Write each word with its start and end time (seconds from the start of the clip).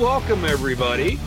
welcome 0.00 0.46
everybody. 0.46 1.20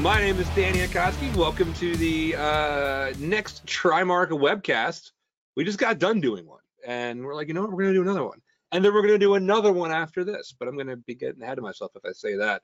My 0.00 0.18
name 0.18 0.40
is 0.40 0.48
Danny 0.56 0.80
Akoski. 0.80 1.32
Welcome 1.36 1.72
to 1.74 1.94
the 1.94 2.34
uh, 2.34 3.12
next 3.20 3.64
Trimarc 3.64 4.30
webcast. 4.30 5.12
We 5.54 5.62
just 5.62 5.78
got 5.78 6.00
done 6.00 6.20
doing 6.20 6.48
one, 6.48 6.62
and 6.84 7.24
we're 7.24 7.36
like, 7.36 7.46
you 7.46 7.54
know 7.54 7.60
what, 7.60 7.70
we're 7.70 7.84
to 7.84 7.92
do 7.92 8.02
another 8.02 8.24
one, 8.24 8.42
and 8.72 8.84
then 8.84 8.92
we're 8.92 9.02
to 9.14 9.18
do 9.20 9.34
another 9.34 9.72
one 9.72 9.92
after 9.92 10.24
this. 10.24 10.52
But 10.58 10.66
I'm 10.66 10.76
to 10.88 10.96
be 10.96 11.14
getting 11.14 11.40
ahead 11.42 11.58
of 11.58 11.64
myself 11.64 11.92
if 11.94 12.04
I 12.04 12.10
say 12.10 12.34
that. 12.34 12.62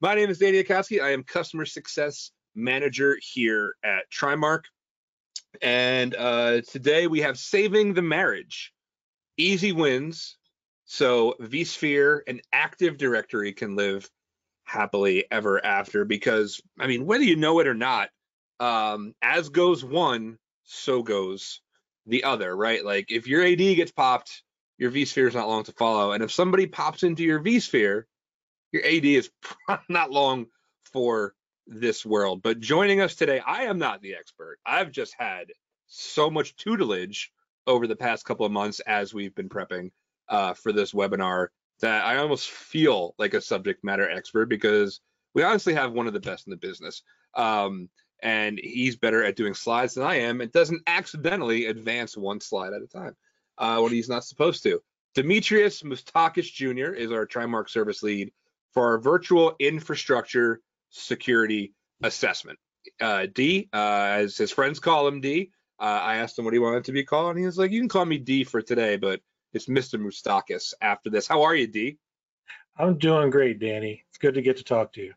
My 0.00 0.14
name 0.14 0.30
is 0.30 0.38
Danny 0.38 0.62
Akoski. 0.62 1.02
I 1.02 1.10
am 1.10 1.24
customer 1.24 1.66
success 1.66 2.30
manager 2.54 3.18
here 3.20 3.74
at 3.82 4.08
Trimarc, 4.08 4.62
and 5.60 6.14
uh, 6.14 6.60
today 6.60 7.08
we 7.08 7.22
have 7.22 7.38
saving 7.38 7.94
the 7.94 8.02
marriage, 8.02 8.72
easy 9.36 9.72
wins, 9.72 10.36
so 10.84 11.34
vSphere 11.40 12.20
and 12.28 12.40
Active 12.52 12.98
Directory 12.98 13.52
can 13.52 13.74
live 13.74 14.08
happily 14.70 15.24
ever 15.32 15.64
after 15.64 16.04
because 16.04 16.60
I 16.78 16.86
mean 16.86 17.04
whether 17.04 17.24
you 17.24 17.36
know 17.36 17.58
it 17.58 17.66
or 17.66 17.74
not, 17.74 18.10
um, 18.60 19.14
as 19.20 19.48
goes 19.48 19.84
one, 19.84 20.38
so 20.62 21.02
goes 21.02 21.60
the 22.06 22.24
other, 22.24 22.54
right? 22.56 22.84
Like 22.84 23.10
if 23.10 23.26
your 23.26 23.44
AD 23.44 23.58
gets 23.58 23.90
popped, 23.90 24.42
your 24.78 24.92
vSphere 24.92 25.28
is 25.28 25.34
not 25.34 25.48
long 25.48 25.64
to 25.64 25.72
follow, 25.72 26.12
and 26.12 26.22
if 26.22 26.30
somebody 26.30 26.66
pops 26.66 27.02
into 27.02 27.24
your 27.24 27.40
vSphere, 27.40 28.04
your 28.72 28.84
AD 28.84 29.04
is 29.04 29.30
not 29.88 30.12
long 30.12 30.46
for 30.92 31.34
this 31.66 32.06
world. 32.06 32.40
But 32.42 32.60
joining 32.60 33.00
us 33.00 33.16
today, 33.16 33.40
I 33.40 33.64
am 33.64 33.78
not 33.78 34.02
the 34.02 34.14
expert. 34.14 34.58
I've 34.64 34.92
just 34.92 35.14
had 35.18 35.46
so 35.88 36.30
much 36.30 36.54
tutelage 36.54 37.32
over 37.66 37.88
the 37.88 37.96
past 37.96 38.24
couple 38.24 38.46
of 38.46 38.52
months 38.52 38.80
as 38.80 39.12
we've 39.12 39.34
been 39.34 39.48
prepping 39.48 39.90
uh, 40.28 40.54
for 40.54 40.72
this 40.72 40.92
webinar 40.92 41.48
that 41.80 42.04
I 42.04 42.18
almost 42.18 42.50
feel 42.50 43.14
like 43.18 43.34
a 43.34 43.40
subject 43.40 43.84
matter 43.84 44.08
expert 44.08 44.46
because 44.46 45.00
we 45.34 45.42
honestly 45.42 45.74
have 45.74 45.92
one 45.92 46.06
of 46.06 46.12
the 46.12 46.20
best 46.20 46.46
in 46.46 46.50
the 46.50 46.56
business. 46.56 47.02
Um, 47.34 47.88
and 48.22 48.60
he's 48.62 48.96
better 48.96 49.24
at 49.24 49.36
doing 49.36 49.54
slides 49.54 49.94
than 49.94 50.04
I 50.04 50.16
am 50.16 50.40
and 50.40 50.52
doesn't 50.52 50.82
accidentally 50.86 51.66
advance 51.66 52.16
one 52.16 52.40
slide 52.40 52.72
at 52.74 52.82
a 52.82 52.86
time 52.86 53.16
uh, 53.58 53.80
when 53.80 53.92
he's 53.92 54.08
not 54.08 54.24
supposed 54.24 54.62
to. 54.64 54.82
Demetrius 55.14 55.82
Mustakis 55.82 56.52
Jr. 56.52 56.92
is 56.92 57.10
our 57.10 57.26
Trimarc 57.26 57.68
service 57.68 58.02
lead 58.02 58.32
for 58.72 58.86
our 58.88 58.98
virtual 58.98 59.54
infrastructure 59.58 60.60
security 60.90 61.72
assessment. 62.02 62.58
Uh, 63.00 63.26
D, 63.32 63.68
uh, 63.72 63.76
as 63.76 64.36
his 64.36 64.50
friends 64.50 64.78
call 64.78 65.06
him 65.06 65.20
D. 65.20 65.50
Uh, 65.78 65.84
I 65.84 66.16
asked 66.16 66.38
him 66.38 66.44
what 66.44 66.54
he 66.54 66.60
wanted 66.60 66.84
to 66.84 66.92
be 66.92 67.04
called, 67.04 67.30
and 67.30 67.38
he 67.38 67.46
was 67.46 67.58
like, 67.58 67.70
"You 67.70 67.80
can 67.80 67.88
call 67.88 68.04
me 68.04 68.18
D 68.18 68.44
for 68.44 68.62
today, 68.62 68.96
but 68.96 69.20
it's 69.52 69.66
Mr. 69.66 70.00
Mustakis 70.00 70.74
after 70.80 71.10
this. 71.10 71.26
How 71.26 71.42
are 71.42 71.54
you, 71.54 71.66
D? 71.66 71.98
I'm 72.78 72.98
doing 72.98 73.30
great, 73.30 73.58
Danny. 73.58 74.04
It's 74.08 74.18
good 74.18 74.34
to 74.34 74.42
get 74.42 74.56
to 74.58 74.64
talk 74.64 74.92
to 74.94 75.02
you. 75.02 75.14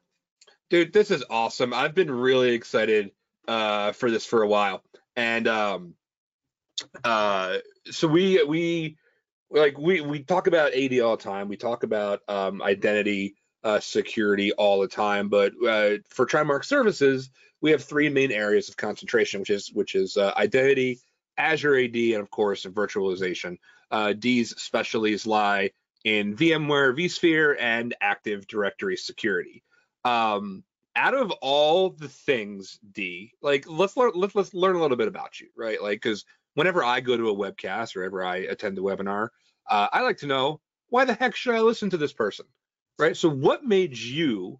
Dude, 0.69 0.91
this 0.91 1.11
is 1.11 1.23
awesome. 1.29 1.73
I've 1.73 1.93
been 1.93 2.11
really 2.11 2.53
excited 2.53 3.11
uh, 3.47 3.91
for 3.91 4.09
this 4.09 4.25
for 4.25 4.41
a 4.41 4.47
while, 4.47 4.83
and 5.15 5.47
um, 5.47 5.93
uh, 7.03 7.57
so 7.91 8.07
we 8.07 8.43
we 8.43 8.97
like 9.51 9.77
we 9.77 10.01
we 10.01 10.23
talk 10.23 10.47
about 10.47 10.73
AD 10.73 10.99
all 10.99 11.15
the 11.15 11.23
time. 11.23 11.47
We 11.47 11.57
talk 11.57 11.83
about 11.83 12.21
um, 12.27 12.61
identity 12.61 13.35
uh, 13.63 13.79
security 13.79 14.51
all 14.53 14.81
the 14.81 14.87
time, 14.87 15.29
but 15.29 15.53
uh, 15.65 15.97
for 16.09 16.25
Trimarc 16.25 16.65
services, 16.65 17.29
we 17.61 17.71
have 17.71 17.83
three 17.83 18.09
main 18.09 18.31
areas 18.31 18.67
of 18.69 18.77
concentration, 18.77 19.39
which 19.41 19.49
is 19.49 19.71
which 19.73 19.95
is 19.95 20.17
uh, 20.17 20.33
identity, 20.35 20.99
Azure 21.37 21.77
AD, 21.77 21.95
and 21.95 22.21
of 22.21 22.29
course 22.29 22.65
virtualization. 22.65 23.57
Uh, 23.93 24.11
D's 24.11 24.59
specialties 24.59 25.27
lie 25.27 25.69
in 26.03 26.35
VMware 26.35 26.97
vSphere 26.97 27.55
and 27.59 27.95
Active 28.01 28.47
Directory 28.47 28.97
security. 28.97 29.63
Um, 30.03 30.63
out 30.95 31.13
of 31.13 31.29
all 31.41 31.91
the 31.91 32.09
things, 32.09 32.79
D, 32.91 33.33
like 33.43 33.65
let's 33.67 33.95
learn 33.95 34.11
let's 34.15 34.33
let's 34.33 34.53
learn 34.55 34.75
a 34.75 34.81
little 34.81 34.97
bit 34.97 35.07
about 35.07 35.39
you, 35.39 35.47
right? 35.55 35.79
Like 35.79 36.01
because 36.01 36.25
whenever 36.55 36.83
I 36.83 37.01
go 37.01 37.15
to 37.15 37.29
a 37.29 37.35
webcast 37.35 37.95
or 37.95 38.03
ever 38.03 38.23
I 38.23 38.37
attend 38.37 38.79
a 38.79 38.81
webinar, 38.81 39.29
uh, 39.69 39.87
I 39.93 40.01
like 40.01 40.17
to 40.17 40.27
know 40.27 40.59
why 40.89 41.05
the 41.05 41.13
heck 41.13 41.35
should 41.35 41.55
I 41.55 41.61
listen 41.61 41.91
to 41.91 41.97
this 41.97 42.13
person, 42.13 42.47
right? 42.97 43.15
So 43.15 43.29
what 43.29 43.63
made 43.63 43.95
you? 43.95 44.59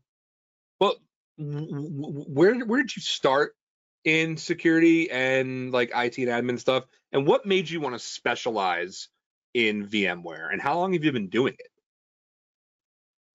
Well, 0.79 0.95
where 1.39 2.59
where 2.59 2.83
did 2.83 2.95
you 2.95 3.01
start 3.01 3.55
in 4.03 4.37
security 4.37 5.09
and 5.09 5.71
like 5.71 5.89
IT 5.89 6.19
and 6.19 6.27
admin 6.27 6.59
stuff? 6.59 6.83
And 7.11 7.25
what 7.25 7.47
made 7.47 7.67
you 7.67 7.81
want 7.81 7.95
to 7.95 7.99
specialize 7.99 9.09
in 9.53 9.87
VMware? 9.87 10.51
And 10.51 10.61
how 10.61 10.77
long 10.77 10.93
have 10.93 11.03
you 11.03 11.11
been 11.11 11.29
doing 11.29 11.53
it? 11.57 11.71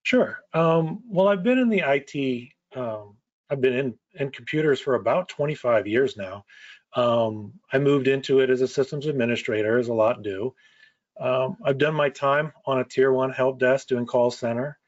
Sure. 0.02 0.40
Um, 0.54 1.02
well, 1.06 1.28
I've 1.28 1.42
been 1.42 1.58
in 1.58 1.68
the 1.68 1.82
IT. 1.84 2.48
Um, 2.74 3.16
I've 3.50 3.60
been 3.60 3.74
in 3.74 3.98
in 4.14 4.30
computers 4.30 4.80
for 4.80 4.94
about 4.94 5.28
25 5.28 5.86
years 5.86 6.16
now. 6.16 6.44
Um, 6.96 7.52
I 7.72 7.78
moved 7.78 8.08
into 8.08 8.40
it 8.40 8.50
as 8.50 8.62
a 8.62 8.68
systems 8.68 9.06
administrator, 9.06 9.78
as 9.78 9.88
a 9.88 9.94
lot 9.94 10.22
do. 10.22 10.54
Um, 11.20 11.56
I've 11.64 11.78
done 11.78 11.94
my 11.94 12.08
time 12.08 12.52
on 12.64 12.78
a 12.78 12.84
tier 12.84 13.12
one 13.12 13.30
help 13.30 13.58
desk 13.58 13.88
doing 13.88 14.06
call 14.06 14.30
center. 14.30 14.78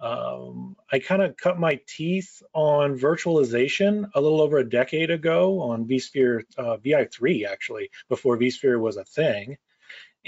Um, 0.00 0.76
I 0.92 1.00
kind 1.00 1.22
of 1.22 1.36
cut 1.36 1.58
my 1.58 1.80
teeth 1.88 2.40
on 2.54 2.96
virtualization 2.96 4.08
a 4.14 4.20
little 4.20 4.40
over 4.40 4.58
a 4.58 4.68
decade 4.68 5.10
ago 5.10 5.60
on 5.60 5.88
vSphere 5.88 6.44
uh, 6.56 6.76
VI3 6.76 7.48
actually, 7.48 7.90
before 8.08 8.38
vSphere 8.38 8.78
was 8.78 8.96
a 8.96 9.04
thing. 9.04 9.56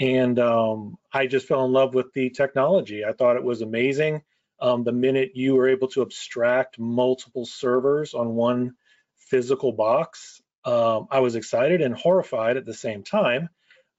And 0.01 0.39
um, 0.39 0.97
I 1.13 1.27
just 1.27 1.47
fell 1.47 1.63
in 1.63 1.71
love 1.71 1.93
with 1.93 2.11
the 2.13 2.31
technology. 2.31 3.05
I 3.05 3.13
thought 3.13 3.35
it 3.35 3.43
was 3.43 3.61
amazing. 3.61 4.23
Um, 4.59 4.83
the 4.83 4.91
minute 4.91 5.31
you 5.35 5.55
were 5.55 5.69
able 5.69 5.89
to 5.89 6.01
abstract 6.01 6.79
multiple 6.79 7.45
servers 7.45 8.15
on 8.15 8.33
one 8.33 8.73
physical 9.17 9.71
box, 9.71 10.41
um, 10.65 11.07
I 11.11 11.19
was 11.19 11.35
excited 11.35 11.81
and 11.81 11.95
horrified 11.95 12.57
at 12.57 12.65
the 12.65 12.73
same 12.73 13.03
time 13.03 13.49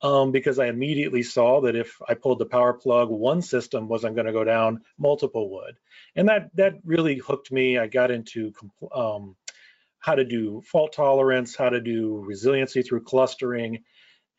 um, 0.03 0.33
because 0.33 0.59
I 0.59 0.67
immediately 0.67 1.23
saw 1.23 1.61
that 1.61 1.77
if 1.77 1.97
I 2.09 2.15
pulled 2.15 2.41
the 2.41 2.47
power 2.47 2.73
plug, 2.73 3.09
one 3.09 3.41
system 3.41 3.87
wasn't 3.87 4.17
going 4.17 4.27
to 4.27 4.33
go 4.33 4.43
down, 4.43 4.83
multiple 4.99 5.51
would. 5.51 5.77
And 6.17 6.29
that 6.29 6.51
that 6.57 6.75
really 6.85 7.19
hooked 7.19 7.53
me. 7.53 7.79
I 7.79 7.87
got 7.87 8.11
into 8.11 8.53
um, 8.93 9.37
how 10.01 10.17
to 10.17 10.25
do 10.25 10.63
fault 10.63 10.95
tolerance, 10.95 11.55
how 11.55 11.69
to 11.69 11.81
do 11.81 12.25
resiliency 12.27 12.83
through 12.83 13.05
clustering, 13.05 13.85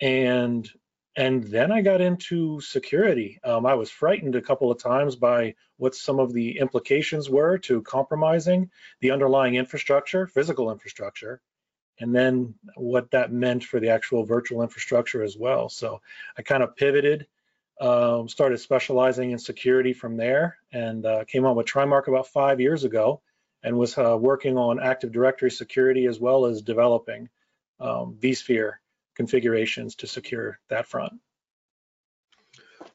and 0.02 0.70
and 1.16 1.44
then 1.44 1.72
I 1.72 1.82
got 1.82 2.02
into 2.02 2.60
security. 2.62 3.40
Um, 3.44 3.66
I 3.66 3.76
was 3.76 3.92
frightened 3.92 4.36
a 4.36 4.42
couple 4.42 4.72
of 4.72 4.82
times 4.82 5.16
by 5.16 5.56
what 5.78 5.94
some 5.94 6.20
of 6.20 6.34
the 6.34 6.58
implications 6.58 7.30
were 7.30 7.58
to 7.60 7.82
compromising 7.84 8.72
the 9.00 9.12
underlying 9.12 9.56
infrastructure, 9.56 10.26
physical 10.26 10.72
infrastructure, 10.72 11.42
and 12.00 12.16
then 12.16 12.56
what 12.76 13.12
that 13.12 13.32
meant 13.32 13.64
for 13.64 13.80
the 13.80 13.90
actual 13.90 14.26
virtual 14.26 14.64
infrastructure 14.64 15.22
as 15.22 15.38
well. 15.38 15.70
So 15.70 16.02
I 16.36 16.42
kind 16.42 16.64
of 16.64 16.76
pivoted, 16.76 17.28
um, 17.80 18.28
started 18.28 18.58
specializing 18.58 19.32
in 19.32 19.38
security 19.38 19.94
from 19.94 20.18
there, 20.18 20.58
and 20.72 21.06
uh, 21.06 21.26
came 21.26 21.46
on 21.46 21.56
with 21.56 21.68
Trimarc 21.68 22.08
about 22.08 22.28
five 22.28 22.60
years 22.60 22.86
ago, 22.86 23.22
and 23.62 23.78
was 23.78 23.96
uh, 24.00 24.18
working 24.20 24.58
on 24.58 24.80
Active 24.80 25.12
Directory 25.12 25.52
security 25.52 26.08
as 26.08 26.20
well 26.20 26.48
as 26.48 26.64
developing 26.64 27.30
um, 27.80 28.18
vSphere 28.20 28.74
configurations 29.16 29.96
to 29.96 30.08
secure 30.08 30.60
that 30.70 30.88
front. 30.88 31.14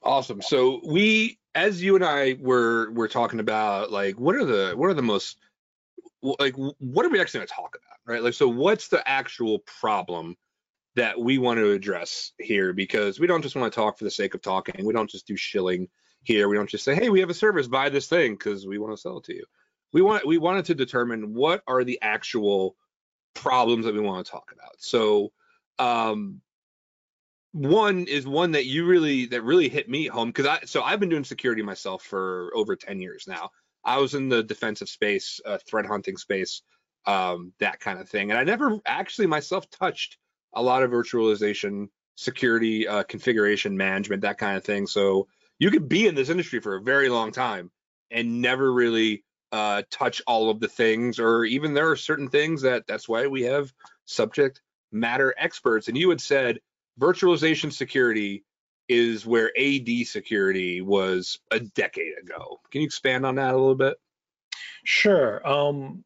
Awesome. 0.02 0.42
So 0.42 0.80
we, 0.84 1.38
as 1.54 1.82
you 1.82 1.96
and 1.96 2.04
I 2.04 2.36
were 2.38 2.90
were 2.92 3.08
talking 3.08 3.40
about, 3.40 3.90
like, 3.90 4.18
what 4.18 4.34
are 4.34 4.44
the 4.44 4.72
what 4.76 4.90
are 4.90 4.94
the 4.94 5.02
most 5.02 5.38
like 6.20 6.54
what 6.56 7.06
are 7.06 7.10
we 7.10 7.20
actually 7.20 7.38
going 7.38 7.48
to 7.48 7.54
talk 7.54 7.76
about 7.76 7.88
right? 8.08 8.22
Like 8.22 8.34
so 8.34 8.48
what's 8.48 8.88
the 8.88 9.06
actual 9.06 9.60
problem 9.60 10.36
that 10.96 11.20
we 11.20 11.38
want 11.38 11.58
to 11.58 11.70
address 11.70 12.32
here? 12.38 12.72
Because 12.72 13.20
we 13.20 13.28
don't 13.28 13.42
just 13.42 13.54
want 13.54 13.72
to 13.72 13.76
talk 13.76 13.98
for 13.98 14.04
the 14.04 14.10
sake 14.10 14.34
of 14.34 14.42
talking. 14.42 14.84
We 14.84 14.94
don't 14.94 15.10
just 15.10 15.26
do 15.26 15.36
shilling 15.36 15.88
here. 16.24 16.48
We 16.48 16.56
don't 16.56 16.68
just 16.68 16.84
say 16.84 16.96
hey 16.96 17.10
we 17.10 17.20
have 17.20 17.30
a 17.30 17.34
service. 17.34 17.68
Buy 17.68 17.90
this 17.90 18.08
thing 18.08 18.32
because 18.32 18.66
we 18.66 18.78
want 18.78 18.94
to 18.94 19.00
sell 19.00 19.18
it 19.18 19.24
to 19.24 19.34
you. 19.34 19.44
We 19.92 20.02
want 20.02 20.26
we 20.26 20.38
wanted 20.38 20.64
to 20.66 20.74
determine 20.74 21.34
what 21.34 21.62
are 21.68 21.84
the 21.84 22.00
actual 22.02 22.74
problems 23.34 23.84
that 23.84 23.94
we 23.94 24.00
want 24.00 24.24
to 24.24 24.32
talk 24.32 24.50
about. 24.52 24.72
So 24.78 25.32
um 25.78 26.40
one 27.52 28.04
is 28.06 28.26
one 28.26 28.52
that 28.52 28.66
you 28.66 28.84
really 28.86 29.26
that 29.26 29.42
really 29.42 29.68
hit 29.68 29.88
me 29.88 30.06
home 30.06 30.28
because 30.28 30.46
i 30.46 30.60
so 30.64 30.82
i've 30.82 31.00
been 31.00 31.08
doing 31.08 31.24
security 31.24 31.62
myself 31.62 32.02
for 32.02 32.50
over 32.54 32.76
10 32.76 33.00
years 33.00 33.26
now 33.26 33.50
I 33.84 33.98
was 33.98 34.14
in 34.14 34.28
the 34.28 34.42
defensive 34.42 34.88
space, 34.88 35.40
uh, 35.46 35.58
threat 35.66 35.86
hunting 35.86 36.16
space, 36.16 36.62
um, 37.06 37.52
that 37.58 37.80
kind 37.80 37.98
of 37.98 38.08
thing. 38.08 38.30
And 38.30 38.38
I 38.38 38.44
never 38.44 38.78
actually 38.84 39.26
myself 39.26 39.68
touched 39.70 40.18
a 40.54 40.62
lot 40.62 40.82
of 40.82 40.90
virtualization, 40.90 41.88
security, 42.14 42.86
uh, 42.86 43.04
configuration 43.04 43.76
management, 43.76 44.22
that 44.22 44.38
kind 44.38 44.56
of 44.56 44.64
thing. 44.64 44.86
So 44.86 45.28
you 45.58 45.70
could 45.70 45.88
be 45.88 46.06
in 46.06 46.14
this 46.14 46.28
industry 46.28 46.60
for 46.60 46.76
a 46.76 46.82
very 46.82 47.08
long 47.08 47.32
time 47.32 47.70
and 48.10 48.42
never 48.42 48.72
really 48.72 49.24
uh, 49.52 49.82
touch 49.90 50.20
all 50.26 50.50
of 50.50 50.60
the 50.60 50.68
things, 50.68 51.18
or 51.18 51.44
even 51.44 51.72
there 51.72 51.90
are 51.90 51.96
certain 51.96 52.28
things 52.28 52.62
that 52.62 52.86
that's 52.86 53.08
why 53.08 53.26
we 53.26 53.42
have 53.42 53.72
subject 54.04 54.60
matter 54.92 55.34
experts. 55.36 55.88
And 55.88 55.96
you 55.96 56.10
had 56.10 56.20
said 56.20 56.60
virtualization 57.00 57.72
security 57.72 58.44
is 58.88 59.26
where 59.26 59.52
AD 59.58 60.06
security 60.06 60.80
was 60.80 61.38
a 61.50 61.60
decade 61.60 62.18
ago. 62.22 62.60
Can 62.70 62.80
you 62.80 62.86
expand 62.86 63.26
on 63.26 63.36
that 63.36 63.54
a 63.54 63.58
little 63.58 63.74
bit? 63.74 63.96
Sure. 64.84 65.46
Um, 65.46 66.04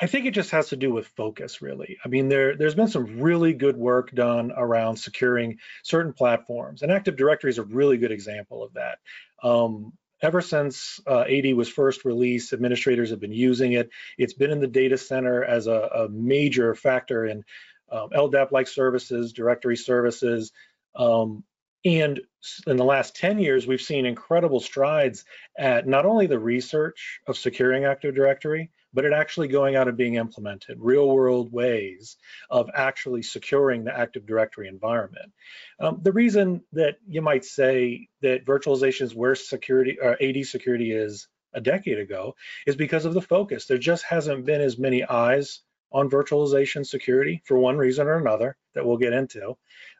I 0.00 0.06
think 0.06 0.26
it 0.26 0.34
just 0.34 0.50
has 0.50 0.70
to 0.70 0.76
do 0.76 0.92
with 0.92 1.06
focus, 1.08 1.62
really. 1.62 1.98
I 2.04 2.08
mean, 2.08 2.28
there, 2.28 2.56
there's 2.56 2.74
been 2.74 2.88
some 2.88 3.20
really 3.20 3.52
good 3.52 3.76
work 3.76 4.10
done 4.10 4.50
around 4.56 4.96
securing 4.96 5.58
certain 5.84 6.12
platforms, 6.12 6.82
and 6.82 6.90
Active 6.90 7.16
Directory 7.16 7.50
is 7.50 7.58
a 7.58 7.62
really 7.62 7.98
good 7.98 8.10
example 8.10 8.64
of 8.64 8.72
that. 8.72 8.98
Um, 9.44 9.92
ever 10.22 10.40
since 10.40 11.00
uh, 11.06 11.22
AD 11.22 11.54
was 11.54 11.68
first 11.68 12.04
released, 12.04 12.52
administrators 12.52 13.10
have 13.10 13.20
been 13.20 13.32
using 13.32 13.72
it. 13.72 13.90
It's 14.16 14.34
been 14.34 14.50
in 14.50 14.60
the 14.60 14.66
data 14.66 14.96
center 14.96 15.44
as 15.44 15.66
a, 15.66 15.90
a 15.94 16.08
major 16.08 16.74
factor 16.74 17.26
in 17.26 17.44
um, 17.90 18.10
LDAP-like 18.10 18.68
services, 18.68 19.32
directory 19.32 19.76
services, 19.76 20.52
um, 20.96 21.44
and 21.84 22.20
in 22.66 22.76
the 22.76 22.84
last 22.84 23.16
10 23.16 23.38
years, 23.38 23.66
we've 23.66 23.80
seen 23.80 24.06
incredible 24.06 24.60
strides 24.60 25.24
at 25.58 25.86
not 25.86 26.06
only 26.06 26.26
the 26.26 26.38
research 26.38 27.20
of 27.26 27.36
securing 27.36 27.84
Active 27.84 28.14
Directory, 28.14 28.70
but 28.92 29.04
it 29.04 29.12
actually 29.12 29.48
going 29.48 29.76
out 29.76 29.88
and 29.88 29.96
being 29.96 30.14
implemented, 30.14 30.78
real 30.80 31.08
world 31.08 31.52
ways 31.52 32.16
of 32.50 32.70
actually 32.74 33.22
securing 33.22 33.84
the 33.84 33.96
Active 33.96 34.26
Directory 34.26 34.68
environment. 34.68 35.32
Um, 35.80 36.00
the 36.02 36.12
reason 36.12 36.62
that 36.72 36.96
you 37.06 37.22
might 37.22 37.44
say 37.44 38.08
that 38.20 38.44
virtualization 38.44 39.02
is 39.02 39.14
where 39.14 39.34
security 39.34 39.98
or 40.00 40.12
uh, 40.12 40.16
AD 40.20 40.46
security 40.46 40.92
is 40.92 41.28
a 41.54 41.60
decade 41.60 41.98
ago 41.98 42.34
is 42.66 42.76
because 42.76 43.04
of 43.04 43.14
the 43.14 43.20
focus. 43.22 43.66
There 43.66 43.78
just 43.78 44.04
hasn't 44.04 44.46
been 44.46 44.60
as 44.60 44.78
many 44.78 45.04
eyes 45.04 45.60
on 45.92 46.08
virtualization 46.08 46.86
security 46.86 47.42
for 47.44 47.58
one 47.58 47.76
reason 47.76 48.06
or 48.06 48.16
another 48.16 48.56
that 48.74 48.84
we'll 48.86 48.96
get 48.96 49.12
into. 49.12 49.56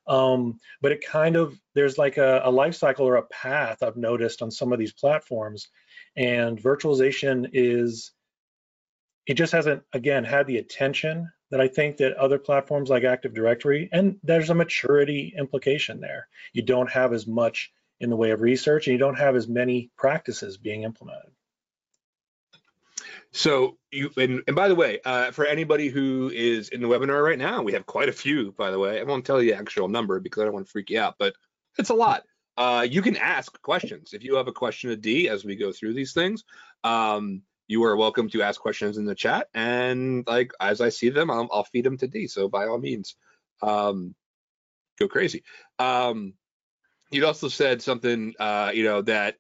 Um, 0.07 0.59
but 0.81 0.93
it 0.93 1.05
kind 1.07 1.37
of, 1.37 1.59
there's 1.75 1.99
like 1.99 2.17
a, 2.17 2.43
a 2.45 2.51
life 2.51 2.75
cycle 2.75 3.07
or 3.07 3.17
a 3.17 3.27
path 3.27 3.83
I've 3.83 3.97
noticed 3.97 4.43
on 4.43 4.51
some 4.51 4.73
of 4.73 4.79
these 4.79 4.93
platforms. 4.93 5.69
And 6.17 6.61
virtualization 6.61 7.51
is 7.53 8.13
it 9.27 9.35
just 9.35 9.53
hasn't 9.53 9.83
again 9.93 10.25
had 10.25 10.47
the 10.47 10.59
attention 10.59 11.31
that 11.51 11.61
I 11.61 11.69
think 11.69 11.99
that 11.99 12.17
other 12.17 12.39
platforms 12.39 12.89
like 12.91 13.05
Active 13.05 13.35
Directory 13.35 13.89
and 13.93 14.17
there's 14.23 14.51
a 14.51 14.55
maturity 14.55 15.35
implication 15.37 16.01
there. 16.01 16.29
You 16.53 16.63
don't 16.63 16.91
have 16.91 17.13
as 17.13 17.27
much 17.27 17.73
in 18.01 18.11
the 18.11 18.17
way 18.17 18.31
of 18.31 18.41
research 18.41 18.87
and 18.87 18.93
you 18.93 18.99
don't 18.99 19.19
have 19.19 19.37
as 19.37 19.47
many 19.47 19.91
practices 19.97 20.57
being 20.57 20.83
implemented. 20.83 21.31
So 23.33 23.79
you 23.91 24.11
and, 24.17 24.43
and 24.47 24.57
by 24.57 24.69
the 24.69 24.75
way, 24.75 25.01
uh, 25.05 25.31
for 25.31 25.47
anybody 25.47 25.89
who 25.89 26.31
is 26.35 26.69
in 26.69 26.83
the 26.83 26.89
webinar 26.89 27.25
right 27.25 27.39
now, 27.39 27.63
we 27.63 27.73
have 27.73 27.87
quite 27.87 28.09
a 28.09 28.13
few. 28.13 28.53
By 28.53 28.71
the 28.71 28.79
way, 28.79 29.01
I 29.01 29.05
won't 29.05 29.25
tell 29.25 29.43
you 29.43 29.51
the 29.51 29.59
actual 29.59 29.89
number 29.89 30.21
because 30.21 30.43
I 30.43 30.45
don't 30.45 30.55
want 30.55 30.67
to 30.67 30.73
freak 30.73 30.91
you 30.91 31.01
out, 31.01 31.15
but 31.19 31.35
it's 31.79 31.91
a 31.91 31.95
lot. 31.95 32.25
Uh, 32.59 32.87
you 32.89 33.01
can 33.01 33.17
ask 33.17 33.61
questions 33.63 34.13
if 34.13 34.23
you 34.23 34.37
have 34.37 34.49
a 34.49 34.53
question 34.53 34.91
of 34.91 35.01
D 35.01 35.29
as 35.29 35.45
we 35.45 35.57
go 35.57 35.73
through 35.73 35.95
these 35.95 36.13
things. 36.13 36.45
Um, 36.85 37.43
you 37.69 37.85
are 37.85 37.97
welcome 37.97 38.29
to 38.31 38.43
ask 38.43 38.61
questions 38.61 38.99
in 38.99 39.05
the 39.05 39.15
chat. 39.15 39.49
And 39.55 40.25
like 40.27 40.53
as 40.61 40.81
i 40.81 40.89
see 40.89 41.11
them 41.11 41.31
i'll, 41.31 41.49
I'll 41.53 41.65
feed 41.65 41.85
them 41.85 41.99
to 41.99 42.07
d. 42.07 42.27
So 42.27 42.49
by 42.49 42.67
all 42.67 42.79
means 42.79 43.17
um, 43.63 44.15
go 44.99 45.09
crazy. 45.09 45.45
Um, 45.79 46.35
you'd 47.11 47.25
also 47.25 47.49
said 47.49 47.83
something 47.83 48.35
uh, 48.39 48.73
you 48.75 48.85
know 48.85 49.03
that 49.03 49.37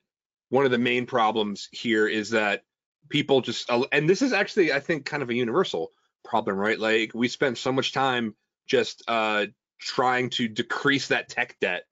one 0.50 0.64
of 0.64 0.70
the 0.70 0.78
main 0.78 1.06
problems 1.06 1.68
here 1.72 2.06
is 2.06 2.30
that 2.30 2.62
people 3.08 3.40
just 3.40 3.70
and 3.90 4.08
this 4.08 4.22
is 4.22 4.32
actually 4.32 4.72
i 4.72 4.78
think 4.80 5.04
kind 5.04 5.22
of 5.22 5.28
a 5.28 5.34
universal 5.34 5.90
problem 6.24 6.56
right? 6.56 6.78
Like 6.78 7.12
we 7.14 7.28
spend 7.28 7.58
so 7.58 7.72
much 7.72 7.92
time 7.92 8.34
just 8.66 9.02
uh, 9.08 9.46
trying 9.78 10.30
to 10.30 10.48
decrease 10.48 11.08
that 11.08 11.28
tech 11.28 11.56
debt 11.60 11.84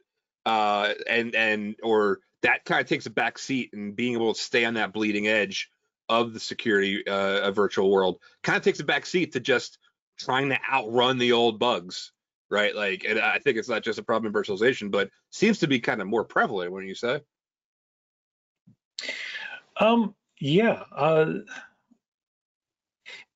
uh, 0.47 0.95
and 1.09 1.35
and 1.35 1.77
or 1.83 2.21
that 2.43 2.65
kind 2.65 2.81
of 2.81 2.87
takes 2.87 3.07
a 3.07 3.11
back 3.11 3.39
seat 3.39 3.71
and 3.73 3.95
being 3.95 4.15
able 4.15 4.33
to 4.33 4.41
stay 4.41 4.65
on 4.65 4.75
that 4.75 4.93
bleeding 4.93 5.29
edge 5.29 5.71
of 6.11 6.35
the 6.35 6.41
security 6.41 7.07
uh, 7.07 7.49
a 7.49 7.53
virtual 7.53 7.91
world 7.91 8.19
kind 8.43 8.57
of 8.57 8.63
takes 8.63 8.81
a 8.81 8.85
back 8.85 9.07
seat 9.07 9.33
to 9.33 9.41
just 9.41 9.79
trying 10.19 10.51
to 10.51 10.59
outrun 10.71 11.17
the 11.17 11.33
old 11.33 11.59
bugs 11.59 12.13
right 12.51 12.75
like 12.75 13.05
and 13.05 13.19
i 13.19 13.39
think 13.39 13.57
it's 13.57 13.69
not 13.69 13.83
just 13.83 13.99
a 13.99 14.03
problem 14.03 14.27
in 14.27 14.43
virtualization 14.43 14.91
but 14.91 15.09
seems 15.31 15.59
to 15.59 15.67
be 15.67 15.81
kind 15.81 16.03
of 16.03 16.07
more 16.07 16.25
prevalent 16.25 16.73
when 16.73 16.87
you 16.87 16.95
say 16.95 17.21
um 19.79 20.15
yeah 20.41 20.83
uh 20.95 21.33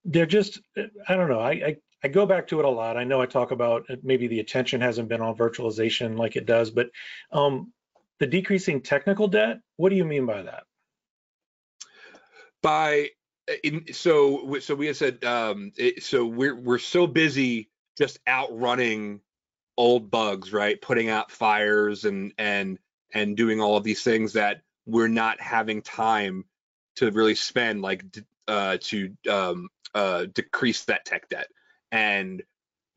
they're 0.05 0.27
just 0.27 0.61
i 1.09 1.15
don't 1.15 1.31
know 1.31 1.41
I, 1.41 1.50
I 1.50 1.77
I 2.05 2.09
go 2.09 2.27
back 2.27 2.47
to 2.49 2.59
it 2.59 2.67
a 2.67 2.70
lot. 2.70 2.99
I 2.99 3.05
know 3.05 3.23
I 3.23 3.27
talk 3.27 3.50
about 3.50 3.87
maybe 4.03 4.27
the 4.27 4.41
attention 4.41 4.82
hasn't 4.82 5.09
been 5.09 5.23
on 5.23 5.35
virtualization 5.37 6.19
like 6.19 6.37
it 6.37 6.44
does, 6.44 6.70
but 6.70 6.91
um, 7.32 7.73
the 8.19 8.27
decreasing 8.27 8.82
technical 8.82 9.27
debt, 9.27 9.61
what 9.77 9.88
do 9.88 9.97
you 9.97 10.05
mean 10.05 10.27
by 10.27 10.43
that? 10.43 10.65
By 12.64 13.11
in, 13.62 13.93
so 13.93 14.58
so 14.61 14.75
we 14.75 14.87
had 14.87 14.96
said 14.96 15.22
um, 15.25 15.70
it, 15.76 16.02
so 16.02 16.25
we're 16.25 16.56
we're 16.56 16.78
so 16.78 17.06
busy 17.06 17.69
just 17.96 18.19
outrunning 18.26 19.20
old 19.76 20.11
bugs 20.11 20.52
right? 20.52 20.81
Putting 20.81 21.11
out 21.11 21.31
fires 21.31 22.06
and 22.06 22.32
and 22.38 22.78
and 23.12 23.37
doing 23.37 23.61
all 23.61 23.76
of 23.76 23.84
these 23.84 24.02
things 24.02 24.32
that 24.32 24.62
we're 24.87 25.08
not 25.08 25.40
having 25.40 25.82
time 25.82 26.46
to 26.96 27.11
really 27.11 27.34
spend 27.34 27.82
like 27.82 28.02
uh, 28.49 28.78
to 28.81 29.14
um, 29.31 29.69
uh, 29.94 30.25
decrease 30.32 30.87
that 30.87 31.05
tech 31.05 31.28
debt. 31.28 31.49
And 31.93 32.43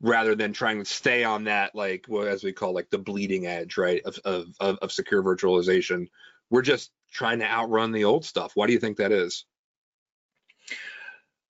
rather 0.00 0.34
than 0.34 0.52
trying 0.52 0.78
to 0.78 0.84
stay 0.84 1.24
on 1.24 1.44
that 1.44 1.74
like 1.74 2.06
what 2.06 2.28
as 2.28 2.42
we 2.42 2.52
call 2.52 2.72
like 2.72 2.88
the 2.88 2.98
bleeding 2.98 3.46
edge 3.46 3.76
right 3.76 4.00
of, 4.04 4.16
of, 4.24 4.78
of 4.78 4.92
secure 4.92 5.24
virtualization 5.24 6.06
we're 6.50 6.62
just 6.62 6.92
trying 7.12 7.38
to 7.40 7.46
outrun 7.46 7.92
the 7.92 8.04
old 8.04 8.24
stuff. 8.24 8.52
Why 8.54 8.66
do 8.66 8.72
you 8.72 8.78
think 8.78 8.98
that 8.98 9.12
is 9.12 9.44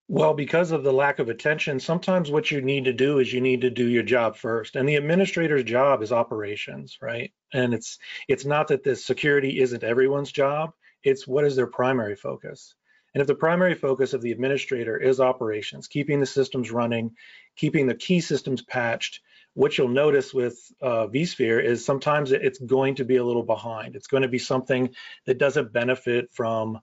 well, 0.08 0.32
because 0.32 0.70
of 0.70 0.82
the 0.82 0.92
lack 0.92 1.18
of 1.18 1.28
attention, 1.28 1.78
sometimes 1.78 2.30
what 2.30 2.50
you 2.50 2.62
need 2.62 2.86
to 2.86 2.94
do 2.94 3.18
is 3.18 3.30
you 3.30 3.42
need 3.42 3.60
to 3.60 3.70
do 3.70 3.86
your 3.86 4.02
job 4.02 4.36
first. 4.36 4.74
And 4.74 4.88
the 4.88 4.96
administrator's 4.96 5.64
job 5.64 6.02
is 6.02 6.12
operations, 6.12 6.96
right? 7.02 7.30
And 7.52 7.74
it's 7.74 7.98
it's 8.26 8.46
not 8.46 8.68
that 8.68 8.82
the 8.82 8.96
security 8.96 9.60
isn't 9.60 9.84
everyone's 9.84 10.32
job, 10.32 10.72
it's 11.04 11.28
what 11.28 11.44
is 11.44 11.56
their 11.56 11.66
primary 11.66 12.16
focus. 12.16 12.74
And 13.14 13.20
if 13.20 13.26
the 13.26 13.34
primary 13.34 13.74
focus 13.74 14.14
of 14.14 14.22
the 14.22 14.32
administrator 14.32 14.96
is 14.96 15.20
operations, 15.20 15.88
keeping 15.88 16.20
the 16.20 16.26
systems 16.26 16.70
running, 16.70 17.12
keeping 17.56 17.86
the 17.86 17.94
key 17.94 18.20
systems 18.20 18.62
patched, 18.62 19.20
what 19.54 19.76
you'll 19.76 19.88
notice 19.88 20.32
with 20.32 20.58
uh, 20.80 21.06
vSphere 21.08 21.62
is 21.62 21.84
sometimes 21.84 22.32
it's 22.32 22.58
going 22.58 22.94
to 22.94 23.04
be 23.04 23.16
a 23.16 23.24
little 23.24 23.42
behind. 23.42 23.96
It's 23.96 24.06
going 24.06 24.22
to 24.22 24.28
be 24.28 24.38
something 24.38 24.94
that 25.26 25.38
doesn't 25.38 25.72
benefit 25.72 26.30
from 26.32 26.80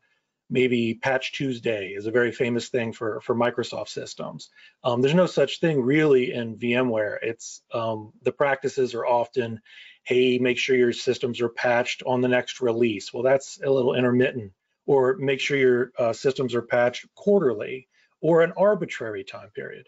maybe 0.50 0.96
Patch 1.02 1.34
Tuesday 1.34 1.90
is 1.90 2.06
a 2.06 2.12
very 2.12 2.32
famous 2.32 2.70
thing 2.70 2.94
for, 2.94 3.22
for 3.22 3.36
Microsoft 3.36 3.90
systems. 3.90 4.50
Um, 4.84 5.02
there's 5.02 5.16
no 5.16 5.26
such 5.26 5.60
thing 5.60 5.82
really 5.82 6.34
in 6.34 6.58
VMware. 6.58 7.18
It's 7.22 7.62
um, 7.74 8.14
the 8.22 8.32
practices 8.32 8.94
are 8.94 9.06
often, 9.06 9.62
hey, 10.04 10.38
make 10.38 10.58
sure 10.58 10.76
your 10.76 10.94
systems 10.94 11.42
are 11.42 11.50
patched 11.50 12.04
on 12.06 12.22
the 12.22 12.28
next 12.28 12.62
release. 12.62 13.12
Well, 13.14 13.24
that's 13.24 13.60
a 13.64 13.70
little 13.70 13.96
intermittent. 13.96 14.52
Or 14.88 15.16
make 15.18 15.40
sure 15.40 15.58
your 15.58 15.92
uh, 15.98 16.14
systems 16.14 16.54
are 16.54 16.62
patched 16.62 17.08
quarterly 17.16 17.88
or 18.22 18.42
an 18.42 18.54
arbitrary 18.56 19.24
time 19.24 19.50
period. 19.50 19.88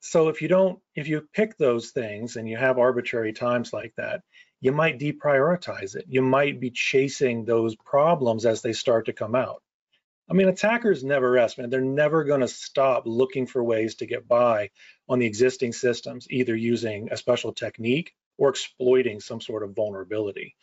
So 0.00 0.28
if 0.28 0.42
you 0.42 0.48
don't, 0.48 0.78
if 0.94 1.08
you 1.08 1.26
pick 1.32 1.56
those 1.56 1.92
things 1.92 2.36
and 2.36 2.46
you 2.46 2.58
have 2.58 2.78
arbitrary 2.78 3.32
times 3.32 3.72
like 3.72 3.94
that, 3.96 4.20
you 4.60 4.70
might 4.70 4.98
deprioritize 4.98 5.96
it. 5.96 6.04
You 6.08 6.20
might 6.20 6.60
be 6.60 6.70
chasing 6.70 7.46
those 7.46 7.74
problems 7.76 8.44
as 8.44 8.60
they 8.60 8.74
start 8.74 9.06
to 9.06 9.14
come 9.14 9.34
out. 9.34 9.62
I 10.28 10.32
mean, 10.32 10.48
attackers 10.48 11.04
never 11.04 11.30
rest, 11.30 11.58
man. 11.58 11.68
They're 11.68 11.80
never 11.82 12.24
going 12.24 12.40
to 12.40 12.48
stop 12.48 13.02
looking 13.06 13.46
for 13.46 13.62
ways 13.62 13.96
to 13.96 14.06
get 14.06 14.26
by 14.26 14.70
on 15.08 15.18
the 15.18 15.26
existing 15.26 15.72
systems, 15.72 16.26
either 16.30 16.56
using 16.56 17.08
a 17.10 17.16
special 17.16 17.52
technique 17.52 18.14
or 18.38 18.48
exploiting 18.48 19.20
some 19.20 19.40
sort 19.40 19.62
of 19.62 19.74
vulnerability. 19.74 20.56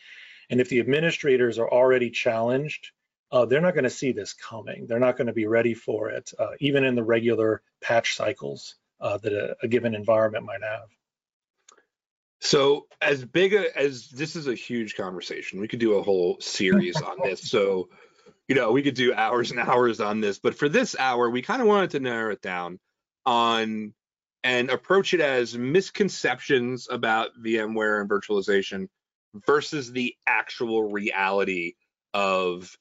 And 0.50 0.60
if 0.60 0.70
the 0.70 0.80
administrators 0.80 1.60
are 1.60 1.72
already 1.72 2.10
challenged, 2.10 2.92
uh, 3.32 3.46
they're 3.46 3.62
not 3.62 3.76
going 3.76 3.86
to 3.86 3.90
see 3.90 4.12
this 4.12 4.34
coming. 4.34 4.88
They're 4.88 5.00
not 5.00 5.16
going 5.16 5.28
to 5.28 5.34
be 5.34 5.48
ready 5.48 5.74
for 5.74 6.10
it, 6.10 6.32
uh, 6.38 6.52
even 6.60 6.84
in 6.84 6.96
the 6.96 7.04
regular 7.04 7.62
patch 7.82 8.16
cycles 8.16 8.76
uh, 9.00 9.18
that 9.20 9.32
a, 9.32 9.56
a 9.64 9.68
given 9.68 9.96
environment 9.96 10.46
might 10.46 10.64
have. 10.64 10.90
So, 12.40 12.88
as 13.00 13.24
big 13.24 13.54
a, 13.54 13.78
as 13.78 14.10
this 14.10 14.36
is 14.36 14.48
a 14.48 14.56
huge 14.56 14.96
conversation, 14.96 15.62
we 15.62 15.68
could 15.68 15.80
do 15.80 15.94
a 15.94 16.04
whole 16.04 16.38
series 16.42 17.00
on 17.00 17.18
this. 17.24 17.50
So, 17.50 17.90
you 18.52 18.56
know, 18.56 18.74
we 18.74 18.82
could 18.82 18.96
do 18.96 19.14
hours 19.14 19.52
and 19.52 19.62
hours 19.62 20.02
on 20.02 20.20
this, 20.20 20.38
but 20.38 20.56
for 20.56 20.68
this 20.68 20.94
hour, 21.00 21.30
we 21.30 21.42
kind 21.42 21.62
of 21.62 21.70
wanted 21.70 21.92
to 21.92 22.02
narrow 22.02 22.34
it 22.34 22.42
down 22.42 22.82
on 23.26 23.94
and 24.44 24.70
approach 24.70 25.14
it 25.14 25.22
as 25.22 25.58
misconceptions 25.58 26.90
about 26.92 27.30
VMware 27.42 28.02
and 28.02 28.10
virtualization 28.10 28.90
versus 29.48 29.94
the 29.94 30.14
actual 30.28 30.92
reality 30.92 31.76
of 32.14 32.78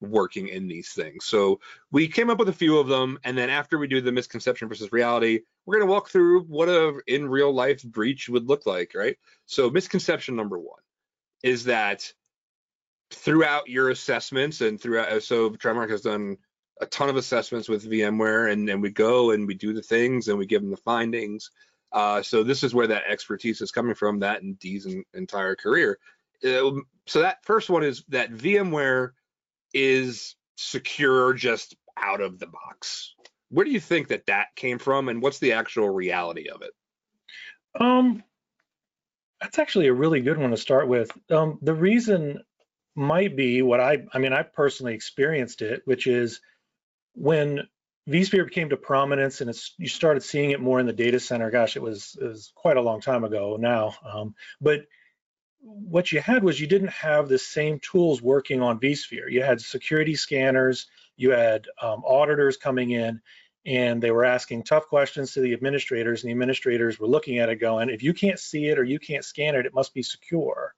working 0.00 0.48
in 0.48 0.66
these 0.66 0.92
things. 0.92 1.26
So 1.26 1.60
we 1.90 2.08
came 2.08 2.30
up 2.30 2.38
with 2.38 2.48
a 2.48 2.54
few 2.54 2.78
of 2.78 2.88
them, 2.88 3.18
and 3.22 3.36
then 3.36 3.50
after 3.50 3.76
we 3.76 3.88
do 3.88 4.00
the 4.00 4.12
misconception 4.12 4.66
versus 4.66 4.92
reality, 4.92 5.40
we're 5.66 5.76
going 5.76 5.88
to 5.88 5.92
walk 5.92 6.08
through 6.08 6.44
what 6.44 6.70
a 6.70 6.98
in 7.06 7.28
real 7.28 7.52
life 7.52 7.82
breach 7.82 8.30
would 8.30 8.48
look 8.48 8.64
like, 8.64 8.92
right? 8.94 9.18
So 9.44 9.68
misconception 9.68 10.36
number 10.36 10.58
one 10.58 10.80
is 11.42 11.64
that 11.64 12.10
throughout 13.12 13.68
your 13.68 13.90
assessments 13.90 14.60
and 14.60 14.80
throughout 14.80 15.22
so 15.22 15.50
Trimarc 15.50 15.90
has 15.90 16.02
done 16.02 16.36
a 16.80 16.86
ton 16.86 17.08
of 17.08 17.16
assessments 17.16 17.68
with 17.68 17.88
VMware, 17.88 18.52
and 18.52 18.68
and 18.68 18.82
we 18.82 18.90
go 18.90 19.30
and 19.30 19.46
we 19.46 19.54
do 19.54 19.72
the 19.72 19.82
things 19.82 20.28
and 20.28 20.38
we 20.38 20.46
give 20.46 20.62
them 20.62 20.70
the 20.70 20.76
findings. 20.76 21.50
Uh, 21.92 22.22
so 22.22 22.42
this 22.42 22.62
is 22.62 22.74
where 22.74 22.86
that 22.86 23.04
expertise 23.06 23.60
is 23.60 23.70
coming 23.70 23.94
from. 23.94 24.20
That 24.20 24.42
and 24.42 24.58
D's 24.58 24.86
entire 25.14 25.54
career. 25.54 25.98
Uh, 26.44 26.72
so 27.06 27.20
that 27.20 27.44
first 27.44 27.70
one 27.70 27.84
is 27.84 28.04
that 28.08 28.32
VMware 28.32 29.10
is 29.74 30.34
secure 30.56 31.34
just 31.34 31.76
out 31.96 32.20
of 32.20 32.38
the 32.38 32.46
box. 32.46 33.14
Where 33.50 33.64
do 33.64 33.70
you 33.70 33.80
think 33.80 34.08
that 34.08 34.26
that 34.26 34.48
came 34.56 34.78
from, 34.78 35.08
and 35.08 35.22
what's 35.22 35.38
the 35.38 35.52
actual 35.52 35.90
reality 35.90 36.48
of 36.48 36.62
it? 36.62 36.72
Um, 37.78 38.22
that's 39.40 39.58
actually 39.58 39.88
a 39.88 39.94
really 39.94 40.20
good 40.20 40.38
one 40.38 40.50
to 40.50 40.56
start 40.56 40.88
with. 40.88 41.10
Um, 41.30 41.58
the 41.62 41.74
reason 41.74 42.42
might 42.94 43.36
be 43.36 43.62
what 43.62 43.80
I, 43.80 44.04
I 44.12 44.18
mean, 44.18 44.32
I 44.32 44.42
personally 44.42 44.94
experienced 44.94 45.62
it, 45.62 45.82
which 45.84 46.06
is 46.06 46.40
when 47.14 47.68
vSphere 48.08 48.50
came 48.50 48.70
to 48.70 48.76
prominence 48.76 49.40
and 49.40 49.50
it's, 49.50 49.74
you 49.78 49.88
started 49.88 50.22
seeing 50.22 50.50
it 50.50 50.60
more 50.60 50.80
in 50.80 50.86
the 50.86 50.92
data 50.92 51.20
center. 51.20 51.50
Gosh, 51.50 51.76
it 51.76 51.82
was, 51.82 52.16
it 52.20 52.24
was 52.24 52.52
quite 52.54 52.76
a 52.76 52.82
long 52.82 53.00
time 53.00 53.24
ago 53.24 53.56
now. 53.58 53.94
Um, 54.04 54.34
but 54.60 54.86
what 55.62 56.10
you 56.10 56.20
had 56.20 56.42
was 56.42 56.60
you 56.60 56.66
didn't 56.66 56.90
have 56.92 57.28
the 57.28 57.38
same 57.38 57.78
tools 57.78 58.20
working 58.20 58.60
on 58.60 58.80
vSphere. 58.80 59.30
You 59.30 59.42
had 59.42 59.60
security 59.60 60.16
scanners, 60.16 60.88
you 61.16 61.30
had 61.30 61.66
um, 61.80 62.02
auditors 62.04 62.56
coming 62.56 62.90
in, 62.90 63.20
and 63.64 64.02
they 64.02 64.10
were 64.10 64.24
asking 64.24 64.64
tough 64.64 64.88
questions 64.88 65.34
to 65.34 65.40
the 65.40 65.52
administrators, 65.52 66.22
and 66.22 66.28
the 66.28 66.32
administrators 66.32 66.98
were 66.98 67.06
looking 67.06 67.38
at 67.38 67.48
it 67.48 67.56
going, 67.56 67.90
if 67.90 68.02
you 68.02 68.12
can't 68.12 68.40
see 68.40 68.66
it 68.66 68.78
or 68.78 68.82
you 68.82 68.98
can't 68.98 69.24
scan 69.24 69.54
it, 69.54 69.66
it 69.66 69.74
must 69.74 69.94
be 69.94 70.02
secure. 70.02 70.74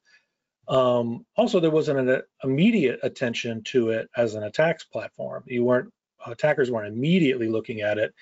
Um, 0.68 1.26
also, 1.36 1.60
there 1.60 1.70
wasn't 1.70 2.08
an 2.08 2.22
immediate 2.42 3.00
attention 3.02 3.62
to 3.64 3.90
it 3.90 4.08
as 4.16 4.34
an 4.34 4.42
attacks 4.42 4.84
platform. 4.84 5.44
You 5.46 5.64
weren't 5.64 5.92
attackers 6.26 6.70
weren't 6.70 6.92
immediately 6.92 7.48
looking 7.48 7.82
at 7.82 7.98
it, 7.98 8.14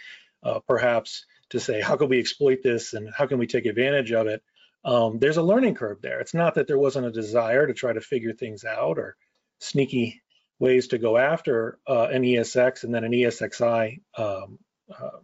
uh, 0.43 0.61
perhaps 0.67 1.25
to 1.51 1.61
say 1.61 1.81
how 1.81 1.97
can 1.97 2.09
we 2.09 2.19
exploit 2.19 2.63
this 2.63 2.95
and 2.95 3.13
how 3.15 3.27
can 3.27 3.39
we 3.39 3.47
take 3.47 3.67
advantage 3.67 4.13
of 4.13 4.27
it. 4.27 4.43
Um, 4.85 5.19
there's 5.19 5.37
a 5.37 5.43
learning 5.43 5.77
curve 5.77 6.03
there. 6.03 6.21
It's 6.21 6.35
not 6.35 6.57
that 6.57 6.67
there 6.67 6.79
wasn't 6.79 7.07
a 7.07 7.13
desire 7.13 7.67
to 7.67 7.75
try 7.75 7.93
to 7.93 8.01
figure 8.01 8.33
things 8.33 8.65
out 8.65 8.99
or 8.99 9.17
sneaky 9.61 10.23
ways 10.59 10.89
to 10.89 10.99
go 10.99 11.17
after 11.17 11.79
uh, 11.89 12.09
an 12.11 12.23
ESX 12.23 12.85
and 12.85 12.95
then 12.95 13.05
an 13.05 13.13
ESXi 13.13 14.01
um, 14.17 14.59
uh, 14.93 15.19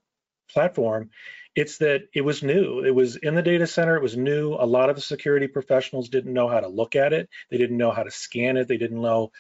platform. 0.51 1.11
It's 1.59 1.79
that 1.79 2.03
it 2.15 2.21
was 2.21 2.45
new. 2.45 2.85
It 2.85 2.95
was 2.95 3.17
in 3.17 3.35
the 3.35 3.43
data 3.43 3.67
center. 3.67 3.97
It 3.97 4.03
was 4.03 4.17
new. 4.17 4.55
A 4.55 4.65
lot 4.65 4.91
of 4.91 4.95
the 4.95 5.03
security 5.03 5.49
professionals 5.49 6.09
didn't 6.09 6.33
know 6.33 6.47
how 6.47 6.61
to 6.61 6.69
look 6.69 6.95
at 6.95 7.13
it. 7.13 7.29
They 7.51 7.59
didn't 7.59 7.79
know 7.79 7.91
how 7.91 8.05
to 8.05 8.13
scan 8.13 8.57
it. 8.57 8.69
They 8.69 8.77
didn't 8.77 9.03
know 9.03 9.33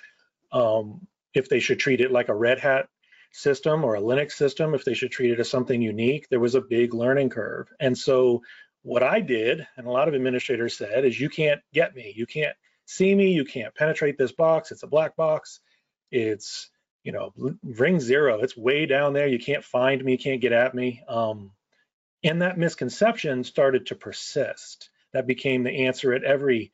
um, 0.50 1.06
if 1.32 1.48
they 1.48 1.60
should 1.60 1.78
treat 1.78 2.00
it 2.00 2.10
like 2.10 2.28
a 2.28 2.34
Red 2.34 2.58
Hat 2.58 2.88
system 3.30 3.84
or 3.84 3.94
a 3.94 4.00
Linux 4.00 4.32
system, 4.32 4.74
if 4.74 4.84
they 4.84 4.94
should 4.94 5.12
treat 5.12 5.30
it 5.30 5.38
as 5.38 5.48
something 5.48 5.80
unique. 5.80 6.28
There 6.28 6.40
was 6.40 6.56
a 6.56 6.60
big 6.60 6.92
learning 6.92 7.30
curve. 7.30 7.68
And 7.78 7.96
so 7.96 8.42
what 8.82 9.04
I 9.04 9.20
did, 9.20 9.64
and 9.76 9.86
a 9.86 9.92
lot 9.92 10.08
of 10.08 10.14
administrators 10.16 10.76
said, 10.76 11.04
is 11.04 11.20
you 11.20 11.30
can't 11.30 11.60
get 11.72 11.94
me. 11.94 12.12
You 12.16 12.26
can't 12.26 12.56
see 12.84 13.14
me. 13.14 13.30
You 13.30 13.44
can't 13.44 13.76
penetrate 13.76 14.18
this 14.18 14.32
box. 14.32 14.72
It's 14.72 14.82
a 14.82 14.88
black 14.88 15.14
box. 15.14 15.60
It's, 16.10 16.68
you 17.04 17.12
know, 17.12 17.32
ring 17.62 18.00
zero. 18.00 18.40
It's 18.40 18.56
way 18.56 18.86
down 18.86 19.12
there. 19.12 19.28
You 19.28 19.38
can't 19.38 19.62
find 19.62 20.04
me. 20.04 20.10
You 20.12 20.18
can't 20.18 20.40
get 20.40 20.52
at 20.52 20.74
me. 20.74 21.04
Um, 21.06 21.52
and 22.24 22.42
that 22.42 22.58
misconception 22.58 23.44
started 23.44 23.86
to 23.86 23.94
persist. 23.94 24.90
That 25.12 25.26
became 25.26 25.62
the 25.62 25.86
answer 25.86 26.12
at 26.12 26.24
every 26.24 26.72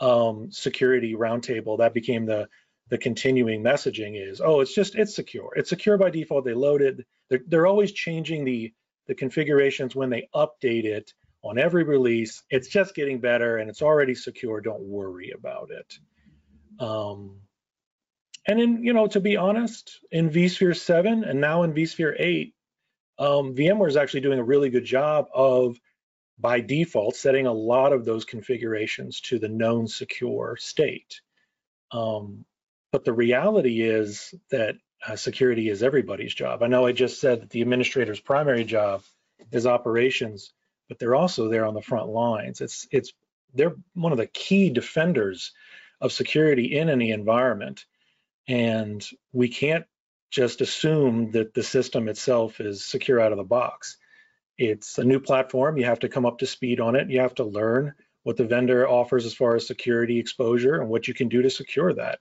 um, 0.00 0.50
security 0.50 1.14
roundtable. 1.14 1.78
That 1.78 1.94
became 1.94 2.26
the 2.26 2.48
the 2.88 2.98
continuing 2.98 3.64
messaging 3.64 4.12
is, 4.14 4.40
oh, 4.40 4.60
it's 4.60 4.74
just 4.74 4.94
it's 4.94 5.14
secure. 5.14 5.50
It's 5.56 5.70
secure 5.70 5.98
by 5.98 6.10
default. 6.10 6.44
They 6.44 6.54
loaded. 6.54 7.04
They're, 7.28 7.40
they're 7.46 7.66
always 7.66 7.92
changing 7.92 8.44
the 8.44 8.72
the 9.06 9.14
configurations 9.14 9.94
when 9.94 10.10
they 10.10 10.28
update 10.34 10.84
it 10.84 11.12
on 11.42 11.58
every 11.58 11.84
release. 11.84 12.42
It's 12.50 12.68
just 12.68 12.94
getting 12.94 13.20
better 13.20 13.58
and 13.58 13.70
it's 13.70 13.82
already 13.82 14.14
secure. 14.14 14.60
Don't 14.60 14.82
worry 14.82 15.32
about 15.36 15.70
it. 15.70 15.98
Um, 16.80 17.40
and 18.48 18.60
then, 18.60 18.82
you 18.82 18.92
know, 18.92 19.06
to 19.08 19.20
be 19.20 19.36
honest, 19.36 20.00
in 20.10 20.30
vSphere 20.30 20.76
7 20.76 21.24
and 21.24 21.40
now 21.40 21.62
in 21.62 21.72
vSphere 21.72 22.14
8, 22.18 22.54
um, 23.18 23.54
VMware 23.54 23.88
is 23.88 23.96
actually 23.96 24.20
doing 24.20 24.38
a 24.38 24.44
really 24.44 24.70
good 24.70 24.84
job 24.84 25.26
of, 25.34 25.78
by 26.38 26.60
default, 26.60 27.16
setting 27.16 27.46
a 27.46 27.52
lot 27.52 27.92
of 27.92 28.04
those 28.04 28.24
configurations 28.24 29.20
to 29.22 29.38
the 29.38 29.48
known 29.48 29.88
secure 29.88 30.56
state. 30.58 31.20
Um, 31.92 32.44
but 32.92 33.04
the 33.04 33.12
reality 33.12 33.82
is 33.82 34.34
that 34.50 34.76
uh, 35.06 35.16
security 35.16 35.68
is 35.68 35.82
everybody's 35.82 36.34
job. 36.34 36.62
I 36.62 36.66
know 36.66 36.86
I 36.86 36.92
just 36.92 37.20
said 37.20 37.42
that 37.42 37.50
the 37.50 37.62
administrator's 37.62 38.20
primary 38.20 38.64
job 38.64 39.02
is 39.52 39.66
operations, 39.66 40.52
but 40.88 40.98
they're 40.98 41.14
also 41.14 41.48
there 41.48 41.66
on 41.66 41.74
the 41.74 41.82
front 41.82 42.08
lines. 42.08 42.60
It's 42.60 42.86
it's 42.90 43.12
they're 43.54 43.76
one 43.94 44.12
of 44.12 44.18
the 44.18 44.26
key 44.26 44.70
defenders 44.70 45.52
of 46.00 46.12
security 46.12 46.76
in 46.76 46.88
any 46.88 47.10
environment, 47.10 47.84
and 48.48 49.06
we 49.32 49.48
can't 49.48 49.86
just 50.30 50.60
assume 50.60 51.30
that 51.32 51.54
the 51.54 51.62
system 51.62 52.08
itself 52.08 52.60
is 52.60 52.84
secure 52.84 53.20
out 53.20 53.32
of 53.32 53.38
the 53.38 53.44
box. 53.44 53.96
It's 54.58 54.98
a 54.98 55.04
new 55.04 55.20
platform. 55.20 55.76
You 55.76 55.84
have 55.84 56.00
to 56.00 56.08
come 56.08 56.26
up 56.26 56.38
to 56.38 56.46
speed 56.46 56.80
on 56.80 56.96
it. 56.96 57.10
You 57.10 57.20
have 57.20 57.34
to 57.36 57.44
learn 57.44 57.94
what 58.22 58.36
the 58.36 58.46
vendor 58.46 58.88
offers 58.88 59.24
as 59.24 59.34
far 59.34 59.54
as 59.54 59.66
security 59.66 60.18
exposure 60.18 60.80
and 60.80 60.88
what 60.88 61.06
you 61.06 61.14
can 61.14 61.28
do 61.28 61.42
to 61.42 61.50
secure 61.50 61.92
that. 61.94 62.18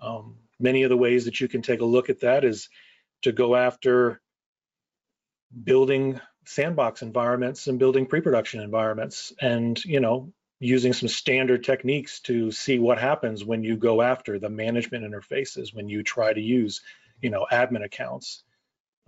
Um, 0.00 0.36
many 0.58 0.84
of 0.84 0.90
the 0.90 0.96
ways 0.96 1.26
that 1.26 1.40
you 1.40 1.48
can 1.48 1.60
take 1.62 1.80
a 1.80 1.84
look 1.84 2.08
at 2.08 2.20
that 2.20 2.44
is 2.44 2.68
to 3.22 3.32
go 3.32 3.54
after 3.54 4.20
building 5.62 6.20
sandbox 6.46 7.02
environments 7.02 7.66
and 7.66 7.78
building 7.78 8.06
pre-production 8.06 8.60
environments 8.60 9.32
and 9.40 9.84
you 9.84 10.00
know 10.00 10.32
using 10.58 10.92
some 10.92 11.08
standard 11.08 11.64
techniques 11.64 12.20
to 12.20 12.50
see 12.50 12.78
what 12.78 12.98
happens 12.98 13.44
when 13.44 13.62
you 13.62 13.76
go 13.76 14.00
after 14.00 14.38
the 14.38 14.48
management 14.48 15.04
interfaces 15.04 15.74
when 15.74 15.88
you 15.88 16.02
try 16.02 16.32
to 16.32 16.40
use 16.40 16.80
you 17.22 17.30
know 17.30 17.46
admin 17.50 17.84
accounts 17.84 18.44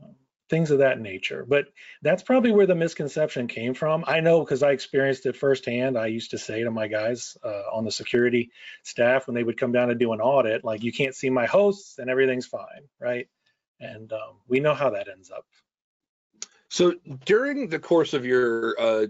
um, 0.03 0.15
things 0.49 0.71
of 0.71 0.79
that 0.79 1.01
nature. 1.01 1.45
But 1.47 1.67
that's 2.03 2.23
probably 2.23 2.53
where 2.53 2.67
the 2.67 2.75
misconception 2.75 3.49
came 3.49 3.75
from. 3.75 4.05
I 4.07 4.21
know 4.21 4.41
because 4.41 4.63
i 4.63 4.71
experienced 4.71 5.27
it 5.27 5.37
firsthand. 5.37 5.99
I 5.99 6.07
used 6.07 6.31
to 6.31 6.39
say 6.39 6.63
to 6.63 6.71
my 6.71 6.89
guys 6.89 7.37
uh, 7.45 7.63
on 7.73 7.85
the 7.85 7.93
security 7.93 8.51
staff 8.83 9.27
when 9.27 9.35
they 9.35 9.45
would 9.45 9.59
come 9.59 9.73
down 9.73 9.89
to 9.89 9.95
do 9.95 10.13
an 10.13 10.21
audit 10.21 10.65
like 10.65 10.83
you 10.83 10.93
can't 10.93 11.15
see 11.15 11.31
my 11.31 11.47
hosts 11.47 11.99
and 11.99 12.09
everything's 12.09 12.47
fine 12.47 12.89
right? 13.05 13.29
And 13.81 14.13
um, 14.13 14.41
we 14.49 14.61
know 14.61 14.75
how 14.75 14.91
that 14.91 15.09
ends 15.09 15.31
up. 15.31 15.45
So 16.69 16.95
during 17.25 17.69
the 17.69 17.79
course 17.79 18.15
of 18.15 18.25
your, 18.25 18.75
uh, 18.81 19.07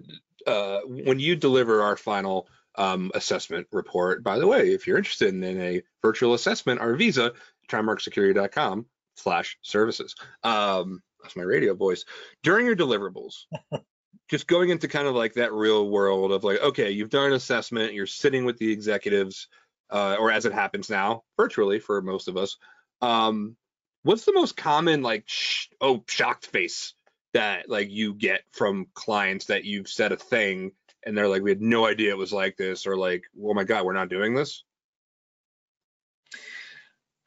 uh, 0.46 0.80
when 0.86 1.18
you 1.18 1.36
deliver 1.36 1.82
our 1.82 1.96
final 1.96 2.48
um, 2.74 3.10
assessment 3.14 3.68
report, 3.72 4.22
by 4.22 4.38
the 4.38 4.46
way, 4.46 4.74
if 4.74 4.86
you're 4.86 4.98
interested 4.98 5.32
in 5.34 5.60
a 5.60 5.82
virtual 6.02 6.34
assessment, 6.34 6.80
our 6.80 6.94
visa, 6.94 7.32
trimarcsecurity.com 7.70 8.86
slash 9.16 9.58
services. 9.62 10.14
Um, 10.42 11.02
that's 11.22 11.36
my 11.36 11.42
radio 11.42 11.74
voice. 11.74 12.04
During 12.42 12.66
your 12.66 12.76
deliverables, 12.76 13.44
just 14.30 14.46
going 14.46 14.70
into 14.70 14.88
kind 14.88 15.06
of 15.06 15.14
like 15.14 15.34
that 15.34 15.52
real 15.52 15.88
world 15.88 16.32
of 16.32 16.44
like, 16.44 16.60
okay, 16.60 16.90
you've 16.90 17.10
done 17.10 17.26
an 17.26 17.32
assessment, 17.32 17.94
you're 17.94 18.06
sitting 18.06 18.44
with 18.44 18.58
the 18.58 18.70
executives, 18.70 19.48
uh, 19.90 20.16
or 20.18 20.30
as 20.30 20.46
it 20.46 20.52
happens 20.52 20.88
now, 20.90 21.22
virtually 21.36 21.78
for 21.78 22.00
most 22.02 22.28
of 22.28 22.36
us. 22.36 22.56
Um, 23.00 23.56
what's 24.02 24.24
the 24.24 24.32
most 24.32 24.56
common 24.56 25.02
like, 25.02 25.24
sh- 25.26 25.68
oh, 25.80 26.04
shocked 26.08 26.46
face 26.46 26.94
that 27.32 27.68
like 27.68 27.90
you 27.90 28.14
get 28.14 28.42
from 28.52 28.86
clients 28.94 29.46
that 29.46 29.64
you've 29.64 29.88
said 29.88 30.12
a 30.12 30.16
thing 30.16 30.72
and 31.04 31.16
they're 31.16 31.28
like, 31.28 31.42
we 31.42 31.50
had 31.50 31.60
no 31.60 31.86
idea 31.86 32.10
it 32.10 32.18
was 32.18 32.32
like 32.32 32.56
this, 32.56 32.86
or 32.86 32.96
like, 32.96 33.24
oh 33.42 33.54
my 33.54 33.64
God, 33.64 33.84
we're 33.84 33.92
not 33.92 34.08
doing 34.08 34.34
this? 34.34 34.64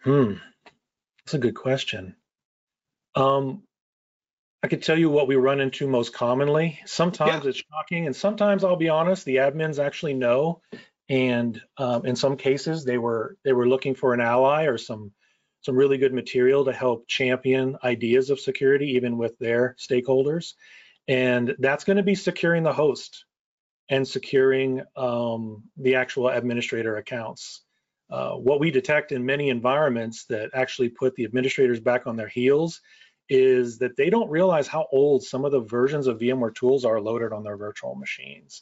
Hmm, 0.03 0.33
that's 1.27 1.33
a 1.33 1.39
good 1.39 1.55
question. 1.55 2.15
Um, 3.13 3.63
I 4.63 4.69
could 4.69 4.81
tell 4.81 4.97
you 4.97 5.09
what 5.09 5.27
we 5.27 5.35
run 5.35 5.59
into 5.59 5.85
most 5.85 6.13
commonly. 6.13 6.79
Sometimes 6.85 7.43
yeah. 7.43 7.49
it's 7.49 7.63
shocking, 7.69 8.05
and 8.05 8.15
sometimes 8.15 8.63
I'll 8.63 8.77
be 8.77 8.87
honest, 8.87 9.25
the 9.25 9.35
admins 9.35 9.77
actually 9.77 10.13
know. 10.13 10.61
And 11.09 11.61
um, 11.77 12.05
in 12.05 12.15
some 12.15 12.37
cases, 12.37 12.85
they 12.85 12.97
were 12.97 13.35
they 13.43 13.51
were 13.51 13.67
looking 13.67 13.93
for 13.93 14.13
an 14.13 14.21
ally 14.21 14.67
or 14.67 14.77
some 14.77 15.11
some 15.63 15.75
really 15.75 15.97
good 15.97 16.13
material 16.13 16.63
to 16.63 16.71
help 16.71 17.09
champion 17.09 17.75
ideas 17.83 18.29
of 18.29 18.39
security, 18.39 18.91
even 18.91 19.17
with 19.17 19.37
their 19.37 19.75
stakeholders. 19.77 20.53
And 21.09 21.57
that's 21.59 21.83
going 21.83 21.97
to 21.97 22.03
be 22.03 22.15
securing 22.15 22.63
the 22.63 22.71
host 22.71 23.25
and 23.89 24.07
securing 24.07 24.81
um, 24.95 25.63
the 25.75 25.95
actual 25.95 26.29
administrator 26.29 26.95
accounts. 26.95 27.65
Uh, 28.09 28.33
what 28.33 28.59
we 28.59 28.71
detect 28.71 29.11
in 29.11 29.25
many 29.25 29.49
environments 29.49 30.25
that 30.25 30.49
actually 30.53 30.89
put 30.89 31.15
the 31.15 31.25
administrators 31.25 31.79
back 31.79 32.07
on 32.07 32.15
their 32.15 32.27
heels 32.27 32.81
is 33.29 33.77
that 33.79 33.97
they 33.97 34.09
don't 34.09 34.29
realize 34.29 34.67
how 34.67 34.87
old 34.91 35.23
some 35.23 35.43
of 35.43 35.51
the 35.51 35.59
versions 35.59 36.07
of 36.07 36.19
VMware 36.19 36.55
tools 36.55 36.85
are 36.85 37.01
loaded 37.01 37.33
on 37.33 37.43
their 37.43 37.57
virtual 37.57 37.95
machines 37.95 38.61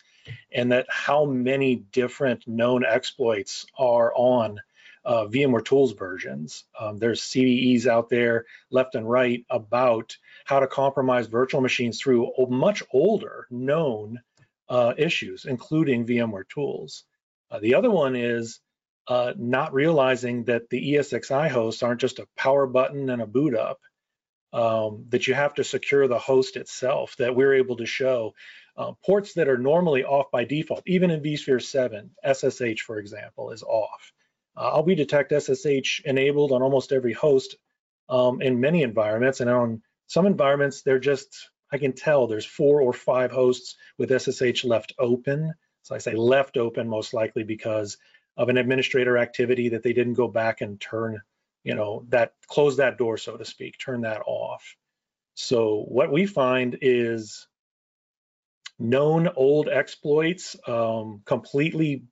and 0.52 0.72
that 0.72 0.88
how 0.90 1.26
many 1.26 1.76
different 1.92 2.48
known 2.48 2.84
exploits 2.84 3.66
are 3.78 4.12
on 4.16 4.60
uh, 5.06 5.26
VMware 5.26 5.64
Tools 5.64 5.94
versions. 5.94 6.66
Um, 6.80 6.98
there's 6.98 7.22
CVEs 7.22 7.86
out 7.86 8.10
there 8.10 8.46
left 8.72 8.96
and 8.96 9.08
right 9.10 9.46
about 9.50 10.18
how 10.46 10.60
to 10.60 10.68
compromise 10.68 11.28
virtual 11.28 11.62
machines 11.62 12.00
through 12.00 12.32
much 12.50 12.82
older 12.92 13.46
known 13.52 14.20
uh, 14.68 14.94
issues, 14.98 15.46
including 15.46 16.08
VMware 16.08 16.50
Tools. 16.50 17.04
Uh, 17.52 17.60
the 17.60 17.76
other 17.76 17.92
one 17.92 18.16
is 18.16 18.60
uh, 19.08 19.34
not 19.38 19.74
realizing 19.74 20.46
that 20.46 20.70
the 20.70 20.94
ESXi 20.94 21.50
hosts 21.50 21.84
aren't 21.84 22.02
just 22.02 22.20
a 22.20 22.28
power 22.38 22.66
button 22.66 23.10
and 23.10 23.22
a 23.22 23.28
boot 23.28 23.56
up, 23.56 23.80
um, 24.54 25.06
that 25.10 25.28
you 25.28 25.34
have 25.34 25.54
to 25.56 25.64
secure 25.64 26.08
the 26.08 26.20
host 26.20 26.56
itself, 26.56 27.16
that 27.18 27.36
we're 27.36 27.56
able 27.56 27.78
to 27.78 27.86
show 27.86 28.34
uh, 28.78 28.94
ports 29.06 29.34
that 29.34 29.48
are 29.48 29.58
normally 29.58 30.04
off 30.04 30.32
by 30.32 30.44
default, 30.44 30.84
even 30.86 31.12
in 31.12 31.22
vSphere 31.22 31.62
7, 31.62 32.12
SSH, 32.26 32.82
for 32.82 33.00
example, 33.00 33.52
is 33.52 33.64
off. 33.64 34.12
Uh, 34.56 34.82
we 34.86 34.96
detect 34.96 35.34
SSH 35.34 36.02
enabled 36.06 36.52
on 36.52 36.62
almost 36.62 36.92
every 36.92 37.14
host 37.14 37.56
um, 38.10 38.42
in 38.42 38.60
many 38.60 38.84
environments, 38.84 39.40
and 39.40 39.50
on 39.50 39.82
some 40.08 40.26
environments, 40.26 40.82
they're 40.82 41.00
just, 41.00 41.50
I 41.72 41.78
can 41.78 41.94
tell 41.94 42.28
there's 42.28 42.46
four 42.46 42.82
or 42.82 42.94
five 42.94 43.32
hosts 43.32 43.76
with 43.98 44.12
SSH 44.12 44.64
left 44.64 44.94
open. 45.00 45.54
So 45.84 45.96
I 45.96 46.00
say 46.00 46.16
left 46.16 46.58
open 46.58 46.88
most 46.88 47.14
likely 47.14 47.44
because 47.44 47.98
of 48.38 48.50
an 48.50 48.58
administrator 48.58 49.18
activity 49.18 49.70
that 49.70 49.84
they 49.84 49.94
didn't 49.94 50.14
go 50.14 50.28
back 50.28 50.62
and 50.62 50.80
turn, 50.80 51.22
you 51.64 51.76
know, 51.76 52.06
that 52.10 52.34
close 52.48 52.78
that 52.78 52.98
door, 52.98 53.18
so 53.18 53.38
to 53.38 53.46
speak, 53.46 53.76
turn 53.78 54.02
that 54.02 54.22
off. 54.26 54.76
So 55.36 55.86
what 55.88 56.12
we 56.12 56.26
find 56.26 56.78
is 56.82 57.48
known 58.80 59.30
old 59.36 59.70
exploits, 59.70 60.56
um, 60.68 61.22
completely 61.26 62.04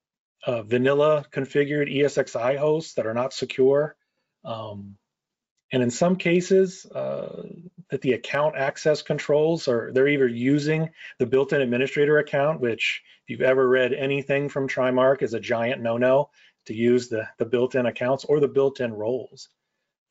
uh, 0.45 0.63
vanilla 0.63 1.25
configured 1.31 1.93
ESXi 1.93 2.57
hosts 2.57 2.95
that 2.95 3.05
are 3.05 3.13
not 3.13 3.33
secure. 3.33 3.95
Um, 4.43 4.97
and 5.71 5.81
in 5.81 5.89
some 5.89 6.17
cases, 6.17 6.85
uh, 6.85 7.43
that 7.89 8.01
the 8.01 8.13
account 8.13 8.55
access 8.55 9.01
controls 9.01 9.67
are, 9.67 9.91
they're 9.93 10.07
either 10.07 10.27
using 10.27 10.89
the 11.19 11.25
built-in 11.25 11.61
administrator 11.61 12.17
account, 12.19 12.59
which 12.59 13.03
if 13.23 13.29
you've 13.29 13.41
ever 13.41 13.67
read 13.67 13.93
anything 13.93 14.49
from 14.49 14.67
Trimarc 14.67 15.21
is 15.21 15.33
a 15.33 15.39
giant 15.39 15.81
no-no 15.81 16.29
to 16.65 16.73
use 16.73 17.09
the, 17.09 17.27
the 17.37 17.45
built-in 17.45 17.85
accounts 17.85 18.25
or 18.25 18.39
the 18.39 18.47
built-in 18.47 18.93
roles 18.93 19.49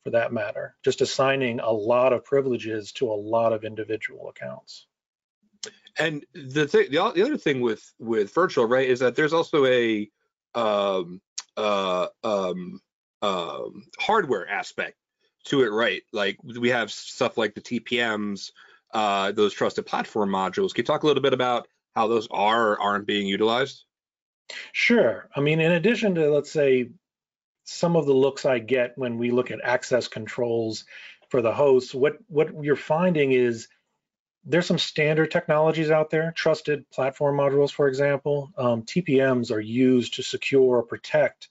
for 0.03 0.11
that 0.11 0.33
matter, 0.33 0.75
just 0.83 1.01
assigning 1.01 1.59
a 1.59 1.71
lot 1.71 2.13
of 2.13 2.25
privileges 2.25 2.91
to 2.93 3.09
a 3.09 3.13
lot 3.13 3.53
of 3.53 3.63
individual 3.63 4.29
accounts. 4.29 4.87
And 5.97 6.25
the 6.33 6.67
thing, 6.67 6.87
the, 6.91 7.11
the 7.15 7.23
other 7.23 7.37
thing 7.37 7.61
with 7.61 7.93
with 7.99 8.33
virtual, 8.33 8.65
right, 8.65 8.89
is 8.89 8.99
that 8.99 9.15
there's 9.15 9.31
also 9.31 9.65
a 9.65 10.09
um, 10.55 11.21
uh, 11.55 12.07
um, 12.23 12.81
um, 13.21 13.85
hardware 13.99 14.49
aspect 14.49 14.97
to 15.45 15.63
it, 15.63 15.69
right? 15.69 16.01
Like 16.11 16.37
we 16.43 16.69
have 16.69 16.91
stuff 16.91 17.37
like 17.37 17.55
the 17.55 17.61
TPMs, 17.61 18.51
uh, 18.93 19.31
those 19.31 19.53
trusted 19.53 19.85
platform 19.85 20.29
modules. 20.29 20.73
Can 20.73 20.83
you 20.83 20.87
talk 20.87 21.03
a 21.03 21.07
little 21.07 21.23
bit 21.23 21.33
about 21.33 21.67
how 21.95 22.07
those 22.07 22.27
are 22.31 22.79
aren't 22.79 23.07
being 23.07 23.27
utilized? 23.27 23.85
Sure. 24.71 25.29
I 25.35 25.41
mean, 25.41 25.59
in 25.59 25.71
addition 25.71 26.15
to 26.15 26.31
let's 26.31 26.51
say 26.51 26.89
some 27.65 27.95
of 27.95 28.05
the 28.05 28.13
looks 28.13 28.45
I 28.45 28.59
get 28.59 28.97
when 28.97 29.17
we 29.17 29.31
look 29.31 29.51
at 29.51 29.61
access 29.63 30.07
controls 30.07 30.85
for 31.29 31.41
the 31.41 31.53
hosts, 31.53 31.93
what 31.93 32.17
what 32.27 32.63
you're 32.63 32.75
finding 32.75 33.31
is 33.31 33.67
there's 34.45 34.65
some 34.65 34.79
standard 34.79 35.31
technologies 35.31 35.89
out 35.89 36.09
there, 36.09 36.33
trusted 36.35 36.89
platform 36.91 37.37
modules, 37.37 37.71
for 37.71 37.87
example. 37.87 38.51
Um, 38.57 38.83
TPMs 38.83 39.51
are 39.51 39.61
used 39.61 40.15
to 40.15 40.23
secure 40.23 40.77
or 40.77 40.83
protect 40.83 41.49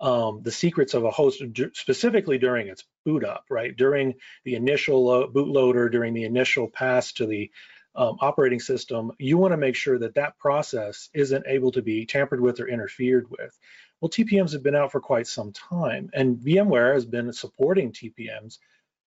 um, 0.00 0.40
the 0.42 0.50
secrets 0.50 0.94
of 0.94 1.04
a 1.04 1.10
host, 1.10 1.42
specifically 1.74 2.38
during 2.38 2.68
its 2.68 2.84
boot 3.04 3.24
up, 3.24 3.44
right? 3.50 3.76
During 3.76 4.14
the 4.44 4.54
initial 4.54 5.08
uh, 5.10 5.26
bootloader, 5.26 5.90
during 5.90 6.14
the 6.14 6.24
initial 6.24 6.68
pass 6.68 7.12
to 7.12 7.26
the 7.26 7.50
um, 7.94 8.16
operating 8.20 8.60
system, 8.60 9.12
you 9.18 9.36
want 9.36 9.52
to 9.52 9.58
make 9.58 9.74
sure 9.74 9.98
that 9.98 10.14
that 10.14 10.38
process 10.38 11.10
isn't 11.12 11.46
able 11.46 11.72
to 11.72 11.82
be 11.82 12.06
tampered 12.06 12.40
with 12.40 12.60
or 12.60 12.68
interfered 12.68 13.30
with. 13.30 13.58
Well, 14.00 14.08
TPMs 14.08 14.52
have 14.52 14.62
been 14.62 14.76
out 14.76 14.92
for 14.92 15.00
quite 15.00 15.26
some 15.26 15.52
time, 15.52 16.10
and 16.14 16.38
VMware 16.38 16.94
has 16.94 17.04
been 17.04 17.32
supporting 17.32 17.92
TPMs 17.92 18.58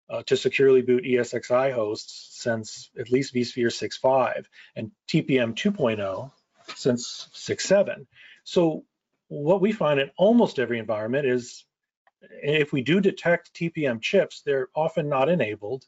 uh, 0.08 0.22
to 0.24 0.36
securely 0.36 0.82
boot 0.82 1.04
ESXi 1.04 1.72
hosts 1.72 2.28
since 2.40 2.90
at 2.98 3.10
least 3.10 3.34
vSphere 3.34 3.66
6.5 3.66 4.44
and 4.76 4.92
TPM 5.08 5.54
2.0 5.54 6.30
since 6.76 7.28
6.7. 7.34 8.06
So 8.44 8.84
what 9.28 9.60
we 9.60 9.72
find 9.72 10.00
in 10.00 10.10
almost 10.16 10.58
every 10.58 10.78
environment 10.78 11.26
is 11.26 11.64
if 12.42 12.72
we 12.72 12.82
do 12.82 13.00
detect 13.00 13.54
TPM 13.54 14.00
chips, 14.00 14.42
they're 14.44 14.68
often 14.74 15.08
not 15.08 15.28
enabled. 15.28 15.84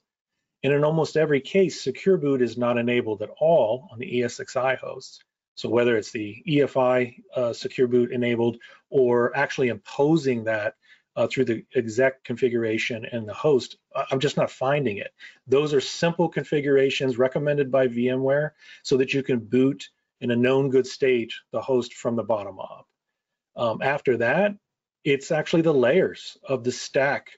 And 0.63 0.73
in 0.73 0.85
almost 0.85 1.17
every 1.17 1.41
case, 1.41 1.83
secure 1.83 2.17
boot 2.17 2.43
is 2.43 2.57
not 2.57 2.79
enabled 2.79 3.23
at 3.23 3.31
all 3.39 3.89
on 3.93 3.99
the 3.99 4.21
ESXi 4.21 4.79
hosts. 4.79 5.21
So 5.55 5.69
whether 5.69 5.97
it's 5.97 6.13
the 6.13 6.43
EFI 6.47 7.23
uh, 7.35 7.53
secure 7.53 7.87
boot 7.87 8.13
enabled 8.13 8.59
or 8.91 9.35
actually 9.37 9.69
imposing 9.69 10.45
that 10.45 10.75
uh, 11.15 11.27
through 11.27 11.47
the 11.47 11.65
exec 11.75 12.23
configuration 12.25 13.07
and 13.11 13.27
the 13.27 13.33
host, 13.35 13.79
I'm 14.11 14.21
just 14.21 14.37
not 14.37 14.51
finding 14.51 14.99
it. 14.99 15.13
Those 15.47 15.73
are 15.73 15.81
simple 15.81 16.29
configurations 16.29 17.17
recommended 17.17 17.71
by 17.71 17.89
VMware 17.89 18.51
so 18.83 18.99
that 18.99 19.15
you 19.15 19.23
can 19.23 19.39
boot 19.39 19.89
in 20.21 20.31
a 20.31 20.37
known 20.37 20.69
good 20.69 20.87
state 20.87 21.33
the 21.53 21.61
host 21.61 21.95
from 21.95 22.17
the 22.17 22.23
bottom 22.23 22.59
up. 22.59 22.87
Um, 23.57 23.81
after 23.83 24.19
that, 24.19 24.53
it's 25.05 25.31
actually 25.31 25.63
the 25.63 25.75
layers 25.75 26.37
of 26.45 26.65
the 26.65 26.73
stack. 26.73 27.31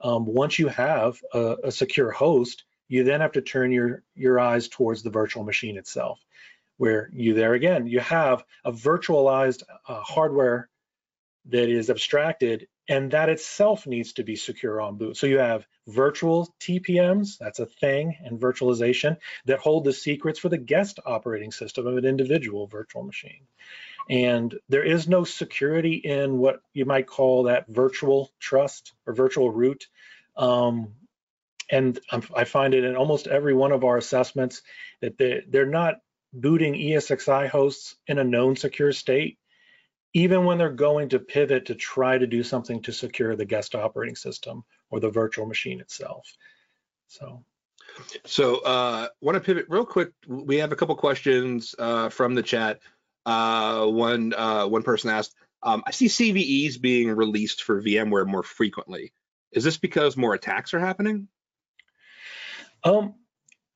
Um, 0.00 0.26
once 0.26 0.58
you 0.58 0.68
have 0.68 1.20
a, 1.34 1.56
a, 1.64 1.72
secure 1.72 2.10
host, 2.10 2.64
you 2.88 3.02
then 3.02 3.20
have 3.20 3.32
to 3.32 3.40
turn 3.40 3.72
your, 3.72 4.02
your 4.14 4.38
eyes 4.38 4.68
towards 4.68 5.02
the 5.02 5.10
virtual 5.10 5.42
machine 5.42 5.76
itself, 5.76 6.20
where 6.76 7.10
you 7.12 7.34
there 7.34 7.54
again, 7.54 7.86
you 7.86 8.00
have 8.00 8.44
a 8.64 8.72
virtualized 8.72 9.62
uh, 9.88 10.00
hardware 10.02 10.68
that 11.46 11.68
is 11.68 11.90
abstracted 11.90 12.68
and 12.88 13.10
that 13.10 13.28
itself 13.28 13.86
needs 13.86 14.12
to 14.14 14.22
be 14.22 14.36
secure 14.36 14.80
on 14.80 14.96
boot. 14.96 15.16
So 15.16 15.26
you 15.26 15.38
have 15.38 15.66
virtual 15.88 16.54
TPMs, 16.60 17.38
that's 17.38 17.58
a 17.58 17.66
thing, 17.66 18.16
and 18.24 18.40
virtualization 18.40 19.16
that 19.46 19.58
hold 19.58 19.84
the 19.84 19.92
secrets 19.92 20.38
for 20.38 20.48
the 20.48 20.58
guest 20.58 21.00
operating 21.04 21.50
system 21.50 21.86
of 21.86 21.96
an 21.96 22.04
individual 22.04 22.66
virtual 22.66 23.02
machine. 23.02 23.46
And 24.08 24.54
there 24.68 24.84
is 24.84 25.08
no 25.08 25.24
security 25.24 25.94
in 25.94 26.38
what 26.38 26.60
you 26.72 26.84
might 26.84 27.06
call 27.06 27.44
that 27.44 27.66
virtual 27.68 28.30
trust 28.38 28.92
or 29.06 29.14
virtual 29.14 29.50
root. 29.50 29.86
Um, 30.36 30.94
and 31.70 31.98
I 32.34 32.44
find 32.44 32.74
it 32.74 32.84
in 32.84 32.94
almost 32.94 33.26
every 33.26 33.52
one 33.52 33.72
of 33.72 33.82
our 33.82 33.96
assessments 33.96 34.62
that 35.00 35.18
they, 35.18 35.42
they're 35.48 35.66
not 35.66 35.96
booting 36.32 36.74
ESXi 36.74 37.48
hosts 37.48 37.96
in 38.06 38.18
a 38.18 38.24
known 38.24 38.54
secure 38.54 38.92
state 38.92 39.38
even 40.16 40.46
when 40.46 40.56
they're 40.56 40.70
going 40.70 41.10
to 41.10 41.18
pivot 41.18 41.66
to 41.66 41.74
try 41.74 42.16
to 42.16 42.26
do 42.26 42.42
something 42.42 42.80
to 42.80 42.90
secure 42.90 43.36
the 43.36 43.44
guest 43.44 43.74
operating 43.74 44.16
system 44.16 44.64
or 44.88 44.98
the 44.98 45.10
virtual 45.10 45.44
machine 45.44 45.78
itself. 45.78 46.26
So. 47.06 47.44
So 48.24 48.56
uh, 48.60 49.08
want 49.20 49.36
to 49.36 49.40
pivot 49.40 49.66
real 49.68 49.84
quick. 49.84 50.12
We 50.26 50.56
have 50.56 50.72
a 50.72 50.76
couple 50.76 50.94
questions 50.96 51.74
uh, 51.78 52.08
from 52.08 52.34
the 52.34 52.42
chat. 52.42 52.80
Uh, 53.26 53.86
one 53.86 54.32
uh, 54.32 54.66
one 54.66 54.84
person 54.84 55.10
asked, 55.10 55.34
um, 55.62 55.82
"I 55.84 55.90
see 55.90 56.06
CVEs 56.06 56.80
being 56.80 57.10
released 57.10 57.62
for 57.62 57.82
VMware 57.82 58.26
more 58.26 58.44
frequently. 58.44 59.12
Is 59.50 59.64
this 59.64 59.76
because 59.76 60.16
more 60.16 60.32
attacks 60.32 60.72
are 60.74 60.78
happening?" 60.78 61.28
Um, 62.84 63.14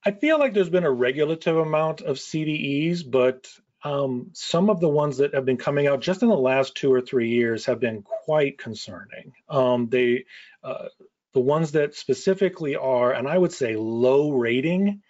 I 0.04 0.12
feel 0.12 0.38
like 0.38 0.54
there's 0.54 0.70
been 0.70 0.84
a 0.84 0.90
regulative 0.90 1.56
amount 1.56 2.00
of 2.00 2.16
CVEs, 2.16 3.10
but 3.10 3.50
um, 3.82 4.30
some 4.34 4.70
of 4.70 4.80
the 4.80 4.88
ones 4.88 5.18
that 5.18 5.34
have 5.34 5.44
been 5.44 5.56
coming 5.56 5.88
out 5.88 6.00
just 6.00 6.22
in 6.22 6.28
the 6.28 6.36
last 6.36 6.76
two 6.76 6.92
or 6.92 7.00
three 7.00 7.30
years 7.30 7.66
have 7.66 7.80
been 7.80 8.02
quite 8.02 8.56
concerning. 8.56 9.32
Um, 9.48 9.88
they, 9.88 10.26
uh, 10.62 10.88
the 11.32 11.40
ones 11.40 11.72
that 11.72 11.94
specifically 11.94 12.76
are, 12.76 13.12
and 13.12 13.26
I 13.26 13.36
would 13.36 13.52
say 13.52 13.76
low 13.76 14.30
rating, 14.30 15.02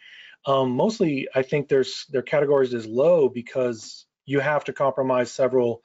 um, 0.46 0.70
mostly 0.70 1.28
I 1.34 1.42
think 1.42 1.68
there's 1.68 2.06
their 2.10 2.22
categories 2.22 2.72
as 2.72 2.86
low 2.86 3.28
because 3.28 4.06
you 4.30 4.38
have 4.38 4.64
to 4.64 4.72
compromise 4.72 5.32
several 5.32 5.82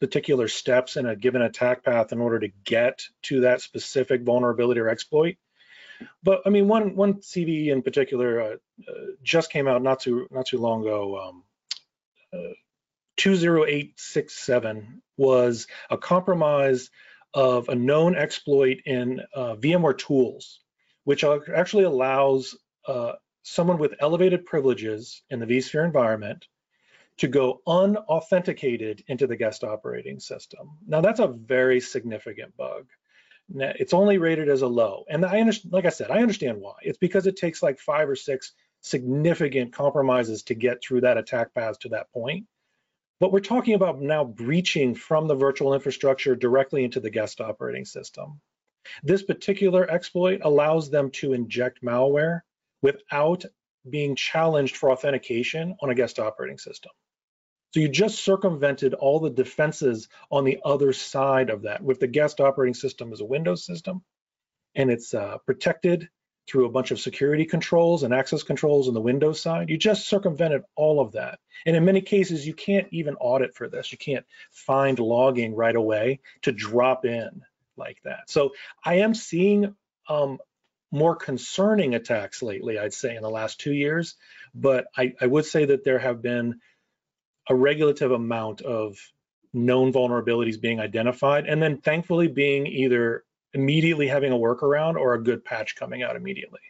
particular 0.00 0.48
steps 0.48 0.96
in 0.96 1.06
a 1.06 1.14
given 1.14 1.42
attack 1.42 1.84
path 1.84 2.10
in 2.10 2.20
order 2.20 2.40
to 2.40 2.48
get 2.64 3.04
to 3.22 3.42
that 3.42 3.60
specific 3.60 4.22
vulnerability 4.22 4.80
or 4.80 4.88
exploit. 4.88 5.36
But 6.20 6.40
I 6.44 6.50
mean, 6.50 6.66
one 6.66 6.96
one 6.96 7.14
CVE 7.14 7.68
in 7.68 7.82
particular 7.82 8.40
uh, 8.40 8.56
uh, 8.88 8.92
just 9.22 9.52
came 9.52 9.68
out 9.68 9.80
not 9.80 10.00
too 10.00 10.26
not 10.32 10.46
too 10.46 10.58
long 10.58 10.82
ago. 10.82 11.42
Um, 12.32 12.54
20867 13.16 15.00
was 15.16 15.68
a 15.88 15.96
compromise 15.96 16.90
of 17.32 17.68
a 17.68 17.76
known 17.76 18.16
exploit 18.16 18.78
in 18.86 19.20
uh, 19.32 19.54
VMware 19.54 19.96
tools, 19.96 20.58
which 21.04 21.22
actually 21.22 21.84
allows 21.84 22.56
uh, 22.88 23.12
someone 23.44 23.78
with 23.78 23.94
elevated 24.00 24.46
privileges 24.46 25.22
in 25.30 25.38
the 25.38 25.46
vSphere 25.46 25.84
environment 25.84 26.44
to 27.18 27.28
go 27.28 27.60
unauthenticated 27.66 29.04
into 29.06 29.26
the 29.26 29.36
guest 29.36 29.64
operating 29.64 30.20
system. 30.20 30.78
Now 30.86 31.00
that's 31.00 31.20
a 31.20 31.28
very 31.28 31.80
significant 31.80 32.56
bug. 32.56 32.86
Now, 33.48 33.72
it's 33.76 33.94
only 33.94 34.18
rated 34.18 34.48
as 34.48 34.62
a 34.62 34.66
low. 34.66 35.04
And 35.08 35.24
I 35.24 35.40
understand, 35.40 35.72
like 35.72 35.84
I 35.84 35.90
said, 35.90 36.10
I 36.10 36.22
understand 36.22 36.60
why. 36.60 36.76
It's 36.82 36.98
because 36.98 37.26
it 37.26 37.36
takes 37.36 37.62
like 37.62 37.78
five 37.78 38.08
or 38.08 38.16
six 38.16 38.52
significant 38.80 39.72
compromises 39.72 40.44
to 40.44 40.54
get 40.54 40.82
through 40.82 41.02
that 41.02 41.18
attack 41.18 41.54
path 41.54 41.78
to 41.80 41.90
that 41.90 42.10
point. 42.12 42.46
But 43.20 43.32
we're 43.32 43.40
talking 43.40 43.74
about 43.74 44.00
now 44.00 44.24
breaching 44.24 44.94
from 44.94 45.28
the 45.28 45.34
virtual 45.34 45.74
infrastructure 45.74 46.34
directly 46.34 46.84
into 46.84 47.00
the 47.00 47.10
guest 47.10 47.40
operating 47.40 47.84
system. 47.84 48.40
This 49.02 49.22
particular 49.22 49.90
exploit 49.90 50.40
allows 50.42 50.90
them 50.90 51.10
to 51.12 51.32
inject 51.32 51.82
malware 51.82 52.40
without 52.82 53.44
being 53.88 54.16
challenged 54.16 54.76
for 54.76 54.90
authentication 54.90 55.76
on 55.80 55.90
a 55.90 55.94
guest 55.94 56.18
operating 56.18 56.58
system. 56.58 56.92
So 57.74 57.80
you 57.80 57.88
just 57.88 58.22
circumvented 58.22 58.94
all 58.94 59.18
the 59.18 59.30
defenses 59.30 60.08
on 60.30 60.44
the 60.44 60.60
other 60.64 60.92
side 60.92 61.50
of 61.50 61.62
that. 61.62 61.82
With 61.82 61.98
the 61.98 62.06
guest 62.06 62.40
operating 62.40 62.74
system 62.74 63.12
as 63.12 63.20
a 63.20 63.24
Windows 63.24 63.66
system, 63.66 64.04
and 64.76 64.92
it's 64.92 65.12
uh, 65.12 65.38
protected 65.38 66.08
through 66.46 66.66
a 66.66 66.70
bunch 66.70 66.92
of 66.92 67.00
security 67.00 67.44
controls 67.44 68.04
and 68.04 68.14
access 68.14 68.44
controls 68.44 68.86
on 68.86 68.94
the 68.94 69.00
Windows 69.00 69.40
side, 69.40 69.70
you 69.70 69.76
just 69.76 70.06
circumvented 70.06 70.62
all 70.76 71.00
of 71.00 71.14
that. 71.14 71.40
And 71.66 71.74
in 71.74 71.84
many 71.84 72.00
cases, 72.00 72.46
you 72.46 72.54
can't 72.54 72.86
even 72.92 73.16
audit 73.16 73.56
for 73.56 73.68
this. 73.68 73.90
You 73.90 73.98
can't 73.98 74.24
find 74.52 75.00
logging 75.00 75.56
right 75.56 75.74
away 75.74 76.20
to 76.42 76.52
drop 76.52 77.04
in 77.04 77.42
like 77.76 78.00
that. 78.04 78.30
So 78.30 78.52
I 78.84 78.98
am 78.98 79.14
seeing 79.14 79.74
um, 80.08 80.38
more 80.92 81.16
concerning 81.16 81.96
attacks 81.96 82.40
lately, 82.40 82.78
I'd 82.78 82.94
say, 82.94 83.16
in 83.16 83.22
the 83.22 83.30
last 83.30 83.58
two 83.58 83.72
years. 83.72 84.14
But 84.54 84.86
I, 84.96 85.14
I 85.20 85.26
would 85.26 85.44
say 85.44 85.64
that 85.64 85.82
there 85.82 85.98
have 85.98 86.22
been 86.22 86.60
a 87.48 87.54
regulative 87.54 88.12
amount 88.12 88.60
of 88.62 88.96
known 89.52 89.92
vulnerabilities 89.92 90.60
being 90.60 90.80
identified 90.80 91.46
and 91.46 91.62
then 91.62 91.78
thankfully 91.78 92.26
being 92.26 92.66
either 92.66 93.24
immediately 93.52 94.08
having 94.08 94.32
a 94.32 94.36
workaround 94.36 94.96
or 94.96 95.14
a 95.14 95.22
good 95.22 95.44
patch 95.44 95.76
coming 95.76 96.02
out 96.02 96.16
immediately 96.16 96.60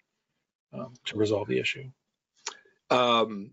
um, 0.75 0.93
to 1.05 1.17
resolve 1.17 1.49
the 1.49 1.59
issue. 1.59 1.85
Um, 2.91 3.51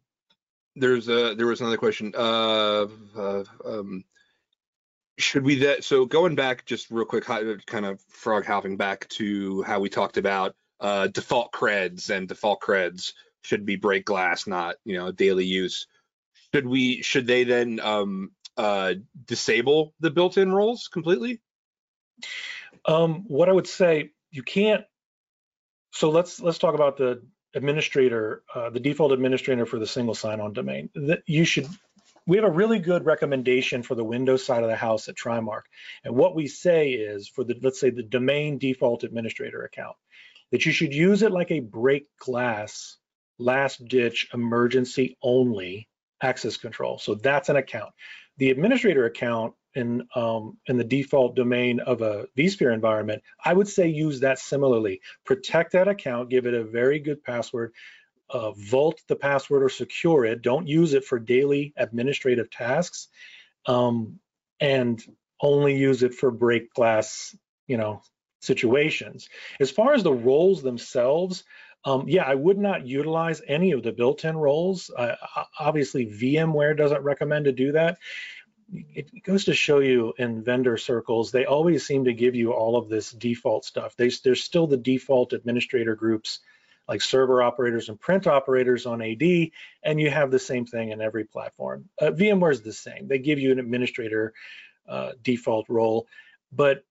there's 0.75 1.07
a 1.07 1.36
there 1.36 1.47
was 1.47 1.62
another 1.62 1.77
question. 1.77 2.13
Uh, 2.15 2.88
uh, 3.17 3.43
um, 3.65 4.03
should 5.17 5.43
we 5.43 5.55
that 5.55 5.84
so 5.84 6.05
going 6.05 6.36
back 6.36 6.65
just 6.65 6.91
real 6.91 7.05
quick, 7.05 7.25
kind 7.25 7.86
of 7.86 8.01
frog 8.10 8.45
hopping 8.45 8.77
back 8.77 9.07
to 9.10 9.63
how 9.63 9.79
we 9.79 9.89
talked 9.89 10.17
about 10.17 10.55
uh, 10.79 11.07
default 11.07 11.51
creds 11.51 12.10
and 12.10 12.27
default 12.27 12.62
creds 12.62 13.13
should 13.43 13.65
be 13.65 13.75
break 13.75 14.05
glass, 14.05 14.47
not 14.47 14.75
you 14.84 14.97
know 14.97 15.12
daily 15.12 15.45
use 15.45 15.88
should 16.54 16.68
we 16.68 17.02
should 17.02 17.28
they 17.28 17.44
then 17.44 17.80
um, 17.80 18.32
uh, 18.58 18.94
disable 19.26 19.94
the 20.00 20.12
built-in 20.12 20.52
roles 20.52 20.90
completely? 20.92 21.42
Um, 22.86 23.26
what 23.28 23.50
I 23.50 23.54
would 23.54 23.68
say, 23.68 24.12
you 24.32 24.44
can't. 24.44 24.84
So 25.92 26.10
let's 26.10 26.40
let's 26.42 26.58
talk 26.58 26.76
about 26.76 26.98
the 26.98 27.22
administrator, 27.54 28.44
uh, 28.54 28.70
the 28.70 28.80
default 28.80 29.12
administrator 29.12 29.66
for 29.66 29.78
the 29.78 29.88
single 29.88 30.16
sign-on 30.16 30.54
domain. 30.54 30.90
That 30.96 31.24
you 31.26 31.46
should. 31.46 31.68
We 32.28 32.38
have 32.38 32.46
a 32.46 32.52
really 32.52 32.80
good 32.80 33.06
recommendation 33.06 33.82
for 33.82 33.96
the 33.96 34.04
Windows 34.04 34.46
side 34.46 34.64
of 34.64 34.70
the 34.70 34.76
house 34.76 35.10
at 35.10 35.16
Trimarc, 35.16 35.64
and 36.04 36.16
what 36.16 36.36
we 36.36 36.48
say 36.48 36.92
is 36.92 37.28
for 37.28 37.44
the 37.44 37.58
let's 37.62 37.80
say 37.80 37.90
the 37.90 38.04
domain 38.04 38.58
default 38.58 39.04
administrator 39.04 39.64
account, 39.64 39.96
that 40.52 40.66
you 40.66 40.72
should 40.72 40.94
use 40.94 41.24
it 41.24 41.32
like 41.32 41.52
a 41.52 41.62
break 41.62 42.06
glass, 42.18 42.98
last 43.40 43.86
ditch 43.88 44.30
emergency 44.34 45.18
only 45.22 45.90
access 46.21 46.57
control. 46.57 46.99
So 46.99 47.15
that's 47.15 47.49
an 47.49 47.55
account. 47.55 47.91
The 48.38 48.49
administrator 48.49 49.05
account 49.05 49.53
in 49.73 50.07
um, 50.15 50.57
in 50.67 50.77
the 50.77 50.84
default 50.84 51.36
domain 51.36 51.79
of 51.79 52.01
a 52.01 52.27
vSphere 52.38 52.73
environment, 52.73 53.23
I 53.43 53.53
would 53.53 53.67
say 53.67 53.88
use 53.88 54.21
that 54.21 54.39
similarly. 54.39 55.01
Protect 55.25 55.73
that 55.73 55.88
account, 55.88 56.29
give 56.29 56.45
it 56.45 56.53
a 56.53 56.63
very 56.63 56.99
good 56.99 57.23
password, 57.23 57.73
uh, 58.29 58.51
vault 58.51 59.01
the 59.07 59.15
password 59.15 59.63
or 59.63 59.69
secure 59.69 60.25
it. 60.25 60.41
Don't 60.41 60.67
use 60.67 60.93
it 60.93 61.05
for 61.05 61.19
daily 61.19 61.73
administrative 61.77 62.49
tasks, 62.49 63.07
um, 63.65 64.19
and 64.60 65.01
only 65.41 65.77
use 65.77 66.03
it 66.03 66.13
for 66.13 66.31
break 66.31 66.73
glass, 66.73 67.36
you 67.67 67.77
know, 67.77 68.01
situations. 68.41 69.29
As 69.60 69.71
far 69.71 69.93
as 69.93 70.03
the 70.03 70.13
roles 70.13 70.62
themselves, 70.62 71.43
um, 71.84 72.06
yeah, 72.08 72.24
I 72.24 72.36
would 72.36 72.58
not 72.58 72.86
utilize 72.86 73.41
any 73.48 73.72
of 73.72 73.84
the 73.84 73.91
built-in 73.91 74.38
roles. 74.38 74.89
Uh, 74.89 75.15
obviously, 75.60 76.06
VMware 76.06 76.78
doesn't 76.78 77.02
recommend 77.04 77.46
to 77.46 77.52
do 77.52 77.72
that. 77.72 77.98
It 78.74 79.24
goes 79.24 79.46
to 79.46 79.54
show 79.54 79.80
you 79.80 80.13
in 80.17 80.44
vendor 80.44 80.78
circles, 80.78 81.32
they 81.32 81.46
always 81.46 81.86
seem 81.86 82.06
to 82.06 82.13
give 82.13 82.36
you 82.36 82.54
all 82.54 82.78
of 82.78 82.88
this 82.88 83.12
default 83.12 83.65
stuff. 83.65 83.98
They, 83.98 84.10
there's 84.24 84.44
still 84.44 84.67
the 84.67 84.78
default 84.78 85.34
administrator 85.34 85.96
groups 85.96 86.39
like 86.88 87.02
server 87.02 87.41
operators 87.41 87.89
and 87.89 88.00
print 88.00 88.28
operators 88.28 88.86
on 88.86 89.02
AD, 89.02 89.24
and 89.84 90.00
you 90.00 90.10
have 90.10 90.32
the 90.32 90.39
same 90.39 90.65
thing 90.65 90.91
in 90.91 91.02
every 91.02 91.26
platform. 91.26 91.89
Uh, 92.00 92.12
VMware 92.12 92.52
is 92.52 92.62
the 92.62 92.74
same. 92.74 93.08
They 93.08 93.20
give 93.20 93.39
you 93.39 93.52
an 93.52 93.60
administrator 93.60 94.34
uh, 94.88 95.12
default 95.22 95.67
role, 95.70 96.08
but 96.52 96.84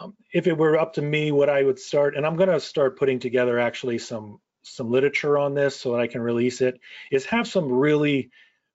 um, 0.00 0.14
if 0.32 0.46
it 0.46 0.56
were 0.56 0.78
up 0.78 0.94
to 0.94 1.02
me, 1.02 1.30
what 1.30 1.48
I 1.48 1.62
would 1.62 1.78
start, 1.78 2.16
and 2.16 2.26
I'm 2.26 2.36
going 2.36 2.48
to 2.48 2.60
start 2.60 2.98
putting 2.98 3.18
together 3.18 3.58
actually 3.58 3.98
some 3.98 4.40
some 4.62 4.90
literature 4.90 5.36
on 5.36 5.52
this 5.54 5.76
so 5.76 5.92
that 5.92 6.00
I 6.00 6.06
can 6.06 6.22
release 6.22 6.62
it, 6.62 6.80
is 7.12 7.26
have 7.26 7.46
some 7.46 7.70
really 7.70 8.30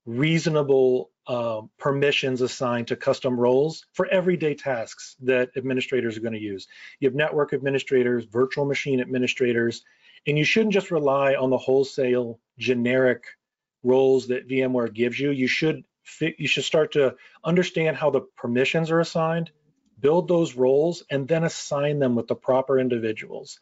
reasonable 0.05 1.09
uh, 1.25 1.61
permissions 1.79 2.41
assigned 2.41 2.87
to 2.87 2.95
custom 2.95 3.39
roles 3.39 3.85
for 3.93 4.05
everyday 4.07 4.53
tasks 4.53 5.15
that 5.21 5.49
administrators 5.57 6.15
are 6.15 6.21
going 6.21 6.33
to 6.33 6.39
use. 6.39 6.67
You 6.99 7.07
have 7.07 7.15
network 7.15 7.53
administrators, 7.53 8.25
virtual 8.25 8.65
machine 8.65 9.01
administrators, 9.01 9.83
and 10.27 10.37
you 10.37 10.43
shouldn't 10.43 10.73
just 10.73 10.91
rely 10.91 11.35
on 11.35 11.49
the 11.49 11.57
wholesale 11.57 12.39
generic 12.57 13.23
roles 13.83 14.27
that 14.27 14.47
VMware 14.47 14.93
gives 14.93 15.19
you. 15.19 15.31
You 15.31 15.47
should 15.47 15.83
you 16.37 16.47
should 16.47 16.63
start 16.63 16.93
to 16.93 17.15
understand 17.43 17.95
how 17.95 18.09
the 18.09 18.21
permissions 18.35 18.89
are 18.89 18.99
assigned 18.99 19.51
build 19.99 20.27
those 20.27 20.55
roles, 20.55 21.03
and 21.09 21.27
then 21.27 21.43
assign 21.43 21.99
them 21.99 22.15
with 22.15 22.27
the 22.27 22.35
proper 22.35 22.79
individuals. 22.79 23.59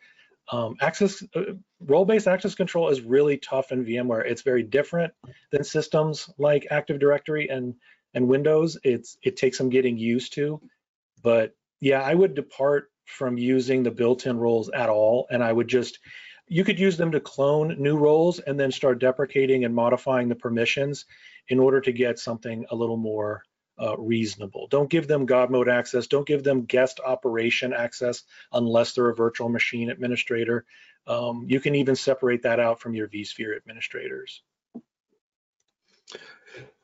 Um, 0.50 0.76
access 0.80 1.24
uh, 1.36 1.42
role-based 1.82 2.28
access 2.28 2.56
control 2.56 2.90
is 2.90 3.02
really 3.02 3.38
tough 3.38 3.72
in 3.72 3.84
VMware. 3.84 4.26
It's 4.26 4.44
very 4.44 4.64
different 4.64 5.14
than 5.52 5.64
systems 5.64 6.30
like 6.38 6.68
Active 6.72 7.00
Directory 7.00 7.50
and 7.50 7.76
and 8.14 8.28
Windows. 8.28 8.78
It's 8.84 9.18
it 9.24 9.36
takes 9.36 9.58
some 9.58 9.70
getting 9.70 9.98
used 9.98 10.34
to, 10.36 10.62
but 11.22 11.54
yeah, 11.82 12.02
I 12.02 12.14
would 12.14 12.34
depart 12.34 12.90
from 13.06 13.38
using 13.38 13.84
the 13.84 13.92
built-in 13.92 14.38
roles 14.38 14.70
at 14.70 14.90
all, 14.90 15.28
and 15.30 15.44
I 15.44 15.52
would 15.52 15.68
just 15.68 16.00
you 16.48 16.64
could 16.64 16.80
use 16.80 16.96
them 16.96 17.12
to 17.12 17.20
clone 17.20 17.76
new 17.78 17.98
roles 17.98 18.40
and 18.40 18.58
then 18.58 18.72
start 18.72 19.00
deprecating 19.00 19.66
and 19.66 19.76
modifying 19.76 20.30
the 20.30 20.36
permissions 20.36 21.06
in 21.50 21.60
order 21.60 21.82
to 21.82 21.92
get 21.92 22.20
something 22.20 22.66
a 22.72 22.76
little 22.76 22.98
more 22.98 23.44
uh, 23.80 23.98
reasonable. 23.98 24.68
Don't 24.68 24.90
give 24.90 25.08
them 25.08 25.26
God 25.26 25.50
mode 25.50 25.70
access. 25.70 26.08
Don't 26.08 26.28
give 26.28 26.44
them 26.44 26.66
guest 26.66 27.00
operation 27.06 27.74
access 27.74 28.24
unless 28.52 28.94
they're 28.94 29.10
a 29.10 29.16
virtual 29.16 29.50
machine 29.50 29.90
administrator. 29.90 30.66
Um, 31.06 31.46
you 31.48 31.60
can 31.60 31.76
even 31.76 31.96
separate 31.96 32.44
that 32.44 32.60
out 32.60 32.80
from 32.80 32.96
your 32.96 33.08
vSphere 33.08 33.56
administrators. 33.56 34.42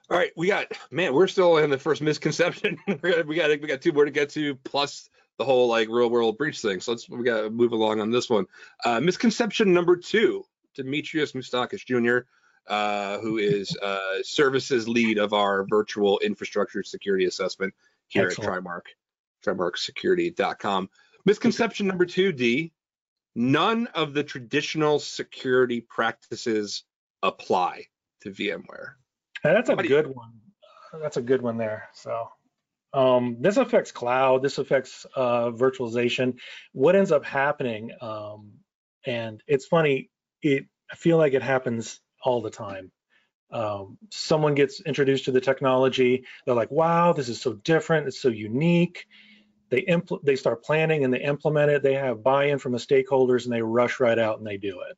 All 0.10 0.17
right, 0.17 0.32
we 0.36 0.47
got 0.47 0.67
man, 0.91 1.13
we're 1.13 1.27
still 1.27 1.58
in 1.58 1.69
the 1.69 1.77
first 1.77 2.01
misconception. 2.01 2.77
we 2.88 3.36
got 3.36 3.58
we 3.60 3.67
got 3.67 3.82
two 3.82 3.91
more 3.91 4.06
to 4.06 4.12
get 4.12 4.29
to, 4.32 4.56
plus 4.56 5.10
the 5.38 5.45
whole 5.45 5.67
like 5.67 5.88
real 5.89 6.10
world 6.10 6.38
breach 6.38 6.62
thing. 6.62 6.82
So 6.82 6.91
let's 6.91 7.10
we 7.10 7.23
got 7.23 7.41
to 7.41 7.49
move 7.49 7.71
along 7.71 7.99
on 7.99 8.12
this 8.12 8.29
one. 8.29 8.45
Uh, 8.86 8.99
misconception 8.99 9.73
number 9.73 9.95
two: 9.95 10.45
Demetrius 10.75 11.32
Moustakis 11.32 11.86
Jr 11.86 12.27
uh, 12.67 13.19
who 13.19 13.38
is 13.38 13.76
uh, 13.78 14.21
services 14.23 14.88
lead 14.88 15.17
of 15.17 15.34
our 15.34 15.65
virtual 15.65 16.19
infrastructure 16.19 16.84
security 16.84 17.26
assessment 17.26 17.73
here 18.08 18.28
Excellent. 18.28 18.49
at 18.49 18.63
Trimarc, 18.63 18.82
trimarcsecurity.com. 19.45 20.89
Misconception 21.26 21.88
number 21.88 22.06
two, 22.06 22.32
D, 22.32 22.73
none 23.36 23.88
of 23.88 24.13
the 24.13 24.23
traditional 24.23 24.99
security 24.99 25.82
practices 25.82 26.84
apply 27.21 27.86
to 28.21 28.32
VMware. 28.32 28.93
that's 29.43 29.69
a 29.69 29.76
good 29.76 30.08
one. 30.08 30.34
That's 31.02 31.17
a 31.17 31.21
good 31.21 31.41
one 31.41 31.58
there. 31.58 31.89
So 31.93 32.30
um, 32.93 33.38
this 33.39 33.58
affects 33.58 33.91
cloud. 33.91 34.43
This 34.43 34.58
affects 34.58 35.06
uh, 35.15 35.49
virtualization. 35.52 36.38
What 36.73 36.95
ends 36.95 37.12
up 37.12 37.26
happening, 37.26 37.91
um, 38.02 38.52
and 39.06 39.41
it's 39.47 39.65
funny. 39.65 40.12
It 40.41 40.67
I 40.91 40.95
feel 40.95 41.17
like 41.17 41.34
it 41.34 41.41
happens 41.41 41.99
all 42.23 42.41
the 42.41 42.49
time. 42.49 42.91
Um, 43.51 43.99
someone 44.09 44.55
gets 44.55 44.81
introduced 44.81 45.25
to 45.25 45.31
the 45.31 45.41
technology, 45.41 46.25
they're 46.45 46.55
like, 46.55 46.71
wow, 46.71 47.13
this 47.13 47.29
is 47.29 47.39
so 47.39 47.53
different, 47.53 48.07
it's 48.07 48.19
so 48.19 48.29
unique. 48.29 49.05
They, 49.69 49.83
impl- 49.83 50.23
they 50.23 50.36
start 50.36 50.63
planning 50.63 51.03
and 51.03 51.13
they 51.13 51.21
implement 51.21 51.71
it, 51.71 51.83
they 51.83 51.93
have 51.93 52.23
buy-in 52.23 52.59
from 52.59 52.71
the 52.71 52.79
stakeholders 52.79 53.43
and 53.43 53.53
they 53.53 53.62
rush 53.62 53.99
right 53.99 54.17
out 54.17 54.39
and 54.39 54.47
they 54.47 54.57
do 54.57 54.81
it. 54.89 54.97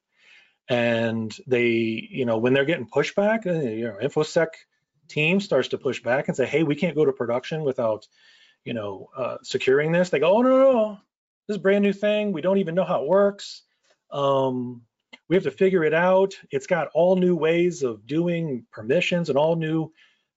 And 0.67 1.35
they, 1.47 1.67
you 1.67 2.25
know, 2.25 2.37
when 2.37 2.53
they're 2.53 2.65
getting 2.65 2.87
pushback, 2.87 3.45
uh, 3.45 3.69
you 3.69 3.85
know, 3.85 3.97
InfoSec 4.01 4.47
team 5.07 5.39
starts 5.39 5.69
to 5.69 5.77
push 5.77 6.01
back 6.01 6.27
and 6.27 6.35
say, 6.35 6.45
hey, 6.45 6.63
we 6.63 6.75
can't 6.75 6.95
go 6.95 7.05
to 7.05 7.13
production 7.13 7.63
without, 7.63 8.07
you 8.63 8.73
know, 8.73 9.09
uh, 9.15 9.37
securing 9.43 9.91
this, 9.91 10.09
they 10.09 10.19
go, 10.19 10.37
oh, 10.37 10.41
no, 10.41 10.49
no, 10.49 10.71
no, 10.71 10.99
this 11.47 11.55
is 11.55 11.59
a 11.59 11.61
brand 11.61 11.83
new 11.83 11.93
thing. 11.93 12.31
We 12.31 12.41
don't 12.41 12.57
even 12.57 12.73
know 12.75 12.85
how 12.85 13.03
it 13.03 13.07
works. 13.07 13.61
Um, 14.11 14.81
we 15.27 15.35
have 15.35 15.43
to 15.43 15.51
figure 15.51 15.83
it 15.83 15.93
out. 15.93 16.35
It's 16.51 16.67
got 16.67 16.89
all 16.93 17.15
new 17.15 17.35
ways 17.35 17.83
of 17.83 18.05
doing 18.05 18.65
permissions 18.71 19.29
and 19.29 19.37
all 19.37 19.55
new 19.55 19.91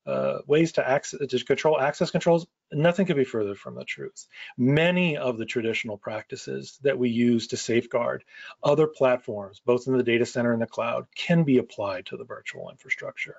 uh, 0.06 0.38
ways 0.46 0.72
to 0.72 0.88
access 0.88 1.20
to 1.28 1.44
control 1.44 1.78
access 1.78 2.10
controls. 2.10 2.46
Nothing 2.72 3.04
could 3.04 3.16
be 3.16 3.24
further 3.24 3.54
from 3.54 3.74
the 3.74 3.84
truth. 3.84 4.26
Many 4.56 5.18
of 5.18 5.36
the 5.36 5.44
traditional 5.44 5.98
practices 5.98 6.78
that 6.82 6.98
we 6.98 7.10
use 7.10 7.48
to 7.48 7.58
safeguard 7.58 8.24
other 8.62 8.86
platforms, 8.86 9.60
both 9.64 9.86
in 9.86 9.96
the 9.96 10.02
data 10.02 10.24
center 10.24 10.52
and 10.52 10.62
the 10.62 10.66
cloud, 10.66 11.06
can 11.14 11.44
be 11.44 11.58
applied 11.58 12.06
to 12.06 12.16
the 12.16 12.24
virtual 12.24 12.70
infrastructure. 12.70 13.36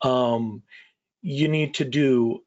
Um, 0.00 0.62
you 1.20 1.48
need 1.48 1.74
to 1.74 1.84
do 1.84 2.44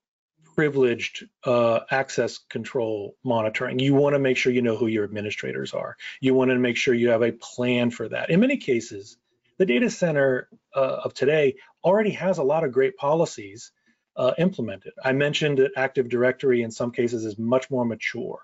privileged 0.55 1.27
uh, 1.43 1.81
access 1.91 2.37
control 2.49 3.15
monitoring. 3.23 3.79
You 3.79 3.93
want 3.93 4.13
to 4.13 4.19
make 4.19 4.37
sure 4.37 4.53
you 4.53 4.61
know 4.61 4.77
who 4.77 4.87
your 4.87 5.03
administrators 5.03 5.73
are. 5.73 5.97
You 6.21 6.33
want 6.33 6.51
to 6.51 6.57
make 6.57 6.77
sure 6.77 6.93
you 6.93 7.09
have 7.09 7.23
a 7.23 7.31
plan 7.31 7.91
for 7.91 8.07
that. 8.09 8.29
In 8.29 8.39
many 8.39 8.57
cases, 8.57 9.17
the 9.57 9.65
data 9.65 9.89
center 9.89 10.49
uh, 10.75 11.01
of 11.03 11.13
today 11.13 11.55
already 11.83 12.11
has 12.11 12.37
a 12.37 12.43
lot 12.43 12.63
of 12.63 12.71
great 12.71 12.97
policies 12.97 13.71
uh, 14.17 14.33
implemented. 14.37 14.93
I 15.03 15.11
mentioned 15.11 15.57
that 15.59 15.71
Active 15.75 16.09
Directory 16.09 16.61
in 16.61 16.71
some 16.71 16.91
cases 16.91 17.25
is 17.25 17.37
much 17.37 17.69
more 17.69 17.85
mature. 17.85 18.39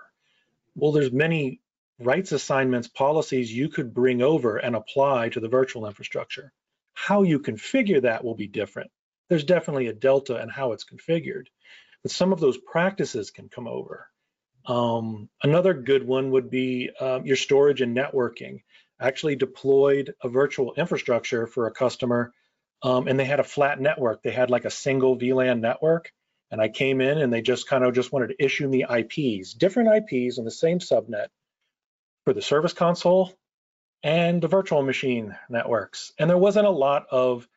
Well, 0.75 0.91
there's 0.91 1.11
many 1.11 1.61
rights 1.99 2.31
assignments 2.31 2.87
policies 2.87 3.53
you 3.53 3.69
could 3.69 3.93
bring 3.93 4.21
over 4.21 4.57
and 4.57 4.75
apply 4.75 5.29
to 5.29 5.39
the 5.39 5.47
virtual 5.47 5.87
infrastructure. 5.87 6.51
How 6.93 7.23
you 7.23 7.39
configure 7.39 8.01
that 8.01 8.23
will 8.23 8.35
be 8.35 8.47
different. 8.47 8.91
There's 9.29 9.43
definitely 9.45 9.87
a 9.87 9.93
delta 9.93 10.41
in 10.41 10.49
how 10.49 10.73
it's 10.73 10.83
configured 10.83 11.47
but 12.03 12.11
some 12.11 12.33
of 12.33 12.39
those 12.39 12.57
practices 12.57 13.31
can 13.31 13.49
come 13.49 13.67
over. 13.67 14.07
Um, 14.65 15.29
another 15.43 15.73
good 15.73 16.05
one 16.05 16.31
would 16.31 16.49
be 16.49 16.91
um, 16.99 17.25
your 17.25 17.35
storage 17.35 17.81
and 17.81 17.95
networking. 17.95 18.61
I 18.99 19.07
actually 19.07 19.35
deployed 19.35 20.13
a 20.21 20.29
virtual 20.29 20.73
infrastructure 20.75 21.47
for 21.47 21.67
a 21.67 21.71
customer 21.71 22.33
um, 22.83 23.07
and 23.07 23.19
they 23.19 23.25
had 23.25 23.39
a 23.39 23.43
flat 23.43 23.79
network. 23.79 24.21
They 24.21 24.31
had 24.31 24.49
like 24.49 24.65
a 24.65 24.71
single 24.71 25.17
VLAN 25.17 25.59
network 25.59 26.11
and 26.51 26.61
I 26.61 26.67
came 26.67 27.01
in 27.01 27.17
and 27.17 27.31
they 27.31 27.41
just 27.41 27.67
kind 27.67 27.83
of 27.83 27.93
just 27.93 28.11
wanted 28.11 28.27
to 28.27 28.43
issue 28.43 28.67
me 28.67 28.83
IPs, 28.83 29.53
different 29.53 29.89
IPs 29.89 30.37
on 30.37 30.45
the 30.45 30.51
same 30.51 30.79
subnet 30.79 31.27
for 32.25 32.33
the 32.33 32.41
service 32.41 32.73
console 32.73 33.33
and 34.03 34.41
the 34.41 34.47
virtual 34.47 34.83
machine 34.83 35.35
networks. 35.49 36.11
And 36.19 36.29
there 36.29 36.37
wasn't 36.37 36.67
a 36.67 36.71
lot 36.71 37.07
of 37.11 37.47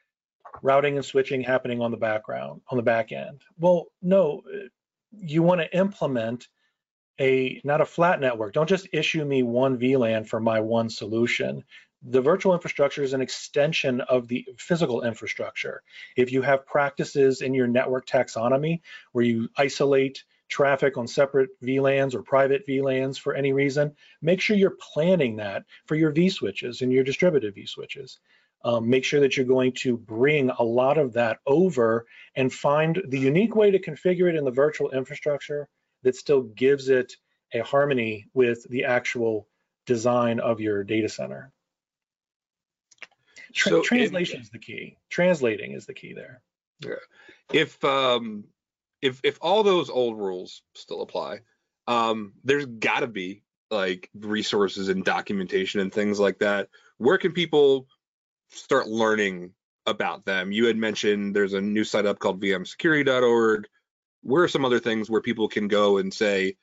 routing 0.62 0.96
and 0.96 1.04
switching 1.04 1.42
happening 1.42 1.80
on 1.80 1.90
the 1.90 1.96
background, 1.96 2.62
on 2.68 2.76
the 2.76 2.82
back 2.82 3.12
end. 3.12 3.42
Well, 3.58 3.86
no, 4.02 4.42
you 5.12 5.42
want 5.42 5.60
to 5.60 5.76
implement 5.76 6.48
a 7.20 7.60
not 7.64 7.80
a 7.80 7.86
flat 7.86 8.20
network. 8.20 8.52
Don't 8.52 8.68
just 8.68 8.88
issue 8.92 9.24
me 9.24 9.42
one 9.42 9.78
VLAN 9.78 10.26
for 10.26 10.40
my 10.40 10.60
one 10.60 10.90
solution. 10.90 11.62
The 12.02 12.20
virtual 12.20 12.54
infrastructure 12.54 13.02
is 13.02 13.12
an 13.12 13.22
extension 13.22 14.00
of 14.02 14.28
the 14.28 14.46
physical 14.58 15.02
infrastructure. 15.02 15.82
If 16.16 16.32
you 16.32 16.42
have 16.42 16.66
practices 16.66 17.40
in 17.40 17.54
your 17.54 17.66
network 17.66 18.06
taxonomy 18.06 18.80
where 19.12 19.24
you 19.24 19.48
isolate 19.56 20.24
traffic 20.48 20.98
on 20.98 21.06
separate 21.06 21.48
VLANs 21.62 22.14
or 22.14 22.22
private 22.22 22.66
VLANs 22.68 23.18
for 23.18 23.34
any 23.34 23.52
reason, 23.52 23.94
make 24.20 24.40
sure 24.40 24.56
you're 24.56 24.76
planning 24.92 25.36
that 25.36 25.64
for 25.86 25.94
your 25.94 26.12
vSwitches 26.12 26.82
and 26.82 26.92
your 26.92 27.04
distributed 27.04 27.54
vSwitches 27.54 28.18
um, 28.64 28.88
make 28.88 29.04
sure 29.04 29.20
that 29.20 29.36
you're 29.36 29.46
going 29.46 29.72
to 29.72 29.96
bring 29.96 30.50
a 30.50 30.62
lot 30.62 30.98
of 30.98 31.12
that 31.12 31.38
over 31.46 32.06
and 32.34 32.52
find 32.52 33.00
the 33.08 33.18
unique 33.18 33.54
way 33.54 33.70
to 33.70 33.78
configure 33.78 34.28
it 34.28 34.36
in 34.36 34.44
the 34.44 34.50
virtual 34.50 34.90
infrastructure 34.90 35.68
that 36.02 36.16
still 36.16 36.42
gives 36.42 36.88
it 36.88 37.14
a 37.52 37.60
harmony 37.60 38.26
with 38.32 38.68
the 38.68 38.84
actual 38.84 39.46
design 39.86 40.40
of 40.40 40.60
your 40.60 40.82
data 40.82 41.08
center. 41.08 41.52
Tra 43.52 43.70
so 43.70 43.82
translation 43.82 44.40
is 44.40 44.50
the 44.50 44.58
key. 44.58 44.96
Translating 45.10 45.72
is 45.72 45.86
the 45.86 45.94
key 45.94 46.14
there. 46.14 46.40
Yeah. 46.80 46.94
If 47.52 47.84
um, 47.84 48.44
if 49.00 49.20
if 49.22 49.38
all 49.40 49.62
those 49.62 49.90
old 49.90 50.18
rules 50.18 50.62
still 50.74 51.02
apply, 51.02 51.40
um, 51.86 52.32
there's 52.42 52.66
got 52.66 53.00
to 53.00 53.06
be 53.06 53.42
like 53.70 54.10
resources 54.14 54.88
and 54.88 55.04
documentation 55.04 55.80
and 55.80 55.92
things 55.92 56.18
like 56.18 56.38
that. 56.40 56.68
Where 56.98 57.18
can 57.18 57.32
people 57.32 57.86
start 58.50 58.88
learning 58.88 59.52
about 59.86 60.24
them. 60.24 60.52
You 60.52 60.66
had 60.66 60.76
mentioned 60.76 61.34
there's 61.34 61.52
a 61.52 61.60
new 61.60 61.84
site 61.84 62.06
up 62.06 62.18
called 62.18 62.40
vmsecurity.org. 62.40 63.66
Where 64.22 64.42
are 64.42 64.48
some 64.48 64.64
other 64.64 64.80
things 64.80 65.10
where 65.10 65.20
people 65.20 65.48
can 65.48 65.68
go 65.68 65.98
and 65.98 66.12
say, 66.12 66.56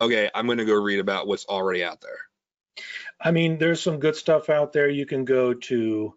okay, 0.00 0.30
I'm 0.34 0.46
going 0.46 0.58
to 0.58 0.64
go 0.64 0.74
read 0.74 0.98
about 0.98 1.26
what's 1.26 1.46
already 1.46 1.84
out 1.84 2.00
there? 2.00 2.84
I 3.20 3.30
mean, 3.30 3.58
there's 3.58 3.80
some 3.80 4.00
good 4.00 4.16
stuff 4.16 4.50
out 4.50 4.72
there. 4.72 4.88
You 4.88 5.06
can 5.06 5.24
go 5.24 5.54
to, 5.54 6.14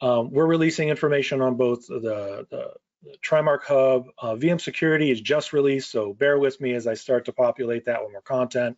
um, 0.00 0.30
we're 0.30 0.46
releasing 0.46 0.88
information 0.88 1.40
on 1.40 1.56
both 1.56 1.86
the, 1.88 2.46
the, 2.50 2.72
Trimarc 3.22 3.62
Hub. 3.62 4.06
Uh, 4.20 4.34
VM 4.34 4.60
Security 4.60 5.10
is 5.10 5.20
just 5.20 5.52
released, 5.52 5.90
so 5.90 6.12
bear 6.12 6.38
with 6.38 6.60
me 6.60 6.74
as 6.74 6.86
I 6.86 6.94
start 6.94 7.26
to 7.26 7.32
populate 7.32 7.84
that 7.86 8.02
with 8.02 8.12
more 8.12 8.22
content. 8.22 8.76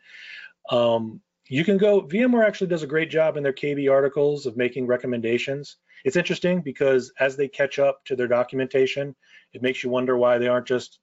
Um, 0.71 1.23
you 1.51 1.65
can 1.65 1.79
go, 1.79 2.01
VMware 2.01 2.47
actually 2.47 2.69
does 2.69 2.85
a 2.85 2.87
great 2.87 3.11
job 3.11 3.37
in 3.37 3.43
their 3.43 3.53
KB 3.53 3.91
articles 3.91 4.47
of 4.47 4.57
making 4.57 4.87
recommendations. 4.87 5.77
It's 6.05 6.17
interesting 6.17 6.63
because 6.63 7.13
as 7.19 7.37
they 7.37 7.49
catch 7.49 7.81
up 7.81 8.05
to 8.05 8.15
their 8.15 8.29
documentation, 8.29 9.17
it 9.53 9.61
makes 9.61 9.83
you 9.83 9.91
wonder 9.91 10.17
why 10.17 10.39
they 10.39 10.47
aren't 10.47 10.69
just 10.69 11.01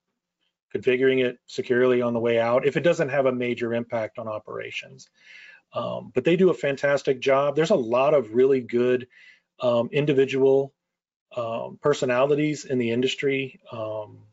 configuring 0.73 1.23
it 1.23 1.37
securely 1.47 2.01
on 2.01 2.13
the 2.13 2.19
way 2.19 2.39
out 2.39 2.65
if 2.65 2.77
it 2.77 2.83
doesn't 2.83 3.09
have 3.09 3.25
a 3.25 3.31
major 3.31 3.73
impact 3.73 4.19
on 4.19 4.29
operations. 4.29 5.09
Um, 5.73 6.11
but 6.15 6.23
they 6.23 6.37
do 6.37 6.49
a 6.49 6.53
fantastic 6.53 7.19
job. 7.19 7.57
There's 7.57 7.71
a 7.71 7.75
lot 7.75 8.13
of 8.13 8.33
really 8.33 8.61
good 8.61 9.07
um, 9.59 9.89
individual 9.91 10.73
um, 11.35 11.77
personalities 11.81 12.63
in 12.63 12.77
the 12.77 12.91
industry. 12.91 13.59
Um, 13.69 14.26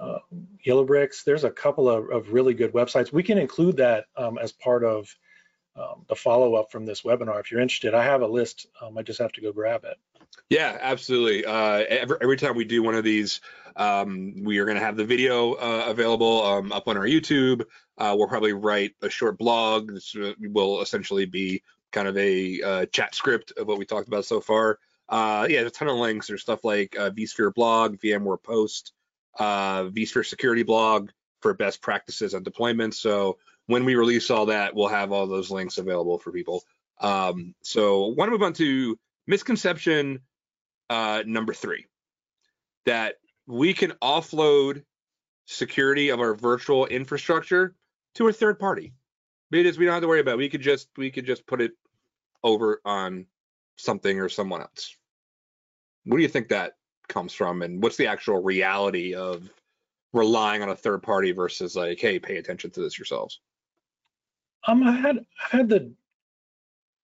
uh, 0.00 0.18
Yellow 0.64 0.84
Bricks. 0.84 1.24
There's 1.24 1.44
a 1.44 1.50
couple 1.50 1.88
of, 1.88 2.10
of, 2.10 2.32
really 2.32 2.54
good 2.54 2.72
websites. 2.72 3.12
We 3.12 3.22
can 3.22 3.38
include 3.38 3.76
that 3.78 4.06
um, 4.16 4.38
as 4.38 4.52
part 4.52 4.84
of 4.84 5.14
um, 5.76 6.04
the 6.08 6.14
follow 6.14 6.54
up 6.54 6.70
from 6.70 6.86
this 6.86 7.02
webinar 7.02 7.40
if 7.40 7.50
you're 7.50 7.60
interested. 7.60 7.94
I 7.94 8.04
have 8.04 8.22
a 8.22 8.26
list. 8.26 8.66
Um, 8.80 8.96
I 8.96 9.02
just 9.02 9.20
have 9.20 9.32
to 9.32 9.40
go 9.40 9.52
grab 9.52 9.84
it. 9.84 9.98
Yeah, 10.48 10.76
absolutely. 10.80 11.44
Uh, 11.44 11.84
every, 11.88 12.16
every 12.20 12.36
time 12.36 12.56
we 12.56 12.64
do 12.64 12.82
one 12.82 12.94
of 12.94 13.04
these, 13.04 13.40
um, 13.76 14.34
we 14.44 14.58
are 14.58 14.64
going 14.64 14.76
to 14.76 14.84
have 14.84 14.96
the 14.96 15.04
video 15.04 15.54
uh, 15.54 15.84
available 15.88 16.42
um, 16.44 16.72
up 16.72 16.86
on 16.86 16.96
our 16.96 17.06
YouTube. 17.06 17.62
Uh, 17.98 18.14
we'll 18.16 18.28
probably 18.28 18.52
write 18.52 18.92
a 19.02 19.08
short 19.08 19.38
blog. 19.38 19.92
This 19.92 20.14
uh, 20.16 20.32
will 20.40 20.80
essentially 20.80 21.26
be 21.26 21.62
kind 21.92 22.08
of 22.08 22.16
a 22.16 22.60
uh, 22.62 22.86
chat 22.86 23.14
script 23.14 23.52
of 23.56 23.66
what 23.66 23.78
we 23.78 23.84
talked 23.84 24.08
about 24.08 24.24
so 24.24 24.40
far. 24.40 24.78
yeah, 25.10 25.60
a 25.60 25.70
ton 25.70 25.88
of 25.88 25.96
links. 25.96 26.26
There's 26.26 26.42
stuff 26.42 26.64
like 26.64 26.90
vSphere 26.92 27.54
blog, 27.54 27.98
VMware 27.98 28.42
post, 28.42 28.92
uh, 29.38 29.84
vSphere 29.84 30.26
security 30.26 30.62
blog 30.62 31.10
for 31.40 31.54
best 31.54 31.82
practices 31.82 32.34
on 32.34 32.44
deployments. 32.44 32.94
So 32.94 33.38
when 33.66 33.84
we 33.84 33.94
release 33.94 34.30
all 34.30 34.46
that, 34.46 34.74
we'll 34.74 34.88
have 34.88 35.12
all 35.12 35.26
those 35.26 35.50
links 35.50 35.78
available 35.78 36.18
for 36.18 36.32
people. 36.32 36.62
Um, 37.00 37.54
so 37.62 38.08
want 38.08 38.28
to 38.28 38.32
move 38.32 38.42
on 38.42 38.52
to 38.54 38.98
misconception 39.26 40.20
uh, 40.90 41.22
number 41.26 41.54
three, 41.54 41.86
that 42.86 43.16
we 43.46 43.74
can 43.74 43.92
offload 44.02 44.84
security 45.46 46.10
of 46.10 46.20
our 46.20 46.34
virtual 46.34 46.86
infrastructure 46.86 47.74
to 48.14 48.28
a 48.28 48.32
third 48.32 48.58
party. 48.58 48.92
Because 49.50 49.78
we 49.78 49.84
don't 49.84 49.94
have 49.94 50.02
to 50.02 50.08
worry 50.08 50.20
about 50.20 50.32
it. 50.32 50.38
We 50.38 50.48
could 50.48 50.62
just 50.62 50.88
we 50.96 51.10
could 51.10 51.26
just 51.26 51.46
put 51.46 51.60
it 51.60 51.72
over 52.42 52.80
on 52.84 53.26
something 53.76 54.20
or 54.20 54.28
someone 54.28 54.62
else. 54.62 54.96
What 56.04 56.16
do 56.16 56.22
you 56.22 56.28
think 56.28 56.48
that 56.48 56.72
comes 57.08 57.32
from 57.32 57.62
and 57.62 57.82
what's 57.82 57.96
the 57.96 58.06
actual 58.06 58.42
reality 58.42 59.14
of 59.14 59.48
relying 60.12 60.62
on 60.62 60.68
a 60.68 60.76
third 60.76 61.02
party 61.02 61.32
versus 61.32 61.76
like 61.76 61.98
hey 62.00 62.18
pay 62.18 62.36
attention 62.36 62.70
to 62.70 62.80
this 62.80 62.98
yourselves? 62.98 63.40
Um 64.66 64.82
i 64.82 64.92
had 64.92 65.24
I 65.52 65.56
had 65.56 65.68
the 65.68 65.92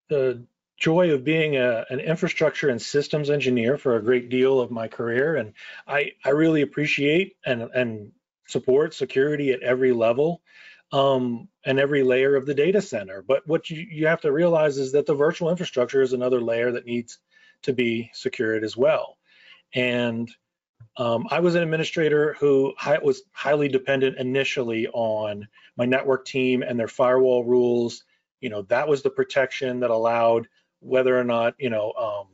the 0.08 0.44
joy 0.78 1.12
of 1.12 1.24
being 1.24 1.56
a, 1.56 1.84
an 1.90 2.00
infrastructure 2.00 2.70
and 2.70 2.80
systems 2.80 3.30
engineer 3.30 3.76
for 3.76 3.96
a 3.96 4.02
great 4.02 4.30
deal 4.30 4.60
of 4.60 4.70
my 4.70 4.88
career 4.88 5.36
and 5.36 5.52
i 5.86 6.12
i 6.24 6.30
really 6.30 6.62
appreciate 6.62 7.36
and 7.44 7.62
and 7.74 8.12
support 8.46 8.94
security 8.94 9.52
at 9.52 9.62
every 9.62 9.92
level 9.92 10.42
um, 10.92 11.48
and 11.64 11.78
every 11.78 12.02
layer 12.02 12.34
of 12.34 12.46
the 12.46 12.54
data 12.54 12.82
center. 12.82 13.22
But 13.22 13.46
what 13.46 13.70
you, 13.70 13.86
you 13.88 14.06
have 14.08 14.22
to 14.22 14.32
realize 14.32 14.76
is 14.76 14.92
that 14.92 15.06
the 15.06 15.14
virtual 15.14 15.50
infrastructure 15.50 16.02
is 16.02 16.12
another 16.12 16.40
layer 16.40 16.72
that 16.72 16.86
needs 16.86 17.18
to 17.62 17.72
be 17.72 18.10
secured 18.12 18.64
as 18.64 18.76
well 18.76 19.18
and 19.74 20.30
um, 20.96 21.26
I 21.30 21.40
was 21.40 21.54
an 21.54 21.62
administrator 21.62 22.37
who 22.38 22.74
was 23.02 23.22
highly 23.33 23.68
dependent 23.68 24.18
initially 24.18 24.88
on 24.88 25.48
my 25.76 25.87
network 25.87 26.24
team 26.24 26.62
and 26.62 26.78
their 26.78 26.88
firewall 26.88 27.44
rules. 27.44 28.04
You 28.40 28.50
know, 28.50 28.62
that 28.62 28.88
was 28.88 29.02
the 29.02 29.11
protection 29.11 29.80
that 29.80 29.90
allowed 29.90 30.48
whether 30.80 31.18
or 31.18 31.24
not, 31.24 31.54
you 31.59 31.70
know, 31.70 31.92
um, 31.92 32.26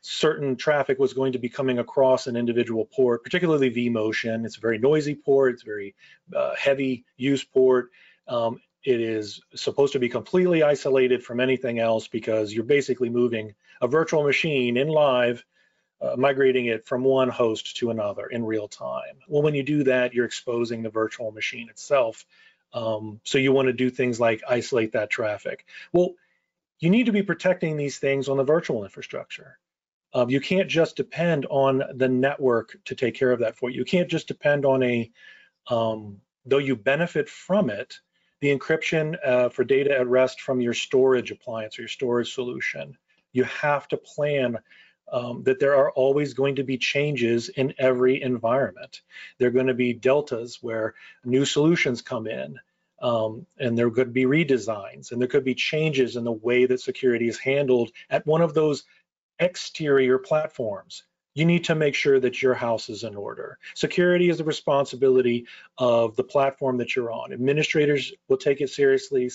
certain 0.00 0.54
traffic 0.54 0.98
was 0.98 1.14
going 1.14 1.32
to 1.32 1.38
be 1.38 1.48
coming 1.48 1.78
across 1.78 2.26
an 2.26 2.36
individual 2.36 2.84
port, 2.84 3.24
particularly 3.24 3.70
vMotion. 3.70 4.44
It's 4.44 4.58
a 4.58 4.60
very 4.60 4.78
noisy 4.78 5.14
port, 5.14 5.54
it's 5.54 5.62
a 5.62 5.66
very 5.66 5.94
uh, 6.36 6.54
heavy 6.56 7.04
use 7.16 7.42
port. 7.42 7.90
Um, 8.28 8.60
it 8.84 9.00
is 9.00 9.40
supposed 9.54 9.94
to 9.94 9.98
be 9.98 10.10
completely 10.10 10.62
isolated 10.62 11.24
from 11.24 11.40
anything 11.40 11.78
else 11.78 12.06
because 12.06 12.52
you're 12.52 12.64
basically 12.64 13.08
moving 13.08 13.54
a 13.80 13.88
virtual 13.88 14.24
machine 14.24 14.76
in 14.76 14.88
live, 14.88 15.42
uh, 16.04 16.16
migrating 16.16 16.66
it 16.66 16.86
from 16.86 17.02
one 17.04 17.28
host 17.28 17.76
to 17.78 17.90
another 17.90 18.26
in 18.26 18.44
real 18.44 18.68
time. 18.68 19.16
Well, 19.28 19.42
when 19.42 19.54
you 19.54 19.62
do 19.62 19.84
that, 19.84 20.12
you're 20.12 20.26
exposing 20.26 20.82
the 20.82 20.90
virtual 20.90 21.32
machine 21.32 21.68
itself. 21.70 22.24
Um, 22.72 23.20
so 23.24 23.38
you 23.38 23.52
want 23.52 23.66
to 23.66 23.72
do 23.72 23.88
things 23.88 24.20
like 24.20 24.42
isolate 24.48 24.92
that 24.92 25.10
traffic. 25.10 25.64
Well, 25.92 26.14
you 26.80 26.90
need 26.90 27.06
to 27.06 27.12
be 27.12 27.22
protecting 27.22 27.76
these 27.76 27.98
things 27.98 28.28
on 28.28 28.36
the 28.36 28.44
virtual 28.44 28.84
infrastructure. 28.84 29.58
Um, 30.12 30.30
you 30.30 30.40
can't 30.40 30.68
just 30.68 30.96
depend 30.96 31.46
on 31.46 31.82
the 31.94 32.08
network 32.08 32.76
to 32.84 32.94
take 32.94 33.14
care 33.14 33.32
of 33.32 33.40
that 33.40 33.56
for 33.56 33.70
you. 33.70 33.78
You 33.78 33.84
can't 33.84 34.08
just 34.08 34.28
depend 34.28 34.64
on 34.64 34.82
a, 34.82 35.10
um, 35.68 36.20
though 36.44 36.58
you 36.58 36.76
benefit 36.76 37.28
from 37.28 37.70
it, 37.70 37.94
the 38.40 38.56
encryption 38.56 39.16
uh, 39.24 39.48
for 39.48 39.64
data 39.64 39.98
at 39.98 40.06
rest 40.06 40.40
from 40.40 40.60
your 40.60 40.74
storage 40.74 41.30
appliance 41.30 41.78
or 41.78 41.82
your 41.82 41.88
storage 41.88 42.34
solution. 42.34 42.96
You 43.32 43.44
have 43.44 43.88
to 43.88 43.96
plan 43.96 44.58
um, 45.10 45.42
that 45.44 45.60
there 45.60 45.76
are 45.76 45.90
always 45.92 46.34
going 46.34 46.56
to 46.56 46.64
be 46.64 46.78
changes 46.78 47.48
in 47.48 47.74
every 47.78 48.22
environment. 48.22 49.02
There 49.38 49.48
are 49.48 49.52
going 49.52 49.66
to 49.66 49.74
be 49.74 49.92
deltas 49.92 50.62
where 50.62 50.94
new 51.24 51.44
solutions 51.44 52.02
come 52.02 52.26
in. 52.26 52.58
Um, 53.02 53.44
and 53.58 53.76
there 53.76 53.90
could 53.90 54.14
be 54.14 54.24
redesigns 54.24 55.12
and 55.12 55.20
there 55.20 55.28
could 55.28 55.44
be 55.44 55.54
changes 55.54 56.16
in 56.16 56.24
the 56.24 56.32
way 56.32 56.64
that 56.64 56.80
security 56.80 57.28
is 57.28 57.38
handled 57.38 57.90
at 58.08 58.24
one 58.24 58.40
of 58.40 58.54
those 58.54 58.84
exterior 59.40 60.18
platforms. 60.18 61.02
You 61.34 61.44
need 61.44 61.64
to 61.64 61.74
make 61.74 61.94
sure 61.94 62.20
that 62.20 62.42
your 62.42 62.54
house 62.54 62.88
is 62.88 63.02
in 63.02 63.16
order. 63.16 63.58
Security 63.74 64.30
is 64.30 64.38
the 64.38 64.44
responsibility 64.44 65.46
of 65.78 66.14
the 66.14 66.22
platform 66.22 66.78
that 66.78 66.94
you're 66.94 67.10
on. 67.10 67.32
Administrators 67.32 68.12
will 68.28 68.36
take 68.36 68.60
it 68.60 68.70
seriously. 68.70 69.28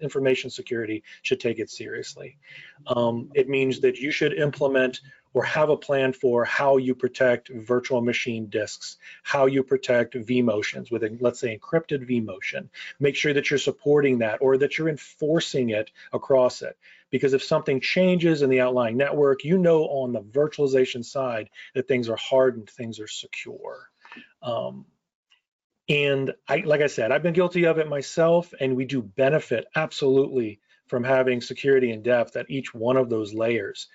information 0.00 0.48
security 0.50 1.02
should 1.22 1.40
take 1.40 1.58
it 1.58 1.68
seriously. 1.68 2.38
Um, 2.86 3.30
it 3.34 3.48
means 3.48 3.80
that 3.80 3.98
you 3.98 4.12
should 4.12 4.34
implement 4.34 5.00
or 5.32 5.44
have 5.44 5.70
a 5.70 5.76
plan 5.76 6.12
for 6.12 6.44
how 6.44 6.76
you 6.76 6.94
protect 6.94 7.50
virtual 7.50 8.00
machine 8.00 8.46
disks, 8.46 8.96
how 9.22 9.46
you 9.46 9.62
protect 9.62 10.14
vMotions 10.14 10.90
with, 10.90 11.04
let's 11.20 11.38
say, 11.38 11.56
encrypted 11.56 12.08
vMotion. 12.08 12.68
Make 12.98 13.16
sure 13.16 13.32
that 13.32 13.50
you're 13.50 13.58
supporting 13.58 14.18
that 14.18 14.38
or 14.40 14.58
that 14.58 14.76
you're 14.76 14.88
enforcing 14.88 15.70
it 15.70 15.90
across 16.12 16.62
it. 16.62 16.76
Because 17.10 17.32
if 17.32 17.42
something 17.42 17.80
changes 17.80 18.42
in 18.42 18.50
the 18.50 18.60
outlying 18.60 18.96
network, 18.96 19.44
you 19.44 19.58
know 19.58 19.84
on 19.84 20.12
the 20.12 20.20
virtualization 20.20 21.04
side 21.04 21.50
that 21.74 21.88
things 21.88 22.08
are 22.08 22.16
hardened, 22.16 22.70
things 22.70 23.00
are 23.00 23.08
secure. 23.08 23.90
Um, 24.42 24.86
and 25.88 26.32
I, 26.48 26.58
like 26.58 26.82
I 26.82 26.86
said, 26.86 27.10
I've 27.10 27.22
been 27.22 27.34
guilty 27.34 27.66
of 27.66 27.78
it 27.78 27.88
myself, 27.88 28.54
and 28.60 28.76
we 28.76 28.84
do 28.84 29.02
benefit 29.02 29.66
absolutely 29.74 30.60
from 30.86 31.02
having 31.02 31.40
security 31.40 31.90
in 31.90 32.02
depth 32.02 32.36
at 32.36 32.50
each 32.50 32.72
one 32.72 32.96
of 32.96 33.10
those 33.10 33.34
layers. 33.34 33.88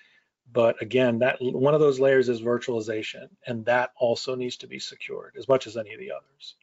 But 0.52 0.80
again, 0.80 1.18
that 1.18 1.38
one 1.40 1.74
of 1.74 1.80
those 1.80 1.98
layers 2.00 2.28
is 2.28 2.40
virtualization, 2.40 3.28
and 3.46 3.64
that 3.64 3.90
also 3.96 4.34
needs 4.34 4.56
to 4.58 4.66
be 4.66 4.78
secured 4.78 5.34
as 5.36 5.48
much 5.48 5.66
as 5.66 5.76
any 5.76 5.92
of 5.92 6.00
the 6.00 6.12
others. 6.12 6.54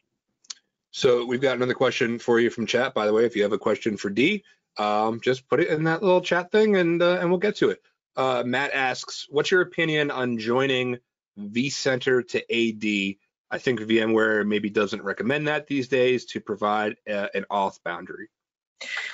So 0.90 1.26
we've 1.26 1.40
got 1.40 1.56
another 1.56 1.74
question 1.74 2.18
for 2.18 2.38
you 2.38 2.50
from 2.50 2.66
chat. 2.66 2.94
By 2.94 3.06
the 3.06 3.12
way, 3.12 3.24
if 3.24 3.36
you 3.36 3.42
have 3.42 3.52
a 3.52 3.58
question 3.58 3.96
for 3.96 4.10
D, 4.10 4.44
um, 4.78 5.20
just 5.20 5.48
put 5.48 5.60
it 5.60 5.68
in 5.68 5.84
that 5.84 6.02
little 6.02 6.20
chat 6.20 6.50
thing, 6.50 6.76
and 6.76 7.02
uh, 7.02 7.18
and 7.20 7.30
we'll 7.30 7.38
get 7.38 7.56
to 7.56 7.70
it. 7.70 7.82
Uh, 8.16 8.42
Matt 8.46 8.72
asks, 8.72 9.26
"What's 9.28 9.50
your 9.50 9.60
opinion 9.60 10.10
on 10.10 10.38
joining 10.38 10.98
vCenter 11.38 12.26
to 12.28 12.38
AD? 12.38 13.16
I 13.50 13.58
think 13.58 13.80
VMware 13.80 14.46
maybe 14.46 14.70
doesn't 14.70 15.02
recommend 15.02 15.48
that 15.48 15.66
these 15.66 15.88
days 15.88 16.24
to 16.26 16.40
provide 16.40 16.96
a, 17.06 17.24
uh, 17.24 17.28
an 17.34 17.44
auth 17.50 17.82
boundary." 17.82 18.28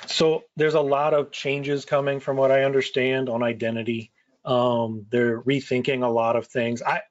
So 0.07 0.43
there's 0.55 0.73
a 0.73 0.81
lot 0.81 1.13
of 1.13 1.31
changes 1.31 1.85
coming, 1.85 2.19
from 2.19 2.37
what 2.37 2.51
I 2.51 2.63
understand, 2.63 3.29
on 3.29 3.43
identity. 3.43 4.11
Um, 4.45 5.05
they're 5.09 5.41
rethinking 5.41 6.03
a 6.03 6.09
lot 6.09 6.35
of 6.35 6.47
things. 6.47 6.81
I, 6.81 7.01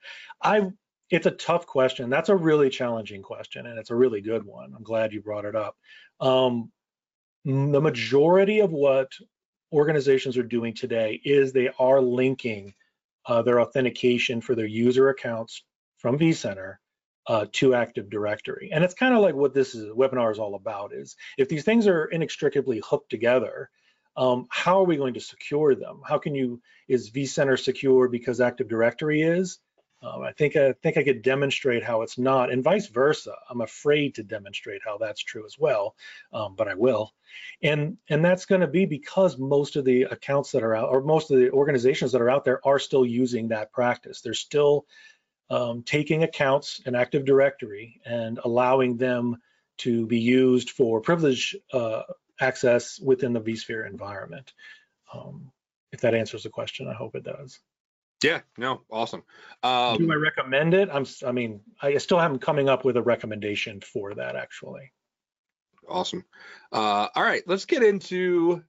I, 0.42 0.70
it's 1.10 1.26
a 1.26 1.32
tough 1.32 1.66
question. 1.66 2.10
That's 2.10 2.28
a 2.28 2.36
really 2.36 2.70
challenging 2.70 3.22
question, 3.22 3.66
and 3.66 3.78
it's 3.78 3.90
a 3.90 3.96
really 3.96 4.20
good 4.20 4.44
one. 4.44 4.72
I'm 4.76 4.82
glad 4.82 5.12
you 5.12 5.20
brought 5.20 5.44
it 5.44 5.56
up. 5.56 5.76
Um, 6.20 6.70
the 7.44 7.80
majority 7.80 8.60
of 8.60 8.70
what 8.70 9.12
organizations 9.72 10.36
are 10.36 10.42
doing 10.42 10.74
today 10.74 11.20
is 11.24 11.52
they 11.52 11.70
are 11.78 12.00
linking 12.00 12.74
uh, 13.26 13.42
their 13.42 13.60
authentication 13.60 14.40
for 14.40 14.54
their 14.54 14.66
user 14.66 15.08
accounts 15.08 15.62
from 15.98 16.18
vCenter 16.18 16.76
uh, 17.26 17.46
to 17.52 17.74
Active 17.74 18.10
Directory. 18.10 18.70
And 18.72 18.82
it's 18.82 18.94
kind 18.94 19.14
of 19.14 19.20
like 19.20 19.34
what 19.34 19.54
this 19.54 19.74
is, 19.74 19.90
webinar 19.92 20.32
is 20.32 20.38
all 20.38 20.54
about 20.54 20.92
is 20.92 21.16
if 21.38 21.48
these 21.48 21.64
things 21.64 21.86
are 21.86 22.06
inextricably 22.06 22.82
hooked 22.84 23.10
together, 23.10 23.70
um, 24.20 24.46
how 24.50 24.80
are 24.80 24.85
we 24.85 24.98
going 24.98 25.14
to 25.14 25.20
secure 25.20 25.74
them? 25.74 26.02
How 26.06 26.18
can 26.18 26.35
you, 26.35 26.61
is 26.87 27.11
vCenter 27.11 27.59
secure 27.59 28.06
because 28.06 28.38
Active 28.38 28.68
Directory 28.68 29.22
is? 29.22 29.59
Um, 30.02 30.22
I 30.22 30.33
think 30.33 30.56
I 30.56 30.72
think 30.83 30.98
I 30.98 31.04
could 31.04 31.22
demonstrate 31.22 31.83
how 31.83 32.02
it's 32.02 32.18
not, 32.18 32.50
and 32.50 32.62
vice 32.62 32.87
versa. 32.88 33.35
I'm 33.48 33.62
afraid 33.62 34.14
to 34.14 34.22
demonstrate 34.22 34.83
how 34.85 34.98
that's 34.98 35.22
true 35.22 35.44
as 35.46 35.56
well, 35.59 35.94
um, 36.33 36.54
but 36.54 36.68
I 36.68 36.74
will. 36.74 37.12
And 37.62 37.96
and 38.09 38.24
that's 38.24 38.46
going 38.46 38.62
to 38.62 38.66
be 38.66 38.85
because 38.85 39.38
most 39.38 39.76
of 39.76 39.85
the 39.85 40.02
accounts 40.02 40.52
that 40.52 40.62
are 40.62 40.74
out, 40.74 40.88
or 40.90 41.02
most 41.02 41.30
of 41.30 41.38
the 41.38 41.50
organizations 41.50 42.12
that 42.12 42.22
are 42.22 42.30
out 42.30 42.44
there, 42.44 42.66
are 42.66 42.78
still 42.78 43.04
using 43.04 43.48
that 43.48 43.72
practice. 43.72 44.20
They're 44.20 44.35
still 44.35 44.87
um, 45.50 45.83
taking 45.83 46.22
accounts 46.22 46.80
in 46.87 46.94
Active 46.94 47.24
Directory 47.24 48.00
and 48.04 48.38
allowing 48.42 48.96
them 48.96 49.37
to 49.78 50.06
be 50.06 50.20
used 50.20 50.70
for 50.70 51.00
privilege 51.00 51.56
uh, 51.72 52.02
access 52.40 52.98
within 52.98 53.33
the 53.33 53.40
vSphere 53.40 53.88
environment. 53.88 54.53
Um, 55.12 55.50
if 55.92 56.00
that 56.00 56.14
answers 56.14 56.44
the 56.44 56.50
question, 56.50 56.88
I 56.88 56.94
hope 56.94 57.14
it 57.14 57.24
does. 57.24 57.61
Yeah, 58.22 58.40
no, 58.59 58.83
awesome. 58.90 59.22
Um, 59.62 59.96
Do 59.96 60.12
I 60.12 60.16
recommend 60.16 60.74
it? 60.74 60.90
I'm, 60.92 61.07
I 61.26 61.33
mean, 61.33 61.61
I 61.81 61.96
still 61.98 62.18
haven't 62.18 62.40
coming 62.40 62.68
up 62.68 62.85
with 62.85 62.96
a 62.96 63.03
recommendation 63.03 63.81
for 63.81 64.14
that 64.14 64.37
actually. 64.37 64.92
Awesome. 65.88 66.24
Uh, 66.70 67.09
all 67.14 67.22
right, 67.22 67.42
let's 67.46 67.64
get 67.64 67.83
into 67.83 68.62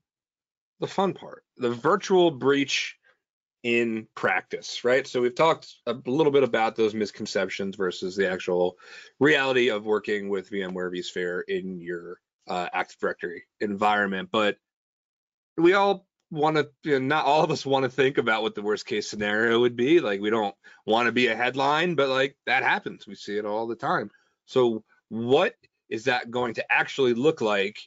the 0.79 0.87
fun 0.87 1.13
part, 1.13 1.43
the 1.57 1.69
virtual 1.69 2.31
breach 2.31 2.97
in 3.63 4.07
practice, 4.15 4.83
right? 4.83 5.05
So 5.05 5.21
we've 5.21 5.35
talked 5.35 5.75
a 5.85 5.93
little 6.05 6.31
bit 6.31 6.43
about 6.43 6.75
those 6.75 6.95
misconceptions 6.95 7.75
versus 7.75 8.15
the 8.15 8.29
actual 8.29 8.77
reality 9.19 9.69
of 9.69 9.85
working 9.85 10.29
with 10.29 10.49
VMware 10.49 10.91
vSphere 10.91 11.43
in 11.47 11.79
your 11.79 12.19
uh, 12.47 12.67
Active 12.73 12.97
Directory 12.99 13.43
environment, 13.59 14.29
but 14.31 14.57
we 15.57 15.73
all 15.73 16.05
want 16.31 16.55
to 16.55 16.69
you 16.83 16.93
know, 16.93 17.05
not 17.05 17.25
all 17.25 17.43
of 17.43 17.51
us 17.51 17.65
want 17.65 17.83
to 17.83 17.89
think 17.89 18.17
about 18.17 18.41
what 18.41 18.55
the 18.55 18.61
worst 18.61 18.85
case 18.85 19.09
scenario 19.09 19.59
would 19.59 19.75
be. 19.75 19.99
Like 19.99 20.21
we 20.21 20.29
don't 20.29 20.55
want 20.85 21.07
to 21.07 21.11
be 21.11 21.27
a 21.27 21.35
headline 21.35 21.95
but 21.95 22.09
like 22.09 22.37
that 22.47 22.63
happens. 22.63 23.05
We 23.05 23.15
see 23.15 23.37
it 23.37 23.45
all 23.45 23.67
the 23.67 23.75
time. 23.75 24.09
So 24.45 24.83
what 25.09 25.55
is 25.89 26.05
that 26.05 26.31
going 26.31 26.55
to 26.55 26.65
actually 26.71 27.13
look 27.13 27.41
like 27.41 27.77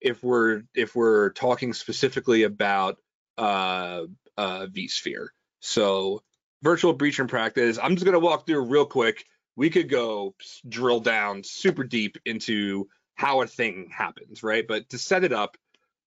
if 0.00 0.22
we're 0.22 0.62
if 0.74 0.94
we're 0.94 1.30
talking 1.30 1.72
specifically 1.72 2.42
about 2.42 2.98
uh 3.38 4.02
uh 4.36 4.66
vSphere? 4.66 5.28
So 5.60 6.22
virtual 6.62 6.92
breach 6.92 7.20
in 7.20 7.28
practice 7.28 7.78
i'm 7.80 7.94
just 7.94 8.04
going 8.04 8.14
to 8.14 8.18
walk 8.18 8.46
through 8.46 8.64
real 8.64 8.86
quick. 8.86 9.24
We 9.54 9.70
could 9.70 9.88
go 9.88 10.34
drill 10.68 11.00
down 11.00 11.42
super 11.44 11.84
deep 11.84 12.16
into 12.24 12.88
how 13.18 13.42
a 13.42 13.46
thing 13.46 13.90
happens 13.94 14.42
right 14.42 14.66
but 14.66 14.88
to 14.88 14.96
set 14.96 15.24
it 15.24 15.32
up 15.34 15.58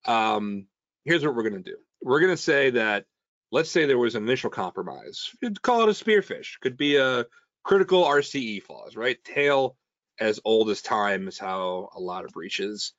um 0.05 0.65
here's 1.05 1.25
what 1.25 1.35
we're 1.35 1.49
going 1.49 1.63
to 1.63 1.71
do. 1.71 1.77
We're 2.01 2.19
going 2.19 2.33
to 2.33 2.41
say 2.41 2.71
that, 2.71 3.05
let's 3.51 3.71
say 3.71 3.85
there 3.85 3.97
was 3.97 4.15
an 4.15 4.23
initial 4.23 4.49
compromise. 4.49 5.29
You'd 5.41 5.61
call 5.61 5.83
it 5.83 5.89
a 5.89 6.03
spearfish. 6.03 6.59
Could 6.61 6.77
be 6.77 6.97
a 6.97 7.25
critical 7.63 8.03
RCE 8.03 8.63
flaws, 8.63 8.95
right? 8.95 9.23
Tale 9.23 9.75
as 10.19 10.39
old 10.45 10.69
as 10.69 10.81
time 10.81 11.27
is 11.27 11.39
how 11.39 11.89
a 11.95 11.99
lot 11.99 12.25
of 12.25 12.31
breaches 12.31 12.93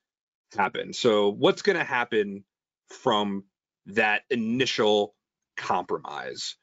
happen. 0.57 0.93
So 0.93 1.31
what's 1.31 1.63
going 1.63 1.79
to 1.79 1.85
happen 1.85 2.45
from 2.89 3.45
that 3.87 4.23
initial 4.31 5.15
compromise? 5.57 6.57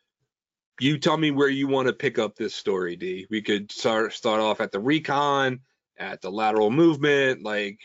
You 0.79 0.97
tell 0.97 1.17
me 1.17 1.31
where 1.31 1.49
you 1.49 1.67
want 1.67 1.87
to 1.87 1.93
pick 1.93 2.19
up 2.19 2.35
this 2.35 2.55
story, 2.55 2.95
D. 2.95 3.27
We 3.29 3.41
could 3.41 3.69
start 3.71 4.13
start 4.13 4.39
off 4.39 4.61
at 4.61 4.71
the 4.71 4.79
recon, 4.79 5.59
at 5.99 6.21
the 6.21 6.31
lateral 6.31 6.71
movement, 6.71 7.43
like 7.43 7.79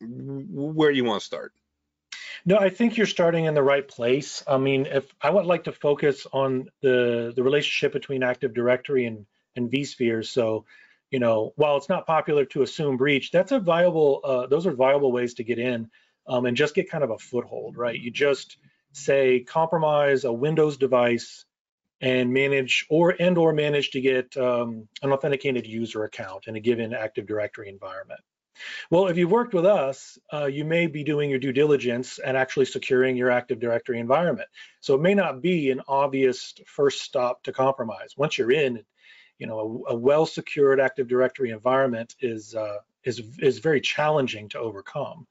where 0.00 0.90
do 0.90 0.96
you 0.96 1.04
want 1.04 1.20
to 1.20 1.26
start? 1.26 1.52
No, 2.44 2.58
I 2.58 2.70
think 2.70 2.96
you're 2.96 3.06
starting 3.06 3.44
in 3.44 3.54
the 3.54 3.62
right 3.62 3.86
place. 3.86 4.42
I 4.46 4.58
mean, 4.58 4.86
if 4.86 5.06
I 5.20 5.30
would 5.30 5.46
like 5.46 5.64
to 5.64 5.72
focus 5.72 6.26
on 6.32 6.68
the 6.80 7.32
the 7.34 7.42
relationship 7.42 7.92
between 7.92 8.22
Active 8.22 8.52
Directory 8.52 9.06
and 9.06 9.26
and 9.56 9.70
vSphere. 9.70 10.26
So, 10.26 10.64
you 11.10 11.18
know, 11.18 11.52
while 11.56 11.76
it's 11.76 11.88
not 11.88 12.06
popular 12.06 12.44
to 12.46 12.62
assume 12.62 12.96
breach, 12.96 13.30
that's 13.30 13.52
a 13.52 13.60
viable. 13.60 14.20
Uh, 14.24 14.46
those 14.46 14.66
are 14.66 14.72
viable 14.72 15.12
ways 15.12 15.34
to 15.34 15.44
get 15.44 15.58
in 15.58 15.90
um, 16.26 16.46
and 16.46 16.56
just 16.56 16.74
get 16.74 16.90
kind 16.90 17.04
of 17.04 17.10
a 17.10 17.18
foothold, 17.18 17.76
right? 17.76 17.98
You 17.98 18.10
just 18.10 18.56
say 18.92 19.40
compromise 19.40 20.24
a 20.24 20.32
Windows 20.32 20.76
device 20.76 21.44
and 22.02 22.32
manage 22.32 22.84
or 22.90 23.14
and 23.18 23.38
or 23.38 23.52
manage 23.52 23.92
to 23.92 24.00
get 24.00 24.36
um, 24.36 24.88
an 25.02 25.12
authenticated 25.12 25.66
user 25.66 26.02
account 26.02 26.48
in 26.48 26.56
a 26.56 26.60
given 26.60 26.92
Active 26.92 27.26
Directory 27.26 27.68
environment. 27.68 28.20
Well, 28.90 29.06
if 29.06 29.16
you've 29.16 29.30
worked 29.30 29.54
with 29.54 29.64
us, 29.64 30.18
uh, 30.32 30.46
you 30.46 30.64
may 30.64 30.86
be 30.86 31.04
doing 31.04 31.30
your 31.30 31.38
due 31.38 31.52
diligence 31.52 32.18
and 32.18 32.36
actually 32.36 32.66
securing 32.66 33.16
your 33.16 33.30
Active 33.30 33.60
Directory 33.60 33.98
environment. 33.98 34.48
So 34.80 34.94
it 34.94 35.00
may 35.00 35.14
not 35.14 35.40
be 35.40 35.70
an 35.70 35.80
obvious 35.88 36.54
first 36.66 37.00
stop 37.00 37.44
to 37.44 37.52
compromise. 37.52 38.14
Once 38.16 38.36
you're 38.36 38.52
in, 38.52 38.84
you 39.38 39.46
know, 39.46 39.84
a, 39.88 39.92
a 39.92 39.96
well-secured 39.96 40.80
Active 40.80 41.08
Directory 41.08 41.50
environment 41.50 42.14
is 42.20 42.54
uh, 42.54 42.78
is 43.04 43.22
is 43.38 43.60
very 43.60 43.80
challenging 43.80 44.48
to 44.50 44.58
overcome. 44.58 45.26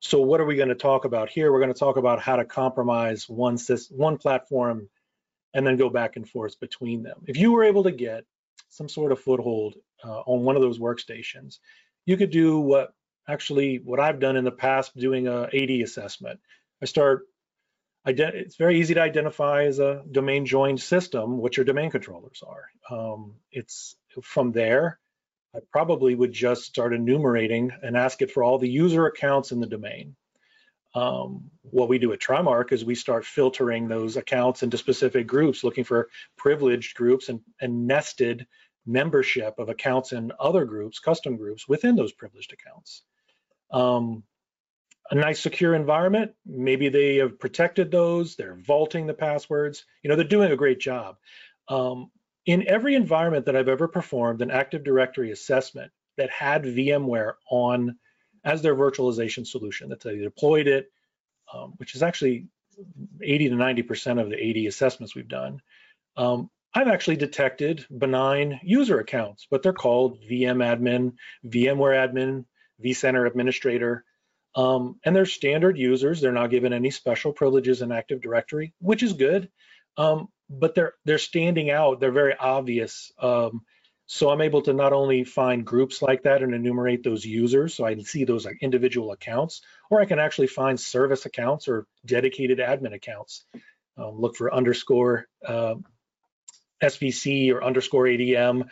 So 0.00 0.20
what 0.20 0.40
are 0.40 0.46
we 0.46 0.56
going 0.56 0.68
to 0.68 0.74
talk 0.74 1.04
about 1.04 1.28
here? 1.28 1.52
We're 1.52 1.60
going 1.60 1.72
to 1.72 1.78
talk 1.78 1.96
about 1.96 2.20
how 2.20 2.36
to 2.36 2.44
compromise 2.44 3.28
one 3.28 3.58
one 3.90 4.16
platform 4.16 4.88
and 5.54 5.66
then 5.66 5.76
go 5.76 5.88
back 5.88 6.16
and 6.16 6.28
forth 6.28 6.58
between 6.60 7.02
them. 7.02 7.22
If 7.26 7.36
you 7.36 7.52
were 7.52 7.64
able 7.64 7.84
to 7.84 7.90
get 7.90 8.24
some 8.68 8.88
sort 8.88 9.12
of 9.12 9.20
foothold 9.20 9.76
uh, 10.04 10.20
on 10.20 10.44
one 10.44 10.56
of 10.56 10.62
those 10.62 10.78
workstations, 10.78 11.58
you 12.04 12.16
could 12.16 12.30
do 12.30 12.60
what 12.60 12.92
actually 13.28 13.80
what 13.84 14.00
I've 14.00 14.20
done 14.20 14.36
in 14.36 14.44
the 14.44 14.50
past 14.50 14.96
doing 14.96 15.28
a 15.28 15.44
AD 15.44 15.70
assessment. 15.82 16.40
I 16.82 16.86
start, 16.86 17.26
it's 18.06 18.56
very 18.56 18.80
easy 18.80 18.94
to 18.94 19.02
identify 19.02 19.64
as 19.64 19.78
a 19.78 20.02
domain 20.10 20.46
joined 20.46 20.80
system 20.80 21.38
what 21.38 21.56
your 21.56 21.64
domain 21.64 21.90
controllers 21.90 22.42
are. 22.46 22.68
Um, 22.90 23.34
it's 23.52 23.96
from 24.22 24.52
there, 24.52 24.98
I 25.54 25.60
probably 25.72 26.14
would 26.14 26.32
just 26.32 26.64
start 26.64 26.94
enumerating 26.94 27.70
and 27.82 27.96
ask 27.96 28.22
it 28.22 28.30
for 28.30 28.44
all 28.44 28.58
the 28.58 28.68
user 28.68 29.06
accounts 29.06 29.52
in 29.52 29.60
the 29.60 29.66
domain. 29.66 30.16
Um, 30.94 31.50
what 31.62 31.88
we 31.88 31.98
do 31.98 32.12
at 32.12 32.20
Trimarc 32.20 32.72
is 32.72 32.84
we 32.84 32.94
start 32.94 33.24
filtering 33.24 33.88
those 33.88 34.16
accounts 34.16 34.62
into 34.62 34.78
specific 34.78 35.26
groups, 35.26 35.62
looking 35.62 35.84
for 35.84 36.08
privileged 36.36 36.96
groups 36.96 37.28
and, 37.28 37.40
and 37.60 37.86
nested 37.86 38.46
membership 38.86 39.58
of 39.58 39.68
accounts 39.68 40.12
in 40.12 40.32
other 40.40 40.64
groups, 40.64 40.98
custom 40.98 41.36
groups 41.36 41.68
within 41.68 41.94
those 41.94 42.12
privileged 42.12 42.52
accounts. 42.54 43.02
Um, 43.70 44.22
a 45.10 45.14
nice 45.14 45.40
secure 45.40 45.74
environment, 45.74 46.32
maybe 46.46 46.88
they 46.88 47.16
have 47.16 47.38
protected 47.38 47.90
those, 47.90 48.36
they're 48.36 48.56
vaulting 48.56 49.06
the 49.06 49.14
passwords, 49.14 49.84
you 50.02 50.10
know, 50.10 50.16
they're 50.16 50.24
doing 50.24 50.52
a 50.52 50.56
great 50.56 50.80
job. 50.80 51.16
Um, 51.68 52.10
in 52.46 52.66
every 52.66 52.94
environment 52.94 53.46
that 53.46 53.56
I've 53.56 53.68
ever 53.68 53.88
performed 53.88 54.40
an 54.40 54.50
Active 54.50 54.84
Directory 54.84 55.32
assessment 55.32 55.92
that 56.16 56.30
had 56.30 56.64
VMware 56.64 57.34
on 57.50 57.96
as 58.48 58.62
their 58.62 58.74
virtualization 58.74 59.46
solution, 59.46 59.90
that 59.90 60.00
they 60.00 60.16
deployed 60.16 60.66
it, 60.66 60.90
um, 61.52 61.74
which 61.76 61.94
is 61.94 62.02
actually 62.02 62.46
80 63.22 63.50
to 63.50 63.54
90% 63.54 64.20
of 64.20 64.30
the 64.30 64.50
AD 64.50 64.66
assessments 64.68 65.14
we've 65.14 65.28
done. 65.28 65.60
Um, 66.16 66.50
I've 66.74 66.88
actually 66.88 67.16
detected 67.16 67.84
benign 67.90 68.60
user 68.62 69.00
accounts, 69.00 69.46
but 69.50 69.62
they're 69.62 69.72
called 69.72 70.20
VM 70.22 70.58
admin, 70.62 71.14
VMware 71.46 72.08
admin, 72.08 72.44
vCenter 72.84 73.26
administrator, 73.26 74.04
um, 74.54 74.98
and 75.04 75.14
they're 75.14 75.26
standard 75.26 75.78
users. 75.78 76.20
They're 76.20 76.32
not 76.32 76.50
given 76.50 76.72
any 76.72 76.90
special 76.90 77.32
privileges 77.32 77.82
in 77.82 77.92
Active 77.92 78.20
Directory, 78.20 78.74
which 78.80 79.02
is 79.02 79.12
good, 79.12 79.50
um, 79.96 80.28
but 80.48 80.74
they're 80.74 80.94
they're 81.04 81.18
standing 81.18 81.70
out. 81.70 82.00
They're 82.00 82.12
very 82.12 82.34
obvious. 82.36 83.12
Um, 83.20 83.62
so 84.10 84.30
I'm 84.30 84.40
able 84.40 84.62
to 84.62 84.72
not 84.72 84.94
only 84.94 85.22
find 85.22 85.66
groups 85.66 86.00
like 86.00 86.22
that 86.22 86.42
and 86.42 86.54
enumerate 86.54 87.04
those 87.04 87.26
users, 87.26 87.74
so 87.74 87.84
I 87.84 87.94
can 87.94 88.04
see 88.04 88.24
those 88.24 88.46
like 88.46 88.56
individual 88.62 89.12
accounts, 89.12 89.60
or 89.90 90.00
I 90.00 90.06
can 90.06 90.18
actually 90.18 90.46
find 90.46 90.80
service 90.80 91.26
accounts 91.26 91.68
or 91.68 91.86
dedicated 92.06 92.58
admin 92.58 92.94
accounts. 92.94 93.44
Um, 93.98 94.18
look 94.18 94.34
for 94.34 94.52
underscore 94.52 95.26
uh, 95.46 95.74
SVC 96.82 97.52
or 97.52 97.62
underscore 97.62 98.04
ADM. 98.04 98.68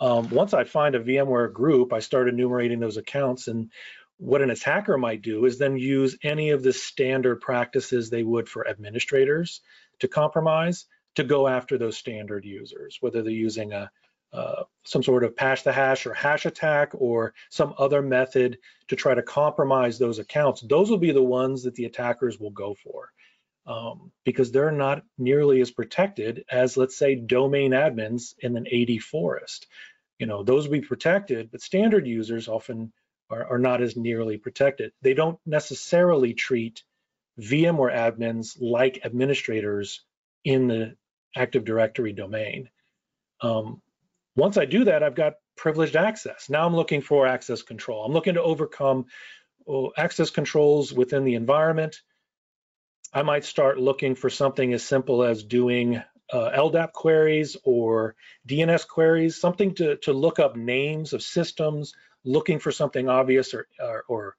Um, 0.00 0.28
once 0.28 0.52
I 0.52 0.64
find 0.64 0.94
a 0.94 1.00
VMware 1.00 1.50
group, 1.50 1.94
I 1.94 2.00
start 2.00 2.28
enumerating 2.28 2.78
those 2.78 2.98
accounts. 2.98 3.48
And 3.48 3.70
what 4.18 4.42
an 4.42 4.50
attacker 4.50 4.98
might 4.98 5.22
do 5.22 5.46
is 5.46 5.56
then 5.56 5.78
use 5.78 6.18
any 6.22 6.50
of 6.50 6.62
the 6.62 6.74
standard 6.74 7.40
practices 7.40 8.10
they 8.10 8.22
would 8.22 8.50
for 8.50 8.68
administrators 8.68 9.62
to 10.00 10.08
compromise 10.08 10.84
to 11.14 11.24
go 11.24 11.48
after 11.48 11.78
those 11.78 11.96
standard 11.96 12.44
users, 12.44 12.98
whether 13.00 13.22
they're 13.22 13.32
using 13.32 13.72
a 13.72 13.90
uh, 14.34 14.64
some 14.84 15.02
sort 15.02 15.22
of 15.22 15.36
pass 15.36 15.62
the 15.62 15.72
hash 15.72 16.06
or 16.06 16.12
hash 16.12 16.44
attack 16.44 16.90
or 16.94 17.34
some 17.50 17.74
other 17.78 18.02
method 18.02 18.58
to 18.88 18.96
try 18.96 19.14
to 19.14 19.22
compromise 19.22 19.98
those 19.98 20.18
accounts. 20.18 20.60
Those 20.60 20.90
will 20.90 20.98
be 20.98 21.12
the 21.12 21.22
ones 21.22 21.62
that 21.62 21.74
the 21.76 21.84
attackers 21.84 22.38
will 22.38 22.50
go 22.50 22.74
for 22.74 23.12
um, 23.66 24.10
because 24.24 24.50
they're 24.50 24.72
not 24.72 25.04
nearly 25.16 25.60
as 25.60 25.70
protected 25.70 26.44
as, 26.50 26.76
let's 26.76 26.96
say, 26.96 27.14
domain 27.14 27.70
admins 27.70 28.34
in 28.40 28.56
an 28.56 28.66
AD 28.66 29.02
forest. 29.02 29.66
You 30.18 30.26
know, 30.26 30.42
those 30.42 30.66
will 30.66 30.74
be 30.74 30.80
protected, 30.80 31.50
but 31.50 31.62
standard 31.62 32.06
users 32.06 32.48
often 32.48 32.92
are, 33.30 33.52
are 33.52 33.58
not 33.58 33.82
as 33.82 33.96
nearly 33.96 34.36
protected. 34.36 34.92
They 35.00 35.14
don't 35.14 35.38
necessarily 35.46 36.34
treat 36.34 36.82
VMware 37.40 37.94
admins 37.94 38.56
like 38.60 39.00
administrators 39.04 40.04
in 40.44 40.68
the 40.68 40.96
Active 41.36 41.64
Directory 41.64 42.12
domain. 42.12 42.68
Um, 43.40 43.80
once 44.36 44.56
I 44.56 44.64
do 44.64 44.84
that, 44.84 45.02
I've 45.02 45.14
got 45.14 45.34
privileged 45.56 45.96
access. 45.96 46.50
Now 46.50 46.66
I'm 46.66 46.74
looking 46.74 47.02
for 47.02 47.26
access 47.26 47.62
control. 47.62 48.04
I'm 48.04 48.12
looking 48.12 48.34
to 48.34 48.42
overcome 48.42 49.06
well, 49.66 49.92
access 49.96 50.30
controls 50.30 50.92
within 50.92 51.24
the 51.24 51.34
environment, 51.34 52.00
I 53.12 53.22
might 53.22 53.44
start 53.44 53.78
looking 53.78 54.14
for 54.14 54.28
something 54.28 54.72
as 54.72 54.82
simple 54.82 55.22
as 55.22 55.44
doing 55.44 56.02
uh, 56.32 56.50
LDAP 56.50 56.92
queries 56.92 57.56
or 57.64 58.16
DNS 58.48 58.86
queries, 58.88 59.40
something 59.40 59.74
to, 59.76 59.96
to 59.98 60.12
look 60.12 60.38
up 60.38 60.56
names 60.56 61.12
of 61.12 61.22
systems, 61.22 61.94
looking 62.24 62.58
for 62.58 62.72
something 62.72 63.08
obvious 63.08 63.54
or, 63.54 63.68
or, 63.80 64.04
or 64.08 64.36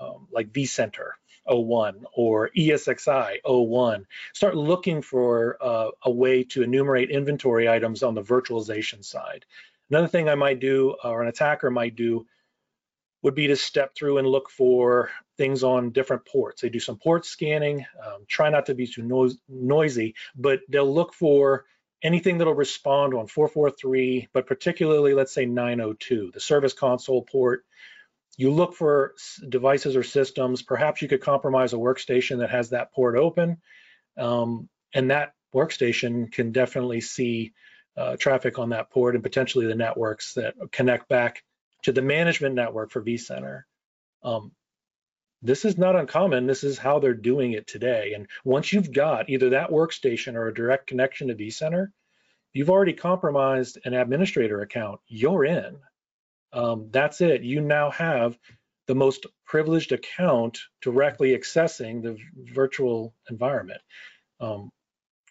um, 0.00 0.28
like 0.32 0.52
vCenter 0.52 1.10
01 1.48 2.04
or 2.14 2.50
ESXi 2.56 3.38
01. 3.44 4.06
Start 4.34 4.56
looking 4.56 5.02
for 5.02 5.56
uh, 5.60 5.90
a 6.02 6.10
way 6.10 6.44
to 6.44 6.62
enumerate 6.62 7.10
inventory 7.10 7.68
items 7.68 8.02
on 8.02 8.14
the 8.14 8.22
virtualization 8.22 9.04
side. 9.04 9.44
Another 9.90 10.08
thing 10.08 10.28
I 10.28 10.34
might 10.34 10.60
do, 10.60 10.96
or 11.02 11.22
an 11.22 11.28
attacker 11.28 11.70
might 11.70 11.96
do, 11.96 12.26
would 13.22 13.34
be 13.34 13.48
to 13.48 13.56
step 13.56 13.94
through 13.94 14.18
and 14.18 14.28
look 14.28 14.50
for 14.50 15.10
things 15.36 15.64
on 15.64 15.90
different 15.90 16.24
ports. 16.24 16.62
They 16.62 16.68
do 16.68 16.80
some 16.80 16.98
port 16.98 17.26
scanning, 17.26 17.84
um, 18.04 18.24
try 18.28 18.50
not 18.50 18.66
to 18.66 18.74
be 18.74 18.86
too 18.86 19.36
noisy, 19.48 20.14
but 20.36 20.60
they'll 20.68 20.92
look 20.92 21.14
for 21.14 21.64
anything 22.02 22.38
that'll 22.38 22.54
respond 22.54 23.14
on 23.14 23.26
443, 23.26 24.28
but 24.32 24.46
particularly, 24.46 25.14
let's 25.14 25.32
say 25.32 25.46
902, 25.46 26.30
the 26.32 26.40
service 26.40 26.72
console 26.72 27.22
port. 27.22 27.64
You 28.38 28.52
look 28.52 28.74
for 28.74 29.14
devices 29.46 29.96
or 29.96 30.04
systems. 30.04 30.62
Perhaps 30.62 31.02
you 31.02 31.08
could 31.08 31.20
compromise 31.20 31.74
a 31.74 31.76
workstation 31.76 32.38
that 32.38 32.50
has 32.50 32.70
that 32.70 32.92
port 32.92 33.18
open, 33.18 33.58
um, 34.16 34.68
and 34.94 35.10
that 35.10 35.32
workstation 35.54 36.32
can 36.32 36.52
definitely 36.52 37.00
see 37.00 37.52
uh, 37.96 38.16
traffic 38.16 38.58
on 38.58 38.70
that 38.70 38.90
port 38.90 39.16
and 39.16 39.24
potentially 39.24 39.66
the 39.66 39.74
networks 39.74 40.34
that 40.34 40.54
connect 40.70 41.08
back 41.08 41.42
to 41.82 41.92
the 41.92 42.00
management 42.00 42.54
network 42.54 42.92
for 42.92 43.02
vCenter. 43.02 43.62
Um, 44.22 44.52
this 45.42 45.64
is 45.64 45.76
not 45.76 45.96
uncommon. 45.96 46.46
This 46.46 46.64
is 46.64 46.78
how 46.78 47.00
they're 47.00 47.14
doing 47.14 47.52
it 47.52 47.66
today. 47.66 48.12
And 48.14 48.28
once 48.44 48.72
you've 48.72 48.92
got 48.92 49.28
either 49.28 49.50
that 49.50 49.70
workstation 49.70 50.34
or 50.34 50.46
a 50.46 50.54
direct 50.54 50.86
connection 50.86 51.28
to 51.28 51.34
vCenter, 51.34 51.88
you've 52.52 52.70
already 52.70 52.92
compromised 52.92 53.78
an 53.84 53.94
administrator 53.94 54.60
account. 54.60 55.00
You're 55.06 55.44
in. 55.44 55.78
Um, 56.52 56.88
that's 56.90 57.20
it. 57.20 57.42
You 57.42 57.60
now 57.60 57.90
have 57.90 58.38
the 58.86 58.94
most 58.94 59.26
privileged 59.46 59.92
account 59.92 60.58
directly 60.80 61.36
accessing 61.36 62.02
the 62.02 62.16
virtual 62.54 63.14
environment. 63.30 63.80
Um, 64.40 64.70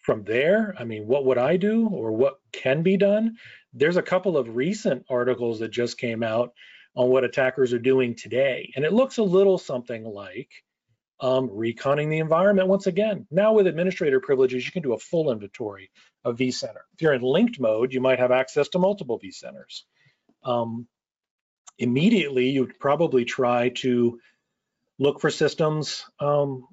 from 0.02 0.24
there, 0.24 0.74
I 0.78 0.84
mean, 0.84 1.06
what 1.06 1.26
would 1.26 1.38
I 1.38 1.56
do 1.56 1.88
or 1.88 2.12
what 2.12 2.38
can 2.52 2.82
be 2.82 2.96
done? 2.96 3.36
There's 3.74 3.96
a 3.96 4.02
couple 4.02 4.38
of 4.38 4.56
recent 4.56 5.04
articles 5.10 5.58
that 5.58 5.70
just 5.70 5.98
came 5.98 6.22
out 6.22 6.52
on 6.94 7.10
what 7.10 7.24
attackers 7.24 7.72
are 7.72 7.78
doing 7.78 8.14
today. 8.14 8.72
And 8.74 8.84
it 8.84 8.92
looks 8.92 9.18
a 9.18 9.22
little 9.22 9.58
something 9.58 10.04
like 10.04 10.50
um, 11.20 11.48
reconning 11.48 12.10
the 12.10 12.18
environment 12.18 12.68
once 12.68 12.86
again. 12.86 13.26
Now 13.30 13.52
with 13.52 13.66
administrator 13.66 14.20
privileges, 14.20 14.64
you 14.64 14.72
can 14.72 14.82
do 14.82 14.94
a 14.94 14.98
full 14.98 15.30
inventory 15.30 15.90
of 16.24 16.36
vCenter. 16.36 16.86
If 16.94 17.02
you're 17.02 17.12
in 17.12 17.22
linked 17.22 17.60
mode, 17.60 17.92
you 17.92 18.00
might 18.00 18.18
have 18.18 18.30
access 18.30 18.68
to 18.70 18.78
multiple 18.78 19.20
vCenters. 19.20 19.82
Um, 20.44 20.86
immediately, 21.78 22.48
you'd 22.50 22.78
probably 22.78 23.24
try 23.24 23.70
to 23.70 24.20
look 24.98 25.20
for 25.20 25.30
systems 25.30 26.04
um, 26.20 26.66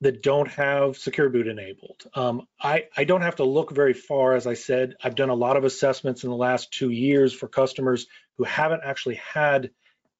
that 0.00 0.22
don't 0.22 0.48
have 0.48 0.96
secure 0.96 1.28
boot 1.28 1.46
enabled. 1.46 2.02
Um, 2.14 2.48
I, 2.60 2.86
I 2.96 3.04
don't 3.04 3.22
have 3.22 3.36
to 3.36 3.44
look 3.44 3.70
very 3.70 3.92
far. 3.92 4.34
As 4.34 4.46
I 4.46 4.54
said, 4.54 4.94
I've 5.02 5.14
done 5.14 5.28
a 5.28 5.34
lot 5.34 5.56
of 5.56 5.64
assessments 5.64 6.24
in 6.24 6.30
the 6.30 6.36
last 6.36 6.72
two 6.72 6.90
years 6.90 7.32
for 7.32 7.48
customers 7.48 8.06
who 8.38 8.44
haven't 8.44 8.82
actually 8.84 9.16
had 9.16 9.70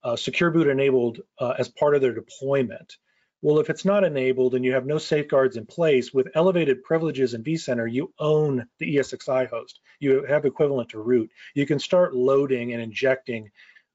uh, 0.05 0.17
secure 0.17 0.51
boot 0.51 0.69
enabled 0.69 1.21
uh, 1.39 1.55
as 1.59 1.69
part 1.69 1.95
of 1.95 2.03
their 2.03 2.15
deployment. 2.15 2.97
Well, 3.43 3.59
if 3.59 3.71
it's 3.71 3.87
not 3.87 4.05
enabled 4.05 4.55
and 4.55 4.65
you 4.65 4.73
have 4.75 4.85
no 4.85 4.99
safeguards 4.99 5.57
in 5.57 5.65
place 5.65 6.13
with 6.13 6.29
elevated 6.35 6.83
privileges 6.83 7.33
in 7.33 7.43
vCenter, 7.43 7.91
you 7.91 8.13
own 8.19 8.67
the 8.79 8.97
ESXi 8.97 9.49
host. 9.49 9.81
You 9.99 10.25
have 10.25 10.45
equivalent 10.45 10.91
to 10.91 11.01
root. 11.01 11.31
You 11.55 11.65
can 11.67 11.79
start 11.79 12.15
loading 12.15 12.73
and 12.73 12.83
injecting 12.83 13.51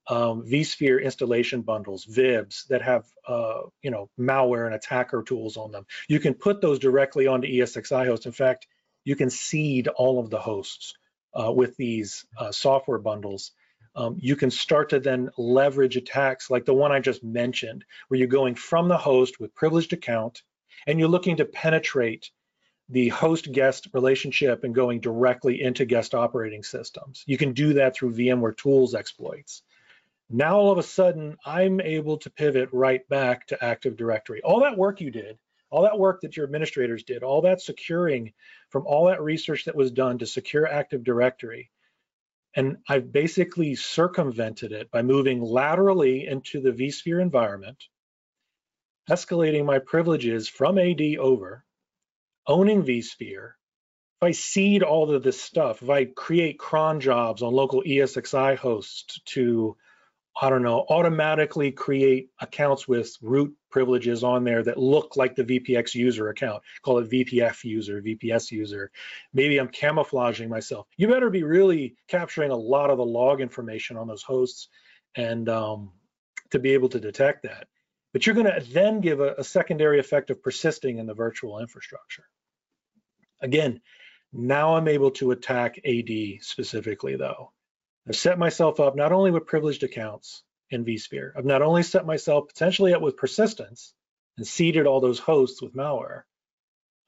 um, 0.07 0.43
vSphere 0.43 1.03
installation 1.03 1.61
bundles, 1.61 2.05
VIBs 2.05 2.67
that 2.67 2.81
have 2.81 3.05
uh, 3.27 3.61
you 3.81 3.91
know 3.91 4.09
malware 4.19 4.65
and 4.65 4.75
attacker 4.75 5.23
tools 5.23 5.57
on 5.57 5.71
them. 5.71 5.85
You 6.07 6.19
can 6.19 6.33
put 6.33 6.61
those 6.61 6.79
directly 6.79 7.27
onto 7.27 7.47
ESXi 7.47 8.05
host. 8.05 8.25
In 8.25 8.31
fact, 8.31 8.67
you 9.03 9.15
can 9.15 9.29
seed 9.29 9.87
all 9.87 10.19
of 10.19 10.29
the 10.29 10.39
hosts 10.39 10.93
uh, 11.33 11.51
with 11.51 11.75
these 11.77 12.25
uh, 12.37 12.51
software 12.51 12.99
bundles 12.99 13.51
um, 13.95 14.17
you 14.19 14.35
can 14.35 14.51
start 14.51 14.89
to 14.89 14.99
then 14.99 15.29
leverage 15.37 15.95
attacks 15.95 16.49
like 16.49 16.65
the 16.65 16.73
one 16.73 16.91
I 16.91 16.99
just 16.99 17.23
mentioned, 17.23 17.85
where 18.07 18.17
you're 18.17 18.27
going 18.27 18.55
from 18.55 18.87
the 18.87 18.97
host 18.97 19.39
with 19.39 19.55
privileged 19.55 19.93
account 19.93 20.41
and 20.85 20.99
you're 20.99 21.07
looking 21.07 21.37
to 21.37 21.45
penetrate 21.45 22.29
the 22.89 23.09
host 23.09 23.51
guest 23.51 23.87
relationship 23.93 24.63
and 24.63 24.75
going 24.75 24.99
directly 24.99 25.61
into 25.61 25.85
guest 25.85 26.13
operating 26.13 26.63
systems. 26.63 27.23
You 27.25 27.37
can 27.37 27.53
do 27.53 27.73
that 27.73 27.95
through 27.95 28.13
VMware 28.13 28.57
tools 28.57 28.93
exploits. 28.93 29.63
Now 30.29 30.57
all 30.57 30.71
of 30.71 30.77
a 30.77 30.83
sudden, 30.83 31.37
I'm 31.45 31.79
able 31.79 32.17
to 32.17 32.29
pivot 32.29 32.69
right 32.71 33.07
back 33.09 33.47
to 33.47 33.63
Active 33.63 33.95
Directory. 33.95 34.41
All 34.43 34.61
that 34.61 34.77
work 34.77 35.01
you 35.01 35.09
did, 35.09 35.37
all 35.69 35.83
that 35.83 35.97
work 35.97 36.21
that 36.21 36.35
your 36.35 36.45
administrators 36.45 37.03
did, 37.03 37.23
all 37.23 37.41
that 37.41 37.61
securing 37.61 38.33
from 38.69 38.85
all 38.87 39.05
that 39.05 39.21
research 39.21 39.65
that 39.65 39.75
was 39.75 39.91
done 39.91 40.17
to 40.19 40.25
secure 40.25 40.67
Active 40.67 41.03
Directory, 41.03 41.71
and 42.55 42.77
I've 42.87 43.11
basically 43.11 43.75
circumvented 43.75 44.71
it 44.71 44.89
by 44.89 45.01
moving 45.01 45.41
laterally 45.41 46.25
into 46.25 46.61
the 46.61 46.71
vSphere 46.71 47.21
environment, 47.21 47.83
escalating 49.09 49.65
my 49.65 49.79
privileges 49.79 50.47
from 50.47 50.77
AD 50.77 51.01
over, 51.19 51.65
owning 52.47 52.83
vSphere. 52.83 53.51
If 54.21 54.23
I 54.23 54.31
seed 54.31 54.83
all 54.83 55.13
of 55.13 55.23
this 55.23 55.41
stuff, 55.41 55.83
if 55.83 55.89
I 55.89 56.05
create 56.05 56.57
cron 56.57 57.01
jobs 57.01 57.41
on 57.41 57.53
local 57.53 57.83
ESXi 57.83 58.55
hosts 58.55 59.19
to 59.25 59.75
I 60.41 60.49
don't 60.49 60.63
know, 60.63 60.85
automatically 60.89 61.71
create 61.71 62.29
accounts 62.41 62.87
with 62.87 63.15
root 63.21 63.55
privileges 63.71 64.23
on 64.23 64.43
there 64.43 64.61
that 64.63 64.77
look 64.77 65.15
like 65.15 65.35
the 65.35 65.45
VPX 65.45 65.95
user 65.95 66.27
account. 66.27 66.61
Call 66.81 66.97
it 66.97 67.09
VPF 67.09 67.63
user, 67.63 68.01
VPS 68.01 68.51
user. 68.51 68.91
Maybe 69.33 69.57
I'm 69.57 69.69
camouflaging 69.69 70.49
myself. 70.49 70.87
You 70.97 71.07
better 71.07 71.29
be 71.29 71.43
really 71.43 71.95
capturing 72.09 72.51
a 72.51 72.55
lot 72.55 72.89
of 72.89 72.97
the 72.97 73.05
log 73.05 73.39
information 73.39 73.95
on 73.95 74.07
those 74.07 74.23
hosts 74.23 74.67
and 75.15 75.47
um, 75.47 75.91
to 76.51 76.59
be 76.59 76.73
able 76.73 76.89
to 76.89 76.99
detect 76.99 77.43
that. 77.43 77.67
But 78.11 78.25
you're 78.25 78.35
going 78.35 78.47
to 78.47 78.65
then 78.73 78.99
give 78.99 79.21
a, 79.21 79.35
a 79.37 79.43
secondary 79.43 79.99
effect 79.99 80.29
of 80.31 80.43
persisting 80.43 80.97
in 80.97 81.05
the 81.05 81.13
virtual 81.13 81.59
infrastructure. 81.59 82.25
Again, 83.41 83.81
now 84.33 84.75
I'm 84.75 84.87
able 84.89 85.11
to 85.11 85.31
attack 85.31 85.79
AD 85.85 86.09
specifically 86.41 87.15
though. 87.15 87.51
I've 88.07 88.15
set 88.15 88.37
myself 88.37 88.79
up 88.79 88.95
not 88.95 89.11
only 89.11 89.31
with 89.31 89.47
privileged 89.47 89.83
accounts 89.83 90.43
in 90.69 90.85
vSphere, 90.85 91.31
I've 91.35 91.45
not 91.45 91.61
only 91.61 91.83
set 91.83 92.05
myself 92.05 92.47
potentially 92.47 92.93
up 92.93 93.01
with 93.01 93.17
persistence 93.17 93.93
and 94.37 94.45
seeded 94.45 94.85
all 94.85 95.01
those 95.01 95.19
hosts 95.19 95.61
with 95.61 95.75
malware, 95.75 96.23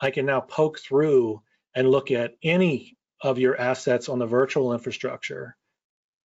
I 0.02 0.12
can 0.12 0.26
now 0.26 0.42
poke 0.42 0.80
through 0.80 1.42
and 1.76 1.90
look 1.90 2.12
at 2.12 2.36
any 2.44 2.98
of 3.22 3.40
your 3.40 3.60
assets 3.60 4.10
on 4.10 4.20
the 4.20 4.26
virtual 4.26 4.74
infrastructure, 4.74 5.56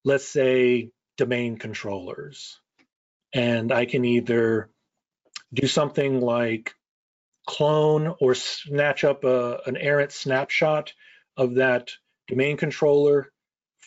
let's 0.05 0.27
say 0.29 0.91
domain 1.19 1.57
controllers, 1.57 2.59
and 3.35 3.73
I 3.73 3.85
can 3.87 4.05
either 4.05 4.71
do 5.53 5.67
something 5.67 6.21
like 6.21 6.75
clone 7.47 8.15
or 8.21 8.35
snatch 8.35 9.05
up 9.05 9.25
a, 9.25 9.61
an 9.67 9.77
errant 9.77 10.13
snapshot 10.13 10.93
of 11.37 11.57
that 11.57 11.91
domain 12.29 12.57
controller 12.57 13.33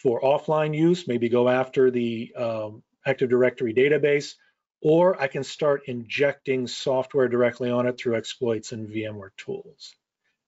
for 0.05 0.21
offline 0.21 0.77
use, 0.77 1.07
maybe 1.07 1.29
go 1.29 1.49
after 1.49 1.89
the 1.89 2.31
um, 2.37 2.83
Active 3.07 3.27
Directory 3.27 3.73
database, 3.73 4.35
or 4.79 5.19
I 5.19 5.25
can 5.25 5.43
start 5.43 5.87
injecting 5.87 6.67
software 6.67 7.27
directly 7.27 7.71
on 7.71 7.87
it 7.87 7.97
through 7.97 8.15
exploits 8.15 8.71
and 8.71 8.87
VMware 8.87 9.31
tools. 9.35 9.95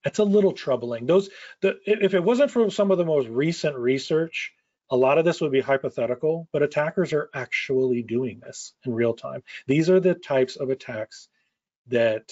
That's 0.03 0.19
a 0.19 0.23
little 0.23 0.51
troubling. 0.51 1.07
Those, 1.07 1.31
the, 1.61 1.79
if 1.87 2.13
it 2.13 2.23
wasn't 2.23 2.51
for 2.51 2.69
some 2.69 2.91
of 2.91 2.99
the 2.99 3.05
most 3.05 3.29
recent 3.29 3.75
research, 3.75 4.53
a 4.91 4.95
lot 4.95 5.17
of 5.17 5.25
this 5.25 5.41
would 5.41 5.51
be 5.51 5.61
hypothetical, 5.61 6.47
but 6.53 6.61
attackers 6.61 7.11
are 7.11 7.31
actually 7.33 8.03
doing 8.03 8.39
this 8.39 8.75
in 8.85 8.93
real 8.93 9.15
time. 9.15 9.41
These 9.65 9.89
are 9.89 9.99
the 9.99 10.13
types 10.13 10.57
of 10.57 10.69
attacks 10.69 11.29
that 11.87 12.31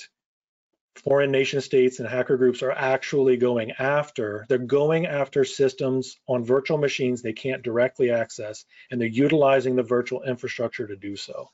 foreign 1.04 1.32
nation 1.32 1.62
states 1.62 2.00
and 2.00 2.08
hacker 2.08 2.38
groups 2.38 2.64
are 2.64 2.72
actually 2.72 3.38
going 3.38 3.72
after. 3.74 4.46
They're 4.48 4.58
going 4.58 5.06
after 5.06 5.44
systems 5.44 6.18
on 6.28 6.46
virtual 6.46 6.78
machines 6.78 7.22
they 7.22 7.34
can't 7.34 7.64
directly 7.64 8.12
access, 8.12 8.66
and 8.90 9.00
they're 9.00 9.08
utilizing 9.08 9.76
the 9.76 9.84
virtual 9.84 10.24
infrastructure 10.24 10.88
to 10.88 10.96
do 10.96 11.16
so. 11.16 11.50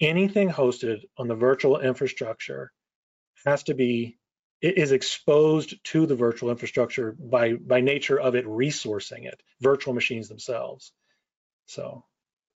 Anything 0.00 0.48
hosted 0.48 1.02
on 1.18 1.28
the 1.28 1.34
virtual 1.34 1.80
infrastructure 1.80 2.72
has 3.44 3.62
to 3.64 3.74
be 3.74 4.16
it 4.60 4.76
is 4.76 4.92
exposed 4.92 5.82
to 5.84 6.06
the 6.06 6.14
virtual 6.14 6.50
infrastructure 6.50 7.12
by 7.12 7.54
by 7.54 7.80
nature 7.80 8.20
of 8.20 8.34
it 8.34 8.46
resourcing 8.46 9.24
it, 9.24 9.40
virtual 9.60 9.94
machines 9.94 10.28
themselves. 10.28 10.92
So 11.66 12.04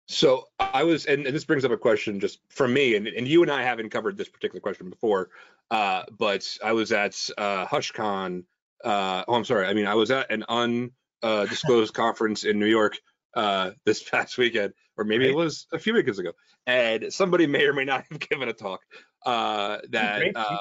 so 0.07 0.49
I 0.59 0.83
was, 0.83 1.05
and, 1.05 1.25
and, 1.25 1.35
this 1.35 1.45
brings 1.45 1.63
up 1.63 1.71
a 1.71 1.77
question 1.77 2.19
just 2.19 2.39
from 2.49 2.73
me, 2.73 2.95
and, 2.95 3.07
and 3.07 3.27
you 3.27 3.41
and 3.41 3.51
I 3.51 3.63
haven't 3.63 3.89
covered 3.89 4.17
this 4.17 4.27
particular 4.27 4.59
question 4.59 4.89
before, 4.89 5.29
uh, 5.71 6.03
but 6.17 6.57
I 6.63 6.73
was 6.73 6.91
at 6.91 7.17
uh, 7.37 7.65
HushCon. 7.65 8.43
Uh, 8.83 9.23
oh, 9.27 9.33
I'm 9.33 9.45
sorry. 9.45 9.65
I 9.67 9.73
mean, 9.73 9.87
I 9.87 9.95
was 9.95 10.11
at 10.11 10.29
an 10.29 10.43
undisclosed 10.49 11.93
conference 11.93 12.43
in 12.43 12.59
New 12.59 12.67
York 12.67 12.97
uh, 13.33 13.71
this 13.85 14.03
past 14.03 14.37
weekend, 14.37 14.73
or 14.97 15.05
maybe 15.05 15.27
it 15.27 15.35
was 15.35 15.67
a 15.71 15.79
few 15.79 15.93
weeks 15.93 16.17
ago, 16.17 16.33
and 16.67 17.11
somebody 17.13 17.47
may 17.47 17.65
or 17.65 17.73
may 17.73 17.85
not 17.85 18.03
have 18.11 18.19
given 18.19 18.49
a 18.49 18.53
talk 18.53 18.81
uh, 19.25 19.77
that. 19.89 20.19
Great 20.19 20.35
uh, 20.35 20.57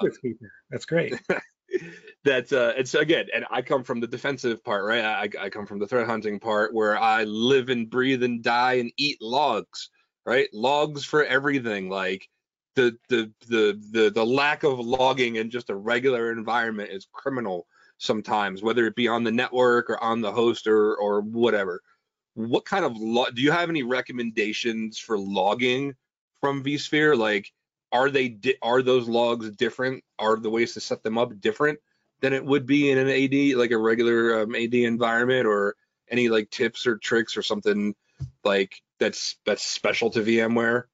That's 0.70 0.86
great. 0.86 1.14
that 2.24 2.52
uh 2.52 2.72
it's 2.76 2.94
again 2.94 3.26
and 3.34 3.44
i 3.50 3.60
come 3.60 3.82
from 3.82 3.98
the 4.00 4.06
defensive 4.06 4.62
part 4.62 4.84
right? 4.84 5.04
I, 5.04 5.28
I 5.46 5.48
come 5.50 5.66
from 5.66 5.78
the 5.80 5.86
threat 5.86 6.06
hunting 6.06 6.38
part 6.38 6.72
where 6.72 6.98
i 6.98 7.24
live 7.24 7.68
and 7.68 7.90
breathe 7.90 8.22
and 8.22 8.42
die 8.42 8.74
and 8.74 8.92
eat 8.96 9.20
logs 9.20 9.90
right? 10.24 10.48
Logs 10.52 11.04
for 11.04 11.24
everything 11.24 11.88
like 11.88 12.28
the 12.74 12.96
the 13.08 13.32
the 13.48 13.80
the, 13.90 14.10
the 14.10 14.24
lack 14.24 14.62
of 14.62 14.78
logging 14.78 15.36
in 15.36 15.50
just 15.50 15.70
a 15.70 15.74
regular 15.74 16.32
environment 16.32 16.90
is 16.90 17.06
criminal 17.12 17.66
sometimes 17.98 18.62
whether 18.62 18.86
it 18.86 18.96
be 18.96 19.06
on 19.08 19.22
the 19.22 19.30
network 19.30 19.88
or 19.90 20.02
on 20.02 20.20
the 20.20 20.32
host 20.32 20.66
or 20.66 20.96
or 20.96 21.20
whatever. 21.20 21.82
What 22.34 22.64
kind 22.64 22.84
of 22.84 22.96
log 22.96 23.34
do 23.34 23.42
you 23.42 23.52
have 23.52 23.68
any 23.68 23.82
recommendations 23.82 24.98
for 24.98 25.18
logging 25.18 25.94
from 26.40 26.64
vsphere? 26.64 27.16
Like 27.16 27.52
are 27.92 28.10
they 28.10 28.28
di- 28.28 28.56
are 28.62 28.82
those 28.82 29.08
logs 29.08 29.50
different? 29.50 30.02
Are 30.18 30.36
the 30.36 30.50
ways 30.50 30.74
to 30.74 30.80
set 30.80 31.02
them 31.02 31.18
up 31.18 31.38
different 31.40 31.78
than 32.20 32.32
it 32.32 32.44
would 32.44 32.66
be 32.66 32.90
in 32.90 32.98
an 32.98 33.08
AD 33.08 33.56
like 33.58 33.70
a 33.70 33.78
regular 33.78 34.42
um, 34.42 34.54
AD 34.54 34.74
environment, 34.74 35.46
or 35.46 35.76
any 36.10 36.28
like 36.28 36.50
tips 36.50 36.86
or 36.86 36.96
tricks 36.96 37.36
or 37.36 37.42
something 37.42 37.94
like 38.44 38.80
that's 38.98 39.36
that's 39.44 39.64
special 39.64 40.10
to 40.10 40.20
VMware? 40.20 40.84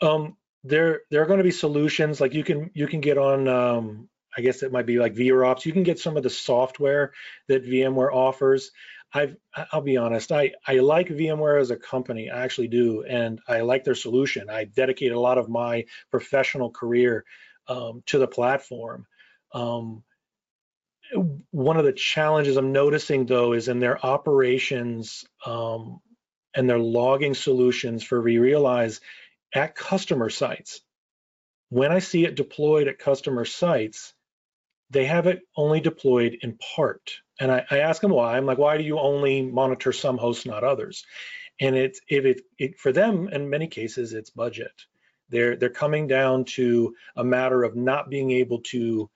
Um, 0.00 0.36
there 0.64 1.02
there 1.10 1.22
are 1.22 1.26
going 1.26 1.38
to 1.38 1.44
be 1.44 1.50
solutions 1.50 2.20
like 2.20 2.34
you 2.34 2.44
can 2.44 2.70
you 2.74 2.86
can 2.86 3.00
get 3.00 3.18
on 3.18 3.48
um, 3.48 4.08
I 4.36 4.40
guess 4.40 4.62
it 4.62 4.72
might 4.72 4.86
be 4.86 4.98
like 4.98 5.14
vROps. 5.14 5.64
You 5.64 5.72
can 5.72 5.82
get 5.82 5.98
some 5.98 6.16
of 6.16 6.22
the 6.22 6.30
software 6.30 7.12
that 7.48 7.64
VMware 7.64 8.12
offers. 8.12 8.70
I've, 9.12 9.36
I'll 9.72 9.80
be 9.80 9.96
honest, 9.96 10.32
I, 10.32 10.52
I 10.66 10.78
like 10.78 11.08
VMware 11.08 11.60
as 11.60 11.70
a 11.70 11.76
company, 11.76 12.30
I 12.30 12.42
actually 12.44 12.68
do, 12.68 13.04
and 13.04 13.40
I 13.48 13.62
like 13.62 13.84
their 13.84 13.94
solution. 13.94 14.50
I 14.50 14.64
dedicate 14.64 15.12
a 15.12 15.20
lot 15.20 15.38
of 15.38 15.48
my 15.48 15.86
professional 16.10 16.70
career 16.70 17.24
um, 17.68 18.02
to 18.06 18.18
the 18.18 18.28
platform. 18.28 19.06
Um, 19.52 20.04
one 21.50 21.78
of 21.78 21.84
the 21.84 21.92
challenges 21.92 22.56
I'm 22.56 22.72
noticing 22.72 23.24
though 23.24 23.54
is 23.54 23.68
in 23.68 23.78
their 23.78 24.04
operations 24.04 25.24
um, 25.46 26.00
and 26.54 26.68
their 26.68 26.78
logging 26.78 27.34
solutions 27.34 28.04
for 28.04 28.22
vRealize 28.22 29.00
at 29.54 29.74
customer 29.74 30.28
sites. 30.28 30.80
When 31.70 31.92
I 31.92 32.00
see 32.00 32.24
it 32.24 32.34
deployed 32.34 32.88
at 32.88 32.98
customer 32.98 33.44
sites, 33.44 34.12
they 34.90 35.06
have 35.06 35.26
it 35.26 35.40
only 35.56 35.80
deployed 35.80 36.38
in 36.42 36.58
part. 36.76 37.20
And 37.40 37.52
I, 37.52 37.64
I 37.70 37.78
ask 37.78 38.00
them 38.00 38.10
why. 38.10 38.36
I'm 38.36 38.46
like, 38.46 38.58
why 38.58 38.78
do 38.78 38.84
you 38.84 38.98
only 38.98 39.42
monitor 39.42 39.92
some 39.92 40.18
hosts, 40.18 40.46
not 40.46 40.64
others? 40.64 41.04
And 41.60 41.76
it's 41.76 42.00
if 42.08 42.24
it, 42.24 42.42
it 42.58 42.78
for 42.78 42.92
them 42.92 43.28
in 43.28 43.50
many 43.50 43.66
cases 43.66 44.12
it's 44.12 44.30
budget. 44.30 44.72
They're 45.28 45.56
they're 45.56 45.70
coming 45.70 46.06
down 46.06 46.44
to 46.56 46.94
a 47.16 47.24
matter 47.24 47.62
of 47.64 47.76
not 47.76 48.08
being 48.08 48.30
able 48.30 48.60
to 48.72 49.10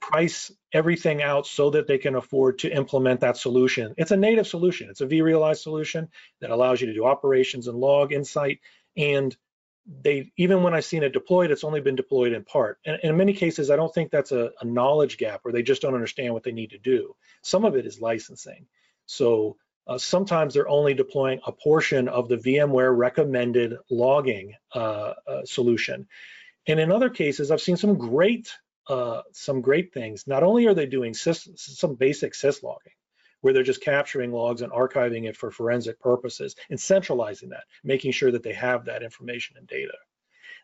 price 0.00 0.50
everything 0.72 1.22
out 1.22 1.46
so 1.46 1.70
that 1.70 1.86
they 1.86 1.98
can 1.98 2.16
afford 2.16 2.58
to 2.58 2.74
implement 2.74 3.20
that 3.20 3.36
solution. 3.36 3.94
It's 3.96 4.10
a 4.10 4.16
native 4.16 4.46
solution. 4.46 4.90
It's 4.90 5.00
a 5.00 5.06
vRealize 5.06 5.62
solution 5.62 6.08
that 6.40 6.50
allows 6.50 6.80
you 6.80 6.88
to 6.88 6.94
do 6.94 7.06
operations 7.06 7.68
and 7.68 7.78
log 7.78 8.12
insight 8.12 8.58
and 8.96 9.34
they 9.86 10.32
even 10.36 10.62
when 10.62 10.74
I've 10.74 10.84
seen 10.84 11.02
it 11.02 11.12
deployed, 11.12 11.50
it's 11.50 11.64
only 11.64 11.80
been 11.80 11.96
deployed 11.96 12.32
in 12.32 12.44
part. 12.44 12.78
And, 12.86 12.98
in 13.02 13.16
many 13.16 13.32
cases, 13.32 13.70
I 13.70 13.76
don't 13.76 13.92
think 13.92 14.10
that's 14.10 14.32
a, 14.32 14.50
a, 14.60 14.64
knowledge 14.64 15.18
gap 15.18 15.40
where 15.42 15.52
they 15.52 15.62
just 15.62 15.82
don't 15.82 15.94
understand 15.94 16.32
what 16.32 16.44
they 16.44 16.52
need 16.52 16.70
to 16.70 16.78
do. 16.78 17.16
Some 17.42 17.64
of 17.64 17.76
it 17.76 17.84
is 17.86 18.00
licensing. 18.00 18.66
So 19.06 19.56
uh, 19.86 19.98
sometimes 19.98 20.54
they're 20.54 20.68
only 20.68 20.94
deploying 20.94 21.40
a 21.44 21.52
portion 21.52 22.08
of 22.08 22.28
the 22.28 22.36
VMware 22.36 22.96
recommended 22.96 23.76
logging 23.90 24.54
uh, 24.74 25.14
uh, 25.26 25.44
solution. 25.44 26.06
And 26.68 26.78
in 26.78 26.92
other 26.92 27.10
cases, 27.10 27.50
I've 27.50 27.60
seen 27.60 27.76
some 27.76 27.98
great 27.98 28.52
uh, 28.88 29.22
some 29.32 29.60
great 29.60 29.92
things. 29.94 30.26
Not 30.26 30.42
only 30.42 30.66
are 30.66 30.74
they 30.74 30.86
doing 30.86 31.12
sys, 31.12 31.56
some 31.56 31.94
basic 31.94 32.32
sys 32.32 32.62
logging, 32.62 32.92
where 33.42 33.52
they're 33.52 33.62
just 33.62 33.82
capturing 33.82 34.32
logs 34.32 34.62
and 34.62 34.72
archiving 34.72 35.28
it 35.28 35.36
for 35.36 35.50
forensic 35.50 36.00
purposes 36.00 36.56
and 36.70 36.80
centralizing 36.80 37.50
that, 37.50 37.64
making 37.84 38.12
sure 38.12 38.32
that 38.32 38.42
they 38.42 38.54
have 38.54 38.86
that 38.86 39.02
information 39.02 39.56
and 39.58 39.66
data. 39.66 39.92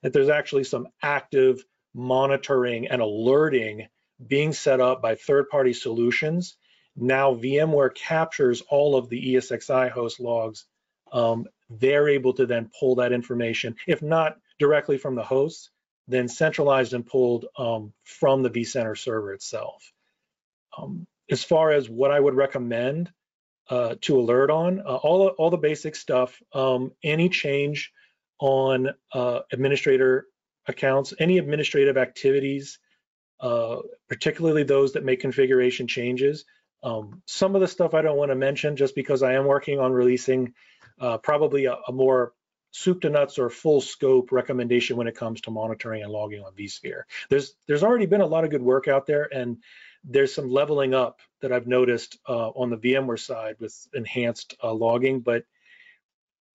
That 0.03 0.13
there's 0.13 0.31
actually 0.31 0.65
some 0.65 0.89
active 1.03 1.63
monitoring 1.95 2.89
and 2.89 3.03
alerting 3.03 3.89
being 4.25 4.53
set 4.53 4.81
up 4.81 5.03
by 5.03 5.17
third-party 5.17 5.73
solutions. 5.75 6.57
Now 6.97 7.35
VMware 7.35 7.95
captures 7.95 8.63
all 8.63 8.97
of 8.97 9.09
the 9.09 9.35
ESXi 9.35 9.91
host 9.91 10.21
logs. 10.21 10.65
Um, 11.13 11.47
they're 11.71 12.09
able 12.09 12.33
to 12.35 12.47
then 12.47 12.71
pull 12.79 12.97
that 12.97 13.13
information, 13.13 13.77
if 13.87 14.03
not 14.03 14.37
directly 14.59 14.99
from 14.99 15.15
the 15.15 15.25
hosts, 15.25 15.71
then 16.07 16.29
centralized 16.29 16.95
and 16.95 17.07
pulled 17.07 17.47
um, 17.59 17.93
from 18.03 18.43
the 18.43 18.51
vCenter 18.51 18.97
server 18.97 19.33
itself. 19.33 19.93
Um, 20.77 21.07
as 21.31 21.45
far 21.45 21.71
as 21.71 21.89
what 21.89 22.11
I 22.11 22.19
would 22.19 22.35
recommend 22.35 23.11
uh, 23.69 23.97
to 24.03 24.19
alert 24.19 24.51
on, 24.51 24.81
uh, 24.81 24.97
all, 24.97 25.29
all 25.29 25.51
the 25.51 25.57
basic 25.59 25.95
stuff, 25.95 26.41
um, 26.55 26.93
any 27.03 27.29
change 27.29 27.93
on 28.39 28.89
uh, 29.13 29.41
administrator 29.53 30.27
accounts, 30.67 31.13
any 31.19 31.39
administrative 31.39 31.97
activities, 31.97 32.79
uh, 33.41 33.79
particularly 34.09 34.63
those 34.63 34.95
that 34.95 35.05
make 35.05 35.21
configuration 35.21 35.87
changes. 35.87 36.45
Um, 36.83 37.23
some 37.27 37.55
of 37.55 37.61
the 37.61 37.69
stuff 37.69 37.95
I 37.95 38.03
don't 38.03 38.17
want 38.17 38.31
to 38.31 38.37
mention 38.37 38.77
just 38.77 38.95
because 38.95 39.23
I 39.23 39.35
am 39.35 39.47
working 39.47 39.81
on 39.81 39.93
releasing 39.93 40.55
uh, 41.01 41.19
probably 41.19 41.67
a, 41.67 41.77
a 41.89 41.93
more 41.93 42.33
soup 42.71 43.01
to 43.01 43.11
nuts 43.11 43.39
or 43.39 43.51
full 43.51 43.81
scope 43.81 44.31
recommendation 44.31 44.97
when 44.97 45.09
it 45.09 45.17
comes 45.17 45.41
to 45.43 45.51
monitoring 45.51 46.03
and 46.03 46.13
logging 46.13 46.43
on 46.43 46.55
vSphere. 46.55 47.03
There's 47.31 47.55
there's 47.67 47.83
already 47.83 48.07
been 48.07 48.21
a 48.21 48.27
lot 48.27 48.45
of 48.45 48.51
good 48.51 48.63
work 48.63 48.89
out 48.89 49.07
there, 49.07 49.29
and 49.33 49.59
there's 50.05 50.35
some 50.35 50.51
leveling 50.51 50.95
up 50.95 51.21
that 51.41 51.53
I've 51.53 51.67
noticed 51.67 52.19
uh, 52.29 52.49
on 52.51 52.71
the 52.71 52.77
VMware 52.77 53.19
side 53.19 53.57
with 53.59 53.75
enhanced 53.93 54.55
uh, 54.63 54.73
logging, 54.73 55.21
but 55.21 55.45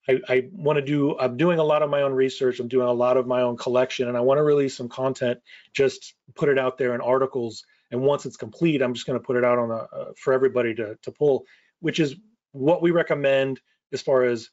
I, 0.08 0.20
I 0.28 0.50
want 0.52 0.78
to 0.78 0.82
do, 0.82 1.18
I'm 1.18 1.38
doing 1.38 1.60
a 1.60 1.64
lot 1.64 1.82
of 1.82 1.89
my 1.89 2.02
own 2.02 2.14
research, 2.14 2.60
I'm 2.60 2.68
doing 2.68 2.88
a 2.88 2.94
lot 2.94 3.18
of 3.18 3.26
my 3.26 3.41
own 3.41 3.58
collection, 3.58 4.08
and 4.08 4.18
I 4.18 4.22
want 4.22 4.38
to 4.38 4.44
release 4.44 4.76
some 4.76 4.89
content, 4.89 5.39
just 5.74 6.14
put 6.36 6.50
it 6.50 6.60
out 6.60 6.78
there 6.78 6.94
in 6.94 7.02
articles. 7.02 7.64
And 7.91 8.02
once 8.02 8.26
it's 8.26 8.38
complete, 8.38 8.82
I'm 8.82 8.94
just 8.94 9.06
going 9.06 9.20
to 9.20 9.26
put 9.26 9.38
it 9.38 9.46
out 9.46 9.60
on 9.60 9.70
the, 9.70 9.76
uh, 9.76 10.12
for 10.18 10.34
everybody 10.34 10.76
to, 10.76 10.98
to 11.04 11.12
pull, 11.12 11.46
which 11.80 12.00
is 12.00 12.16
what 12.52 12.82
we 12.82 12.91
recommend 12.91 13.62
as 13.94 14.02
far 14.02 14.24
as 14.24 14.50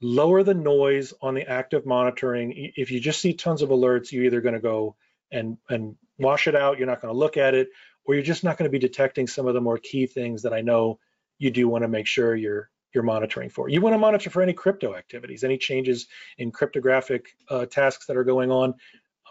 lower 0.00 0.42
the 0.42 0.54
noise 0.54 1.14
on 1.20 1.34
the 1.34 1.48
active 1.48 1.86
monitoring. 1.86 2.72
If 2.76 2.90
you 2.90 3.00
just 3.00 3.20
see 3.20 3.34
tons 3.34 3.62
of 3.62 3.68
alerts, 3.68 4.10
you're 4.10 4.24
either 4.24 4.40
going 4.40 4.54
to 4.54 4.60
go 4.60 4.96
and, 5.30 5.58
and 5.68 5.96
wash 6.18 6.48
it 6.48 6.56
out, 6.56 6.78
you're 6.78 6.86
not 6.86 7.02
going 7.02 7.12
to 7.12 7.18
look 7.18 7.36
at 7.36 7.54
it, 7.54 7.68
or 8.06 8.14
you're 8.14 8.22
just 8.22 8.44
not 8.44 8.56
going 8.56 8.70
to 8.70 8.72
be 8.72 8.78
detecting 8.78 9.26
some 9.26 9.46
of 9.46 9.54
the 9.54 9.60
more 9.60 9.78
key 9.78 10.06
things 10.06 10.42
that 10.42 10.52
I 10.52 10.60
know 10.60 10.98
you 11.38 11.50
do 11.50 11.68
want 11.68 11.82
to 11.82 11.88
make 11.88 12.06
sure 12.06 12.34
you're 12.34 12.70
you're 12.94 13.02
monitoring 13.02 13.50
for. 13.50 13.68
You 13.68 13.82
want 13.82 13.94
to 13.94 13.98
monitor 13.98 14.30
for 14.30 14.40
any 14.40 14.54
crypto 14.54 14.94
activities, 14.94 15.44
any 15.44 15.58
changes 15.58 16.06
in 16.38 16.50
cryptographic 16.50 17.26
uh, 17.50 17.66
tasks 17.66 18.06
that 18.06 18.16
are 18.16 18.24
going 18.24 18.50
on, 18.50 18.74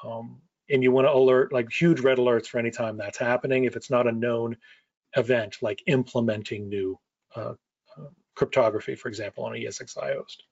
um, 0.03 0.39
and 0.69 0.83
you 0.83 0.91
want 0.91 1.07
to 1.07 1.11
alert 1.11 1.51
like 1.51 1.71
huge 1.71 2.01
red 2.01 2.19
alerts 2.19 2.45
for 2.47 2.59
any 2.59 2.69
time 2.69 2.97
that's 2.97 3.17
happening 3.17 3.63
if 3.63 3.75
it's 3.75 3.89
not 3.89 4.07
a 4.07 4.11
known 4.11 4.55
event, 5.15 5.57
like 5.61 5.81
implementing 5.87 6.69
new 6.69 6.99
uh, 7.35 7.53
uh, 7.97 8.07
cryptography, 8.35 8.95
for 8.95 9.07
example, 9.07 9.45
on 9.45 9.55
a 9.55 9.57
ESXi 9.57 10.15
host. 10.15 10.43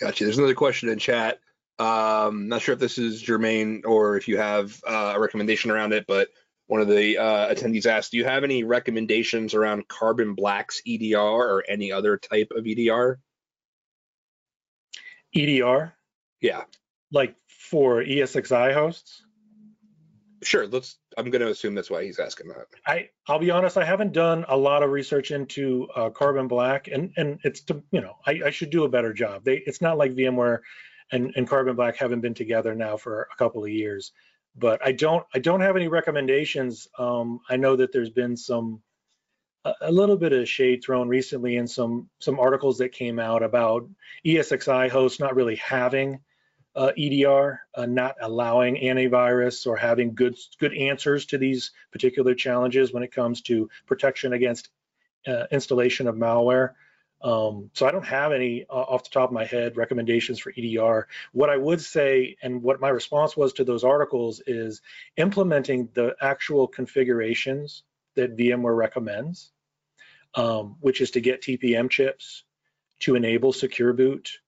Gotcha. 0.00 0.24
There's 0.24 0.38
another 0.38 0.54
question 0.54 0.88
in 0.88 0.98
chat. 0.98 1.40
Um, 1.78 2.48
not 2.48 2.60
sure 2.60 2.72
if 2.72 2.78
this 2.78 2.98
is 2.98 3.22
germane 3.22 3.82
or 3.84 4.16
if 4.16 4.26
you 4.26 4.36
have 4.36 4.80
uh, 4.86 5.12
a 5.14 5.20
recommendation 5.20 5.70
around 5.70 5.92
it, 5.92 6.06
but 6.06 6.28
one 6.68 6.82
of 6.82 6.88
the 6.88 7.18
uh, 7.18 7.52
attendees 7.52 7.86
asked, 7.86 8.12
do 8.12 8.18
you 8.18 8.26
have 8.26 8.44
any 8.44 8.62
recommendations 8.62 9.54
around 9.54 9.88
Carbon 9.88 10.34
Black's 10.34 10.82
EDR 10.86 11.18
or 11.18 11.64
any 11.66 11.90
other 11.92 12.18
type 12.18 12.52
of 12.54 12.66
EDR? 12.66 13.18
EDR? 15.34 15.94
Yeah. 16.40 16.64
Like 17.10 17.34
for 17.48 18.02
ESXi 18.02 18.74
hosts? 18.74 19.24
Sure. 20.42 20.66
Let's. 20.66 20.98
I'm 21.16 21.30
going 21.30 21.40
to 21.40 21.50
assume 21.50 21.74
that's 21.74 21.90
why 21.90 22.04
he's 22.04 22.20
asking 22.20 22.48
that. 22.48 22.66
I 22.86 23.08
I'll 23.26 23.40
be 23.40 23.50
honest. 23.50 23.76
I 23.76 23.84
haven't 23.84 24.12
done 24.12 24.44
a 24.48 24.56
lot 24.56 24.84
of 24.84 24.90
research 24.90 25.32
into 25.32 25.88
uh, 25.96 26.10
Carbon 26.10 26.46
Black, 26.46 26.86
and 26.86 27.12
and 27.16 27.40
it's 27.42 27.62
to 27.62 27.82
you 27.90 28.00
know 28.00 28.14
I, 28.24 28.42
I 28.46 28.50
should 28.50 28.70
do 28.70 28.84
a 28.84 28.88
better 28.88 29.12
job. 29.12 29.42
They 29.42 29.56
it's 29.66 29.80
not 29.80 29.98
like 29.98 30.12
VMware 30.12 30.60
and 31.10 31.32
and 31.34 31.48
Carbon 31.48 31.74
Black 31.74 31.96
haven't 31.96 32.20
been 32.20 32.34
together 32.34 32.74
now 32.76 32.96
for 32.96 33.26
a 33.32 33.36
couple 33.36 33.64
of 33.64 33.70
years, 33.70 34.12
but 34.58 34.84
I 34.84 34.92
don't 34.92 35.24
I 35.34 35.38
don't 35.38 35.60
have 35.60 35.76
any 35.76 35.88
recommendations. 35.88 36.88
Um, 36.98 37.40
I 37.48 37.56
know 37.56 37.76
that 37.76 37.92
there's 37.92 38.10
been 38.10 38.36
some 38.36 38.82
a, 39.64 39.90
little 39.90 40.16
bit 40.16 40.32
of 40.32 40.48
shade 40.48 40.82
thrown 40.82 41.08
recently 41.08 41.56
in 41.56 41.66
some 41.66 42.08
some 42.20 42.38
articles 42.38 42.78
that 42.78 42.90
came 42.90 43.18
out 43.18 43.42
about 43.42 43.88
ESXi 44.24 44.90
hosts 44.90 45.20
not 45.20 45.34
really 45.34 45.56
having 45.56 46.20
uh, 46.76 46.92
EDR, 46.96 47.60
uh, 47.74 47.86
not 47.86 48.14
allowing 48.20 48.76
antivirus 48.76 49.66
or 49.66 49.76
having 49.76 50.14
good 50.14 50.36
good 50.58 50.74
answers 50.74 51.26
to 51.26 51.38
these 51.38 51.72
particular 51.92 52.34
challenges 52.34 52.92
when 52.92 53.02
it 53.02 53.12
comes 53.12 53.42
to 53.42 53.68
protection 53.86 54.32
against 54.32 54.68
uh, 55.26 55.44
installation 55.50 56.06
of 56.06 56.14
malware. 56.14 56.74
Um, 57.20 57.70
so 57.74 57.86
I 57.86 57.90
don't 57.90 58.06
have 58.06 58.32
any 58.32 58.64
uh, 58.70 58.74
off 58.74 59.04
the 59.04 59.10
top 59.10 59.30
of 59.30 59.34
my 59.34 59.44
head 59.44 59.76
recommendations 59.76 60.38
for 60.38 60.52
EDR. 60.56 61.08
What 61.32 61.50
I 61.50 61.56
would 61.56 61.80
say, 61.80 62.36
and 62.42 62.62
what 62.62 62.80
my 62.80 62.88
response 62.90 63.36
was 63.36 63.54
to 63.54 63.64
those 63.64 63.84
articles, 63.84 64.40
is 64.46 64.82
implementing 65.16 65.88
the 65.94 66.14
actual 66.20 66.68
configurations 66.68 67.82
that 68.14 68.36
VMware 68.36 68.76
recommends, 68.76 69.50
um, 70.34 70.76
which 70.80 71.00
is 71.00 71.12
to 71.12 71.20
get 71.20 71.42
TPM 71.42 71.90
chips, 71.90 72.44
to 73.00 73.16
enable 73.16 73.52
secure 73.52 73.92
boot, 73.92 74.38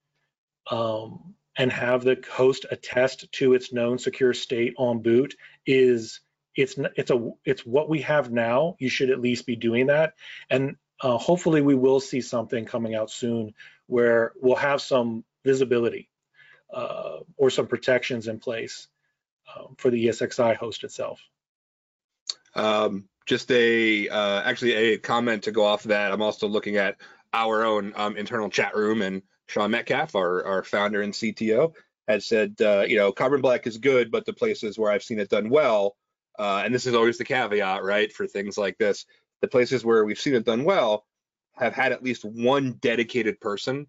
um, 0.71 1.35
and 1.57 1.73
have 1.73 2.05
the 2.05 2.23
host 2.33 2.67
attest 2.71 3.31
to 3.33 3.55
its 3.55 3.73
known 3.73 3.99
secure 3.99 4.33
state 4.33 4.75
on 4.79 5.01
boot 5.01 5.35
is 5.67 6.21
it's 6.57 6.77
it's 6.97 7.11
a 7.11 7.31
it's 7.45 7.65
what 7.67 7.89
we 7.89 8.03
have 8.03 8.31
now. 8.31 8.77
You 8.79 8.89
should 8.89 9.11
at 9.11 9.21
least 9.21 9.47
be 9.47 9.57
doing 9.57 9.87
that, 9.87 10.15
and 10.49 10.77
uh, 11.01 11.19
hopefully 11.19 11.63
we 11.63 11.75
will 11.75 12.01
see 12.01 12.21
something 12.21 12.65
coming 12.65 12.95
out 12.95 13.11
soon 13.11 13.55
where 13.87 14.33
we'll 14.41 14.57
have 14.57 14.81
some 14.81 15.25
visibility 15.45 16.09
uh, 16.73 17.19
or 17.37 17.51
some 17.51 17.67
protections 17.67 18.29
in 18.29 18.39
place 18.39 18.89
um, 19.57 19.75
for 19.79 19.91
the 19.91 20.07
ESXi 20.07 20.57
host 20.57 20.85
itself. 20.85 21.21
Um, 22.55 23.09
just 23.27 23.51
a 23.51 24.09
uh, 24.09 24.43
actually 24.43 24.75
a 24.75 24.99
comment 24.99 25.45
to 25.45 25.53
go 25.53 25.65
off 25.65 25.85
of 25.85 25.91
that. 25.91 26.13
I'm 26.13 26.23
also 26.23 26.49
looking 26.49 26.77
at 26.77 26.97
our 27.33 27.65
own 27.65 27.93
um, 27.97 28.17
internal 28.17 28.51
chat 28.51 28.75
room 28.75 29.03
and 29.03 29.23
Sean 29.49 29.71
Metcalf, 29.71 30.15
our, 30.15 30.45
our 30.45 30.65
founder 30.65 31.03
and 31.03 31.13
CTO, 31.13 31.73
has 32.09 32.27
said, 32.27 32.57
uh, 32.61 32.85
you 32.87 32.97
know, 32.97 33.13
Carbon 33.13 33.41
Black 33.41 33.67
is 33.67 33.79
good, 33.79 34.11
but 34.11 34.25
the 34.25 34.33
places 34.33 34.79
where 34.79 34.91
I've 34.91 35.03
seen 35.03 35.19
it 35.19 35.29
done 35.29 35.49
well, 35.49 35.97
uh, 36.39 36.63
and 36.65 36.75
this 36.75 36.87
is 36.87 36.95
always 36.95 37.19
the 37.19 37.25
caveat, 37.25 37.83
right, 37.83 38.13
for 38.13 38.27
things 38.27 38.57
like 38.57 38.79
this, 38.79 39.07
the 39.41 39.49
places 39.49 39.85
where 39.85 40.05
we've 40.05 40.21
seen 40.21 40.35
it 40.35 40.45
done 40.45 40.65
well 40.65 41.07
have 41.57 41.75
had 41.75 41.93
at 41.93 42.03
least 42.03 42.25
one 42.25 42.73
dedicated 42.81 43.41
person 43.41 43.87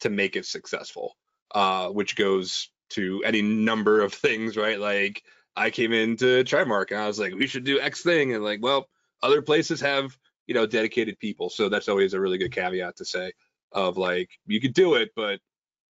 to 0.00 0.10
make 0.10 0.36
it 0.36 0.46
successful, 0.46 1.16
uh, 1.54 1.88
which 1.88 2.16
goes 2.16 2.70
to 2.90 3.22
any 3.24 3.42
number 3.42 4.00
of 4.00 4.12
things, 4.14 4.56
right? 4.56 4.78
Like 4.78 5.22
I 5.56 5.70
came 5.70 5.92
into 5.92 6.44
Trimarc 6.44 6.90
and 6.90 7.00
I 7.00 7.06
was 7.06 7.18
like, 7.18 7.34
we 7.34 7.46
should 7.46 7.64
do 7.64 7.80
X 7.80 8.02
thing, 8.02 8.34
and 8.34 8.44
like, 8.44 8.60
well, 8.62 8.88
other 9.22 9.42
places 9.42 9.80
have 9.80 10.16
you 10.46 10.54
know 10.54 10.66
dedicated 10.66 11.18
people, 11.18 11.50
so 11.50 11.68
that's 11.68 11.88
always 11.88 12.14
a 12.14 12.20
really 12.20 12.38
good 12.38 12.52
caveat 12.52 12.96
to 12.96 13.04
say 13.04 13.32
of 13.72 13.96
like 13.96 14.30
you 14.46 14.60
could 14.60 14.74
do 14.74 14.94
it, 14.94 15.10
but 15.14 15.40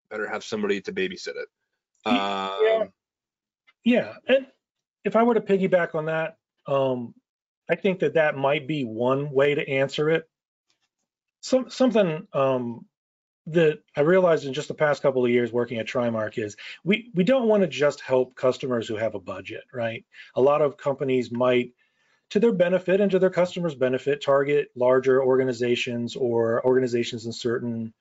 better 0.09 0.27
have 0.27 0.43
somebody 0.43 0.81
to 0.81 0.91
babysit 0.91 1.35
it. 1.35 1.47
Um, 2.05 2.15
yeah. 2.63 2.85
yeah, 3.83 4.13
and 4.27 4.47
if 5.03 5.15
I 5.15 5.23
were 5.23 5.33
to 5.33 5.41
piggyback 5.41 5.95
on 5.95 6.05
that, 6.05 6.37
um, 6.67 7.13
I 7.69 7.75
think 7.75 7.99
that 7.99 8.15
that 8.15 8.37
might 8.37 8.67
be 8.67 8.83
one 8.83 9.31
way 9.31 9.55
to 9.55 9.69
answer 9.69 10.09
it. 10.09 10.29
Some 11.41 11.69
something 11.69 12.27
um, 12.33 12.85
that 13.47 13.79
I 13.95 14.01
realized 14.01 14.45
in 14.45 14.53
just 14.53 14.67
the 14.67 14.73
past 14.73 15.01
couple 15.01 15.23
of 15.23 15.31
years 15.31 15.51
working 15.51 15.79
at 15.79 15.87
Trimarc 15.87 16.37
is 16.37 16.57
we 16.83 17.11
we 17.13 17.23
don't 17.23 17.47
want 17.47 17.61
to 17.61 17.67
just 17.67 18.01
help 18.01 18.35
customers 18.35 18.87
who 18.87 18.95
have 18.95 19.15
a 19.15 19.19
budget, 19.19 19.63
right? 19.73 20.05
A 20.35 20.41
lot 20.41 20.61
of 20.61 20.77
companies 20.77 21.31
might 21.31 21.71
to 22.31 22.39
their 22.39 22.51
benefit 22.51 22.99
and 22.99 23.11
to 23.11 23.19
their 23.19 23.29
customers' 23.29 23.75
benefit, 23.75 24.21
target 24.21 24.69
larger 24.75 25.23
organizations 25.23 26.15
or 26.15 26.65
organizations 26.65 27.25
in 27.25 27.31
certain 27.31 27.93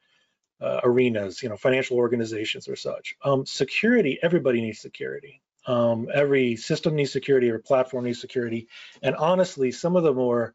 uh, 0.61 0.81
arenas, 0.83 1.43
you 1.43 1.49
know, 1.49 1.57
financial 1.57 1.97
organizations 1.97 2.67
or 2.67 2.77
such. 2.77 3.15
Um, 3.23 3.47
security, 3.47 4.19
everybody 4.21 4.61
needs 4.61 4.81
security. 4.81 5.43
Um, 5.67 6.09
every 6.13 6.57
system 6.57 6.95
needs 6.95 7.13
security, 7.13 7.49
every 7.49 7.63
platform 7.63 8.05
needs 8.05 8.21
security. 8.21 8.69
And 9.03 9.17
honestly, 9.17 9.73
some 9.73 9.97
of 9.97 10.05
the 10.05 10.15
more, 10.15 10.55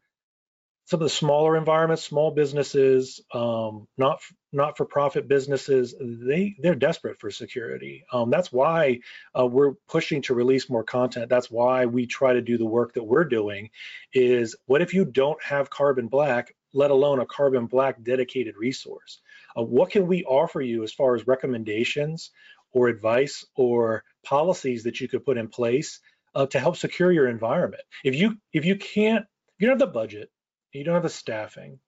some 0.86 1.00
of 1.00 1.04
the 1.04 1.10
smaller 1.10 1.56
environments, 1.56 2.02
small 2.02 2.30
businesses, 2.30 3.20
um, 3.32 3.86
not 3.96 4.20
not 4.52 4.76
for 4.76 4.84
profit 4.84 5.28
businesses, 5.28 5.94
they 6.00 6.56
they're 6.58 6.74
desperate 6.74 7.20
for 7.20 7.30
security. 7.30 8.04
Um, 8.12 8.30
that's 8.30 8.52
why 8.52 9.00
uh, 9.38 9.46
we're 9.46 9.74
pushing 9.88 10.22
to 10.22 10.34
release 10.34 10.68
more 10.68 10.84
content. 10.84 11.28
That's 11.28 11.50
why 11.50 11.86
we 11.86 12.06
try 12.06 12.32
to 12.32 12.42
do 12.42 12.58
the 12.58 12.66
work 12.66 12.94
that 12.94 13.04
we're 13.04 13.24
doing. 13.24 13.70
Is 14.12 14.56
what 14.66 14.82
if 14.82 14.92
you 14.94 15.04
don't 15.04 15.42
have 15.42 15.70
Carbon 15.70 16.08
Black, 16.08 16.54
let 16.72 16.90
alone 16.90 17.20
a 17.20 17.26
Carbon 17.26 17.66
Black 17.66 18.02
dedicated 18.02 18.56
resource? 18.56 19.20
Uh, 19.56 19.62
what 19.62 19.90
can 19.90 20.06
we 20.06 20.24
offer 20.24 20.60
you 20.60 20.82
as 20.82 20.92
far 20.92 21.14
as 21.14 21.26
recommendations 21.26 22.30
or 22.72 22.88
advice 22.88 23.44
or 23.54 24.04
policies 24.24 24.84
that 24.84 25.00
you 25.00 25.08
could 25.08 25.24
put 25.24 25.38
in 25.38 25.48
place 25.48 26.00
uh, 26.34 26.46
to 26.46 26.58
help 26.60 26.76
secure 26.76 27.12
your 27.12 27.28
environment? 27.28 27.82
If 28.04 28.14
you 28.14 28.36
if 28.52 28.64
you 28.64 28.76
can't, 28.76 29.24
if 29.24 29.60
you 29.60 29.68
don't 29.68 29.80
have 29.80 29.88
the 29.88 29.92
budget, 29.92 30.30
you 30.72 30.84
don't 30.84 30.94
have 30.94 31.02
the 31.02 31.08
staffing, 31.08 31.78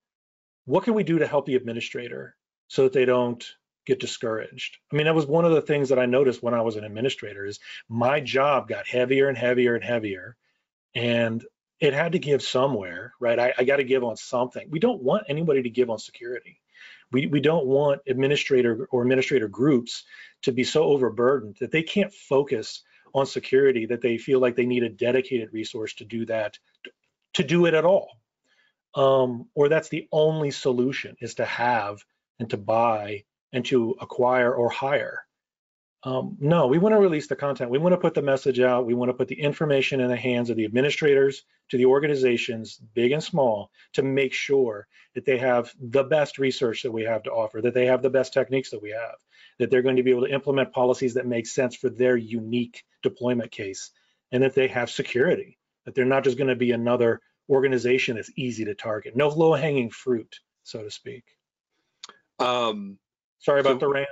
what 0.67 0.85
can 0.85 0.95
we 0.95 1.05
do 1.05 1.19
to 1.19 1.27
help 1.27 1.47
the 1.47 1.57
administrator 1.57 2.37
so 2.69 2.85
that 2.85 2.93
they 2.93 3.05
don't 3.05 3.45
get 3.87 4.01
discouraged? 4.01 4.79
I 4.93 4.97
mean, 4.97 5.07
that 5.07 5.15
was 5.15 5.27
one 5.27 5.45
of 5.45 5.53
the 5.53 5.63
things 5.63 5.89
that 5.91 5.99
I 5.99 6.07
noticed 6.07 6.43
when 6.43 6.55
I 6.55 6.63
was 6.63 6.77
an 6.77 6.85
administrator 6.85 7.45
is 7.45 7.61
my 7.89 8.21
job 8.21 8.69
got 8.69 8.87
heavier 8.87 9.29
and 9.29 9.39
heavier 9.39 9.75
and 9.75 9.85
heavier, 9.85 10.37
and 10.95 11.45
it 11.81 11.93
had 11.93 12.13
to 12.13 12.19
give 12.19 12.43
somewhere, 12.43 13.13
right? 13.21 13.39
I, 13.39 13.55
I 13.59 13.65
got 13.65 13.77
to 13.77 13.85
give 13.85 14.05
on 14.05 14.17
something. 14.17 14.69
We 14.71 14.79
don't 14.79 15.03
want 15.03 15.25
anybody 15.29 15.63
to 15.63 15.71
give 15.71 15.91
on 15.91 15.99
security. 15.99 16.61
We, 17.13 17.27
we 17.27 17.41
don't 17.41 17.67
want 17.67 18.03
administrator 18.07 18.89
or 18.91 19.03
administrator 19.03 19.49
groups 19.49 20.05
to 20.43 20.53
be 20.53 20.65
so 20.65 20.85
overburdened 20.85 21.57
that 21.61 21.71
they 21.71 21.83
can't 21.83 22.13
focus 22.13 22.83
on 23.15 23.27
security 23.27 23.87
that 23.87 24.03
they 24.03 24.19
feel 24.19 24.41
like 24.41 24.57
they 24.57 24.67
need 24.67 24.83
a 24.83 24.89
dedicated 24.89 25.53
resource 25.53 25.95
to 25.95 26.05
do 26.05 26.27
that, 26.27 26.59
to 27.35 27.45
do 27.45 27.67
it 27.67 27.75
at 27.75 27.85
all. 27.85 28.09
Um, 28.95 29.49
or 29.55 29.69
that's 29.69 29.89
the 29.89 30.09
only 30.13 30.51
solution 30.51 31.17
is 31.21 31.35
to 31.37 31.45
have 31.45 32.05
and 32.39 32.51
to 32.51 32.57
buy 32.57 33.25
and 33.53 33.65
to 33.67 33.97
acquire 34.01 34.53
or 34.53 34.69
hire. 34.69 35.24
Um, 36.05 36.37
no, 36.39 36.67
we 36.67 36.77
want 36.79 36.95
to 36.95 36.99
release 36.99 37.29
the 37.29 37.37
content. 37.37 37.71
We 37.71 37.79
want 37.79 37.95
to 37.95 38.01
put 38.01 38.13
the 38.13 38.21
message 38.21 38.61
out. 38.61 38.85
We 38.85 38.93
want 38.93 39.09
to 39.09 39.15
put 39.15 39.29
the 39.29 39.41
information 39.41 40.01
in 40.01 40.09
the 40.09 40.17
hands 40.17 40.51
of 40.51 40.57
the 40.57 40.67
administrators, 40.67 41.43
to 41.71 41.79
the 41.79 41.87
organizations, 41.87 42.79
big 42.93 43.13
and 43.13 43.25
small, 43.25 43.71
to 43.95 44.03
make 44.03 44.35
sure 44.35 44.87
that 45.15 45.25
they 45.25 45.39
have 45.39 45.73
the 45.81 46.05
best 46.05 46.39
research 46.39 46.83
that 46.83 46.93
we 46.93 47.05
have 47.05 47.23
to 47.23 47.31
offer, 47.31 47.63
that 47.63 47.73
they 47.73 47.87
have 47.87 48.03
the 48.03 48.11
best 48.11 48.35
techniques 48.35 48.71
that 48.71 48.83
we 48.83 48.91
have, 48.91 49.15
that 49.59 49.71
they're 49.71 49.81
going 49.81 49.97
to 49.97 50.03
be 50.03 50.11
able 50.11 50.27
to 50.27 50.33
implement 50.33 50.73
policies 50.73 51.15
that 51.15 51.27
make 51.27 51.47
sense 51.47 51.75
for 51.75 51.89
their 51.89 52.19
unique 52.19 52.85
deployment 53.03 53.51
case, 53.51 53.91
and 54.31 54.43
that 54.43 54.55
they 54.55 54.69
have 54.69 54.91
security, 54.91 55.59
that 55.87 55.95
they're 55.95 56.05
not 56.05 56.25
just 56.25 56.37
going 56.37 56.49
to 56.49 56.57
be 56.57 56.73
another 56.73 57.23
organization 57.49 58.17
that's 58.17 58.31
easy 58.37 58.67
to 58.67 58.75
target. 58.75 59.17
No 59.17 59.29
low 59.29 59.55
hanging 59.55 59.91
fruit, 59.91 60.41
so 60.65 60.83
to 60.83 60.91
speak. 60.91 61.25
Um, 62.39 62.99
Sorry 63.39 63.61
about 63.61 63.75
so, 63.75 63.87
the 63.87 63.89
rant. 63.89 64.09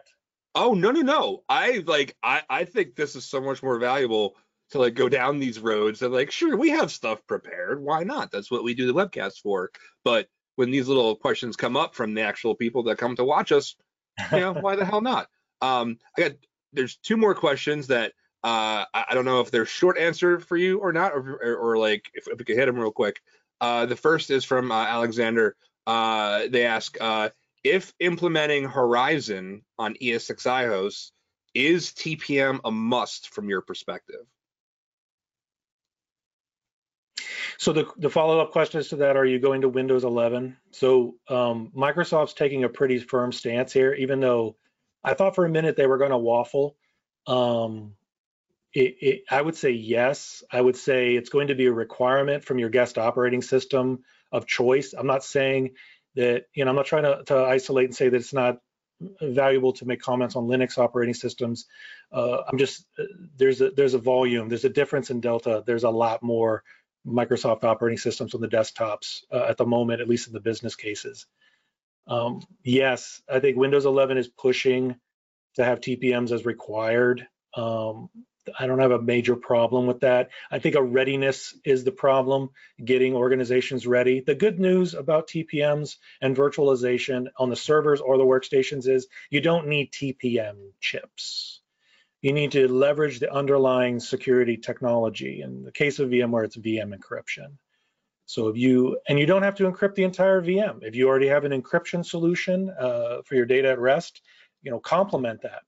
Oh 0.55 0.75
no 0.75 0.91
no 0.91 1.01
no! 1.01 1.45
I 1.49 1.83
like 1.87 2.17
I 2.23 2.43
I 2.49 2.65
think 2.65 2.95
this 2.95 3.17
is 3.17 3.25
so 3.25 3.41
much 3.41 3.63
more 3.63 3.79
valuable 3.79 4.37
to 4.71 4.79
like 4.79 4.95
go 4.95 5.09
down 5.09 5.39
these 5.39 5.59
roads 5.59 6.03
and 6.03 6.13
like 6.13 6.31
sure 6.31 6.57
we 6.57 6.71
have 6.71 6.91
stuff 6.91 7.27
prepared. 7.27 7.83
Why 7.83 8.05
not? 8.05 8.31
That's 8.31 8.51
what 8.51 8.65
we 8.65 8.75
do 8.75 8.87
the 8.87 8.95
webcast 8.95 9.41
for. 9.43 9.71
But 10.05 10.29
when 10.57 10.71
these 10.71 10.89
little 10.89 11.17
questions 11.17 11.57
come 11.57 11.77
up 11.77 11.95
from 11.95 12.15
the 12.15 12.23
actual 12.23 12.55
people 12.55 12.83
that 12.85 12.99
come 12.99 13.17
to 13.17 13.25
watch 13.25 13.53
us, 13.53 13.77
you 14.33 14.41
know 14.41 14.53
why 14.53 14.77
the 14.77 14.85
hell 14.85 15.01
not? 15.01 15.29
Um, 15.61 15.99
I 16.17 16.23
got 16.23 16.33
there's 16.73 16.97
two 16.97 17.17
more 17.17 17.35
questions 17.35 17.87
that 17.89 18.13
uh, 18.45 18.85
I, 18.93 19.05
I, 19.11 19.15
don't 19.15 19.25
know 19.25 19.41
if 19.41 19.51
they're 19.51 19.67
short 19.67 19.99
answer 19.99 20.41
for 20.41 20.57
you 20.57 20.79
or 20.79 20.93
not, 20.93 21.13
or, 21.13 21.39
or, 21.43 21.57
or 21.57 21.79
like 21.79 22.11
if, 22.13 22.27
if, 22.27 22.39
we 22.39 22.45
could 22.45 22.57
hit 22.57 22.67
them 22.67 22.77
real 22.77 22.91
quick. 22.91 23.21
Uh, 23.61 23.87
the 23.87 23.95
first 23.95 24.31
is 24.31 24.45
from 24.45 24.73
uh, 24.73 24.85
Alexander. 24.85 25.55
Uh, 25.87 26.49
they 26.49 26.67
ask 26.67 26.97
uh, 27.01 27.29
if 27.65 27.93
implementing 28.01 28.65
Horizon 28.65 29.63
on 29.79 29.95
ESXi 29.95 30.69
hosts 30.69 31.13
is 31.55 31.91
TPM 31.91 32.61
a 32.65 32.71
must 32.71 33.29
from 33.29 33.49
your 33.49 33.61
perspective? 33.61 34.27
So 37.59 37.73
the, 37.73 37.87
the 37.97 38.11
follow-up 38.11 38.51
questions 38.51 38.89
to 38.89 38.97
that, 38.97 39.17
are 39.17 39.25
you 39.25 39.39
going 39.39 39.61
to 39.61 39.69
Windows 39.69 40.03
11? 40.03 40.57
So 40.73 41.15
um, 41.29 41.71
Microsoft's 41.77 42.35
taking 42.35 42.65
a 42.65 42.69
pretty 42.69 42.99
firm 42.99 43.31
stance 43.31 43.73
here, 43.73 43.95
even 43.95 44.19
though 44.19 44.57
I 45.05 45.15
thought 45.15 45.37
for 45.37 45.45
a 45.45 45.51
minute 45.51 45.77
they 45.77 45.87
were 45.87 45.99
going 45.99 46.11
to 46.11 46.19
waffle. 46.19 46.77
Um, 47.27 47.95
it, 48.73 48.97
it, 49.01 49.25
I 49.31 49.41
would 49.41 49.55
say 49.55 49.71
yes. 49.71 50.43
I 50.51 50.61
would 50.61 50.77
say 50.77 51.15
it's 51.15 51.29
going 51.29 51.49
to 51.49 51.55
be 51.55 51.67
a 51.67 51.73
requirement 51.73 52.45
from 52.45 52.59
your 52.59 52.71
guest 52.71 52.99
operating 52.99 53.43
system 53.43 54.03
of 54.33 54.47
choice. 54.47 54.95
I'm 54.95 55.07
not 55.07 55.23
saying 55.23 55.75
that, 56.15 56.45
you 56.55 56.65
know, 56.65 56.71
I'm 56.71 56.77
not 56.77 56.87
trying 56.87 57.05
to, 57.05 57.23
to 57.27 57.37
isolate 57.37 57.87
and 57.87 57.95
say 57.95 58.09
that 58.09 58.17
it's 58.17 58.33
not 58.33 58.59
valuable 59.21 59.73
to 59.75 59.85
make 59.85 60.01
comments 60.01 60.37
on 60.37 60.45
Linux 60.45 60.79
operating 60.79 61.15
systems. 61.15 61.67
Uh, 62.13 62.43
I'm 62.49 62.59
just 62.59 62.87
there's 63.37 63.61
a 63.61 63.71
there's 63.71 63.95
a 63.95 63.99
volume, 63.99 64.49
there's 64.49 64.65
a 64.65 64.71
difference 64.71 65.11
in 65.11 65.21
Delta. 65.21 65.63
There's 65.67 65.85
a 65.85 65.91
lot 65.91 66.23
more 66.23 66.63
Microsoft 67.07 67.65
operating 67.65 67.99
systems 67.99 68.35
on 68.35 68.41
the 68.41 68.49
desktops 68.49 69.23
uh, 69.33 69.47
at 69.49 69.57
the 69.57 69.67
moment, 69.67 70.01
at 70.01 70.09
least 70.09 70.29
in 70.29 70.33
the 70.33 70.41
business 70.41 70.77
cases. 70.77 71.27
Um, 72.07 72.43
yes, 72.63 73.23
I 73.31 73.41
think 73.41 73.57
Windows 73.57 73.87
11 73.87 74.19
is 74.19 74.29
pushing 74.29 74.97
to 75.55 75.65
have 75.65 75.81
TPMs 75.81 76.33
as 76.33 76.45
required. 76.45 77.27
Um, 77.55 78.09
I 78.59 78.67
don't 78.67 78.81
have 78.81 78.91
a 78.91 79.01
major 79.01 79.37
problem 79.37 79.87
with 79.87 80.01
that. 80.01 80.31
I 80.51 80.59
think 80.59 80.75
a 80.75 80.83
readiness 80.83 81.55
is 81.65 81.85
the 81.85 81.93
problem, 81.93 82.51
getting 82.83 83.15
organizations 83.15 83.87
ready. 83.87 84.21
The 84.21 84.35
good 84.35 84.59
news 84.59 84.95
about 84.95 85.29
TPMs 85.29 85.97
and 86.21 86.37
virtualization 86.37 87.29
on 87.37 87.51
the 87.51 87.57
servers 87.57 88.01
or 88.01 88.19
the 88.19 88.25
workstations 88.25 88.89
is 88.89 89.07
you 89.31 89.41
don't 89.41 89.69
need 89.69 89.93
TPM 89.93 90.71
chips. 90.81 91.61
You 92.21 92.33
need 92.33 92.53
to 92.53 92.69
leverage 92.69 93.19
the 93.19 93.33
underlying 93.33 94.01
security 94.01 94.57
technology. 94.57 95.43
In 95.43 95.65
the 95.65 95.73
case 95.73 95.99
of 95.99 96.11
VMware, 96.11 96.45
it's 96.45 96.57
VM 96.57 96.97
encryption. 96.97 97.59
So 98.27 98.49
if 98.49 98.57
you, 98.57 98.99
and 99.09 99.19
you 99.19 99.27
don't 99.27 99.43
have 99.43 99.57
to 99.57 99.71
encrypt 99.71 99.97
the 99.97 100.05
entire 100.05 100.41
VM. 100.41 100.83
If 100.83 100.95
you 100.95 101.09
already 101.09 101.27
have 101.29 101.45
an 101.45 101.53
encryption 101.53 102.05
solution 102.05 102.71
uh, 102.71 103.23
for 103.25 103.35
your 103.35 103.47
data 103.47 103.71
at 103.71 103.81
rest, 103.81 104.23
you 104.63 104.71
know, 104.71 104.79
complement 104.79 105.43
that 105.43 105.63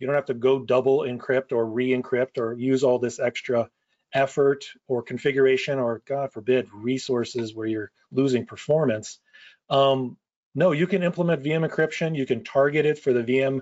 you 0.00 0.06
don't 0.06 0.16
have 0.16 0.26
to 0.26 0.34
go 0.34 0.58
double 0.58 1.00
encrypt 1.00 1.52
or 1.52 1.66
re-encrypt 1.66 2.38
or 2.38 2.54
use 2.54 2.82
all 2.82 2.98
this 2.98 3.20
extra 3.20 3.68
effort 4.12 4.64
or 4.88 5.02
configuration 5.02 5.78
or 5.78 6.02
God 6.06 6.32
forbid 6.32 6.68
resources 6.72 7.54
where 7.54 7.66
you're 7.66 7.92
losing 8.10 8.46
performance. 8.46 9.20
Um, 9.68 10.16
no, 10.54 10.72
you 10.72 10.86
can 10.86 11.02
implement 11.02 11.44
VM 11.44 11.68
encryption. 11.68 12.16
You 12.16 12.26
can 12.26 12.42
target 12.42 12.86
it 12.86 12.98
for 12.98 13.12
the 13.12 13.22
VM 13.22 13.60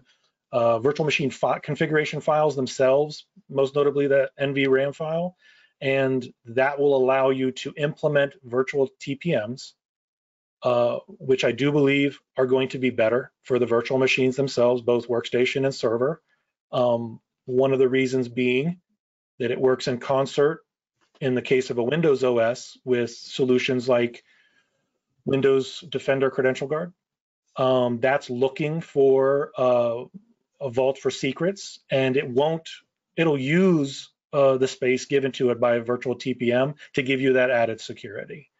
uh, 0.52 0.78
virtual 0.78 1.04
machine 1.04 1.30
fi 1.30 1.58
configuration 1.58 2.20
files 2.20 2.56
themselves, 2.56 3.26
most 3.50 3.74
notably 3.74 4.06
the 4.06 4.30
NVRAM 4.40 4.94
file, 4.94 5.36
and 5.80 6.26
that 6.46 6.78
will 6.78 6.96
allow 6.96 7.30
you 7.30 7.52
to 7.52 7.74
implement 7.76 8.34
virtual 8.42 8.88
TPMs, 9.00 9.72
uh, 10.62 10.98
which 11.08 11.44
I 11.44 11.52
do 11.52 11.70
believe 11.70 12.18
are 12.38 12.46
going 12.46 12.68
to 12.70 12.78
be 12.78 12.90
better 12.90 13.32
for 13.42 13.58
the 13.58 13.66
virtual 13.66 13.98
machines 13.98 14.36
themselves, 14.36 14.80
both 14.80 15.08
workstation 15.08 15.64
and 15.64 15.74
server. 15.74 16.22
Um, 16.72 17.20
one 17.46 17.72
of 17.72 17.78
the 17.78 17.88
reasons 17.88 18.28
being 18.28 18.80
that 19.38 19.50
it 19.50 19.60
works 19.60 19.88
in 19.88 19.98
concert 19.98 20.60
in 21.20 21.34
the 21.34 21.42
case 21.42 21.70
of 21.70 21.78
a 21.78 21.82
Windows 21.82 22.22
OS 22.22 22.78
with 22.84 23.10
solutions 23.10 23.88
like 23.88 24.22
Windows 25.24 25.80
Defender 25.88 26.30
Credential 26.30 26.68
Guard. 26.68 26.92
Um, 27.56 27.98
that's 28.00 28.30
looking 28.30 28.80
for 28.80 29.50
uh, 29.58 30.04
a 30.60 30.70
vault 30.70 30.98
for 30.98 31.10
secrets, 31.10 31.80
and 31.90 32.16
it 32.16 32.28
won't. 32.28 32.68
It'll 33.16 33.38
use 33.38 34.10
uh, 34.32 34.58
the 34.58 34.68
space 34.68 35.06
given 35.06 35.32
to 35.32 35.50
it 35.50 35.60
by 35.60 35.76
a 35.76 35.82
virtual 35.82 36.16
TPM 36.16 36.76
to 36.94 37.02
give 37.02 37.20
you 37.20 37.34
that 37.34 37.50
added 37.50 37.80
security. 37.80 38.50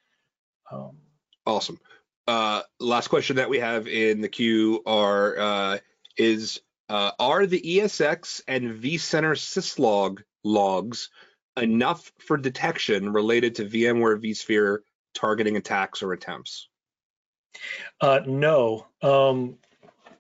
Um, 0.71 0.99
awesome. 1.47 1.79
Uh, 2.27 2.63
last 2.81 3.09
question 3.09 3.37
that 3.37 3.49
we 3.49 3.59
have 3.59 3.87
in 3.87 4.21
the 4.21 4.29
queue 4.29 4.83
are 4.85 5.39
uh, 5.39 5.79
is 6.17 6.61
uh, 6.89 7.12
are 7.18 7.47
the 7.47 7.61
ESX 7.61 8.43
and 8.49 8.82
vCenter 8.82 9.36
syslog 9.36 10.22
logs 10.43 11.11
enough 11.57 12.12
for 12.18 12.36
detection 12.36 13.12
related 13.12 13.57
to 13.57 13.64
VMware 13.64 14.22
vSphere 14.22 14.78
targeting 15.14 15.57
attacks 15.57 16.03
or 16.03 16.12
attempts? 16.12 16.68
Uh, 18.01 18.20
no, 18.26 18.86
um, 19.03 19.59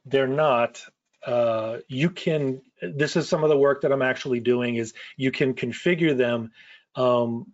they're 0.04 0.26
not. 0.26 0.82
Uh, 1.24 1.78
you 1.88 2.10
can, 2.10 2.62
this 2.82 3.16
is 3.16 3.28
some 3.28 3.44
of 3.44 3.50
the 3.50 3.56
work 3.56 3.82
that 3.82 3.92
I'm 3.92 4.02
actually 4.02 4.40
doing 4.40 4.76
is 4.76 4.94
you 5.16 5.30
can 5.30 5.54
configure 5.54 6.16
them. 6.16 6.52
Um, 6.94 7.52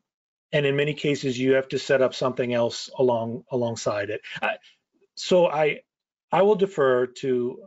and 0.53 0.65
in 0.65 0.77
many 0.77 0.95
cases, 0.95 1.39
you 1.39 1.55
have 1.55 1.69
to 1.69 1.79
set 1.79 2.01
up 2.01 2.15
something 2.15 2.55
else 2.55 2.89
along 2.97 3.45
alongside 3.51 4.11
it. 4.11 4.21
I, 4.41 4.57
so 5.17 5.49
I, 5.49 5.81
I 6.31 6.43
will 6.43 6.55
defer 6.55 7.07
to 7.07 7.59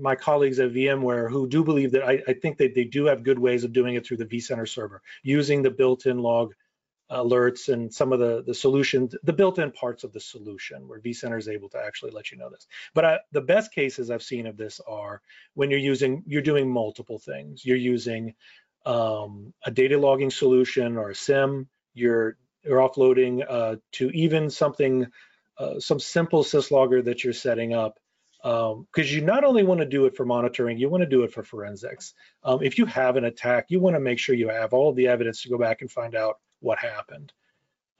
my 0.00 0.14
colleagues 0.16 0.58
at 0.58 0.72
VMware 0.72 1.30
who 1.30 1.48
do 1.48 1.64
believe 1.64 1.92
that 1.92 2.02
I, 2.02 2.22
I, 2.26 2.32
think 2.34 2.58
that 2.58 2.74
they 2.74 2.84
do 2.84 3.06
have 3.06 3.22
good 3.22 3.38
ways 3.38 3.64
of 3.64 3.72
doing 3.72 3.94
it 3.94 4.06
through 4.06 4.16
the 4.18 4.26
vCenter 4.26 4.68
server, 4.68 5.00
using 5.22 5.62
the 5.62 5.70
built-in 5.70 6.18
log 6.18 6.54
alerts 7.10 7.72
and 7.72 7.92
some 7.92 8.12
of 8.12 8.18
the, 8.18 8.42
the 8.42 8.54
solutions, 8.54 9.14
the 9.22 9.32
built-in 9.32 9.70
parts 9.72 10.02
of 10.02 10.12
the 10.12 10.20
solution 10.20 10.88
where 10.88 11.00
vCenter 11.00 11.38
is 11.38 11.48
able 11.48 11.68
to 11.68 11.78
actually 11.78 12.10
let 12.10 12.32
you 12.32 12.38
know 12.38 12.48
this. 12.48 12.66
But 12.94 13.04
I, 13.04 13.18
the 13.32 13.40
best 13.40 13.72
cases 13.72 14.10
I've 14.10 14.22
seen 14.22 14.46
of 14.46 14.56
this 14.56 14.80
are 14.88 15.20
when 15.54 15.70
you're 15.70 15.78
using, 15.78 16.22
you're 16.26 16.42
doing 16.42 16.70
multiple 16.70 17.18
things. 17.18 17.64
You're 17.64 17.76
using 17.76 18.34
um, 18.86 19.52
a 19.64 19.70
data 19.70 19.98
logging 19.98 20.30
solution 20.30 20.96
or 20.96 21.10
a 21.10 21.14
SIEM. 21.14 21.68
you're, 21.94 22.36
you're 22.64 22.78
offloading 22.78 23.44
uh, 23.48 23.76
to 23.92 24.10
even 24.10 24.48
something, 24.48 25.06
uh, 25.58 25.80
some 25.80 26.00
simple 26.00 26.44
syslogger 26.44 27.04
that 27.04 27.24
you're 27.24 27.32
setting 27.32 27.74
up 27.74 27.98
because 28.42 28.72
um, 28.72 28.86
you 28.96 29.20
not 29.20 29.44
only 29.44 29.62
want 29.62 29.80
to 29.80 29.86
do 29.86 30.06
it 30.06 30.16
for 30.16 30.26
monitoring, 30.26 30.76
you 30.76 30.88
want 30.88 31.02
to 31.02 31.08
do 31.08 31.22
it 31.22 31.32
for 31.32 31.44
forensics. 31.44 32.14
Um, 32.42 32.60
if 32.62 32.76
you 32.76 32.86
have 32.86 33.16
an 33.16 33.24
attack, 33.24 33.66
you 33.68 33.78
want 33.78 33.94
to 33.94 34.00
make 34.00 34.18
sure 34.18 34.34
you 34.34 34.48
have 34.48 34.72
all 34.72 34.92
the 34.92 35.06
evidence 35.06 35.42
to 35.42 35.48
go 35.48 35.58
back 35.58 35.80
and 35.80 35.90
find 35.90 36.16
out 36.16 36.38
what 36.60 36.78
happened. 36.78 37.32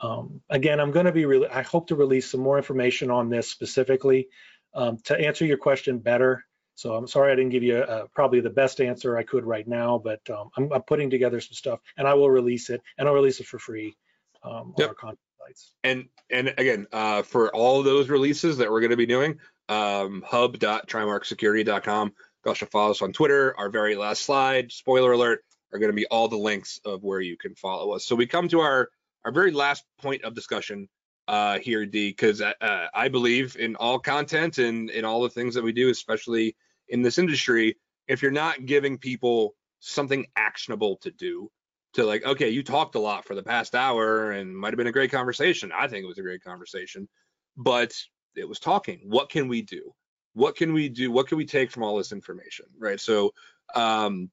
Um, 0.01 0.41
again, 0.51 0.81
I'm 0.81 0.91
going 0.91 1.07
to 1.07 1.13
be 1.13 1.27
really, 1.27 1.47
I 1.47 1.63
hope 1.63 1.87
to 1.89 1.95
release 1.95 2.29
some 2.29 2.41
more 2.41 2.57
information 2.57 3.09
on 3.09 3.29
this 3.29 3.49
specifically 3.49 4.29
um, 4.75 4.99
to 5.05 5.17
answer 5.17 5.47
your 5.47 5.59
question 5.59 5.99
better. 5.99 6.45
So 6.75 6.95
I'm 6.95 7.07
sorry 7.07 7.31
I 7.31 7.37
didn't 7.37 7.53
give 7.53 7.63
you 7.63 7.77
uh, 7.77 8.07
probably 8.13 8.41
the 8.41 8.51
best 8.51 8.81
answer 8.81 9.17
I 9.17 9.23
could 9.23 9.45
right 9.45 9.69
now, 9.69 10.01
but 10.03 10.29
um, 10.29 10.51
I'm, 10.57 10.73
I'm, 10.73 10.83
putting 10.83 11.11
together 11.11 11.41
some 11.41 11.53
stuff 11.53 11.81
and 11.97 12.09
I 12.09 12.15
will 12.15 12.31
release 12.31 12.71
it 12.71 12.83
and 12.99 13.07
I'll 13.07 13.15
release 13.15 13.39
it 13.39 13.47
for 13.47 13.59
free 13.61 13.95
um, 14.43 14.75
yep. 14.77 14.87
on 14.87 14.89
our 14.89 14.95
content 14.95 15.19
sites. 15.47 15.73
And 15.85 16.09
and 16.31 16.55
again, 16.59 16.87
uh, 16.93 17.23
for 17.23 17.55
all 17.55 17.83
those 17.83 18.09
releases 18.09 18.57
that 18.59 18.71
we're 18.71 18.81
going 18.81 18.91
to 18.91 18.97
be 18.97 19.07
doing, 19.07 19.39
um, 19.69 20.23
hub.trimarcsecurity.com. 20.27 22.13
Also 22.45 22.67
follow 22.67 22.91
us 22.91 23.03
on 23.03 23.13
Twitter. 23.13 23.55
Our 23.57 23.71
very 23.71 23.95
last 23.95 24.23
slide, 24.23 24.73
spoiler 24.73 25.13
alert, 25.13 25.45
are 25.73 25.79
going 25.79 25.91
to 25.91 25.97
be 25.97 26.07
all 26.07 26.29
the 26.29 26.37
links 26.37 26.81
of 26.85 27.03
where 27.03 27.21
you 27.21 27.37
can 27.37 27.55
follow 27.55 27.93
us. 27.93 28.05
So 28.05 28.17
we 28.17 28.27
come 28.27 28.49
to 28.49 28.61
our 28.61 28.89
our 29.25 29.33
very 29.33 29.53
last 29.53 29.85
point 30.01 30.25
of 30.25 30.35
discussion 30.35 30.89
uh, 31.29 31.59
here, 31.61 31.87
D, 31.87 32.11
because 32.11 32.41
uh, 32.41 32.53
uh, 32.61 32.87
I 32.93 33.09
believe 33.09 33.57
in 33.57 33.77
all 33.77 33.99
content 33.99 34.59
and 34.59 34.91
in 34.91 35.05
all 35.05 35.23
the 35.23 35.31
things 35.31 35.55
that 35.55 35.63
we 35.63 35.73
do, 35.73 35.91
especially 35.91 36.57
in 36.89 37.03
this 37.03 37.19
industry. 37.19 37.77
If 38.09 38.23
you're 38.23 38.33
not 38.33 38.67
giving 38.67 38.99
people 38.99 39.55
something 39.79 40.27
actionable 40.37 40.97
to 41.03 41.11
do, 41.13 41.51
to 41.95 42.05
like, 42.05 42.25
okay, 42.25 42.49
you 42.49 42.63
talked 42.63 42.95
a 42.95 43.01
lot 43.01 43.25
for 43.25 43.35
the 43.35 43.43
past 43.43 43.75
hour 43.75 44.33
and 44.33 44.57
might 44.57 44.73
have 44.73 44.79
been 44.79 44.87
a 44.87 44.93
great 44.93 45.13
conversation. 45.13 45.71
I 45.77 45.89
think 45.89 46.05
it 46.05 46.09
was 46.09 46.19
a 46.19 46.23
great 46.23 46.43
conversation, 46.43 47.09
but 47.57 47.95
it 48.37 48.49
was 48.49 48.59
talking. 48.59 49.01
What 49.05 49.29
can 49.29 49.49
we 49.49 49.63
do? 49.63 49.95
What 50.35 50.57
can 50.57 50.73
we 50.73 50.89
do? 50.89 51.11
What 51.11 51.29
can 51.29 51.39
we 51.39 51.45
take 51.45 51.71
from 51.71 51.83
all 51.83 51.97
this 51.97 52.13
information? 52.13 52.67
Right. 52.79 53.01
So 53.01 53.35
um, 53.75 54.31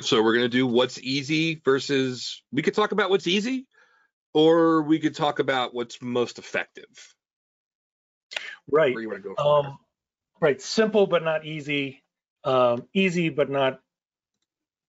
so 0.00 0.22
we're 0.22 0.34
going 0.34 0.44
to 0.44 0.48
do 0.48 0.66
what's 0.66 1.00
easy 1.00 1.60
versus 1.64 2.42
we 2.52 2.62
could 2.62 2.74
talk 2.74 2.92
about 2.92 3.10
what's 3.10 3.26
easy 3.26 3.66
or 4.34 4.82
we 4.82 4.98
could 4.98 5.14
talk 5.14 5.38
about 5.38 5.74
what's 5.74 6.00
most 6.02 6.38
effective. 6.38 7.14
Right. 8.70 8.94
Go 8.94 9.36
um, 9.36 9.78
right. 10.40 10.60
Simple 10.60 11.06
but 11.06 11.22
not 11.22 11.44
easy. 11.44 12.02
Um, 12.44 12.88
easy 12.94 13.28
but 13.28 13.50
not 13.50 13.80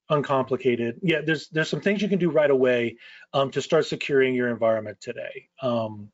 uncomplicated. 0.09 0.99
Yeah, 1.01 1.21
there's 1.25 1.49
there's 1.49 1.69
some 1.69 1.81
things 1.81 2.01
you 2.01 2.09
can 2.09 2.19
do 2.19 2.29
right 2.29 2.49
away 2.49 2.97
um, 3.33 3.51
to 3.51 3.61
start 3.61 3.85
securing 3.85 4.35
your 4.35 4.49
environment 4.49 4.97
today. 5.01 5.49
Um, 5.61 6.11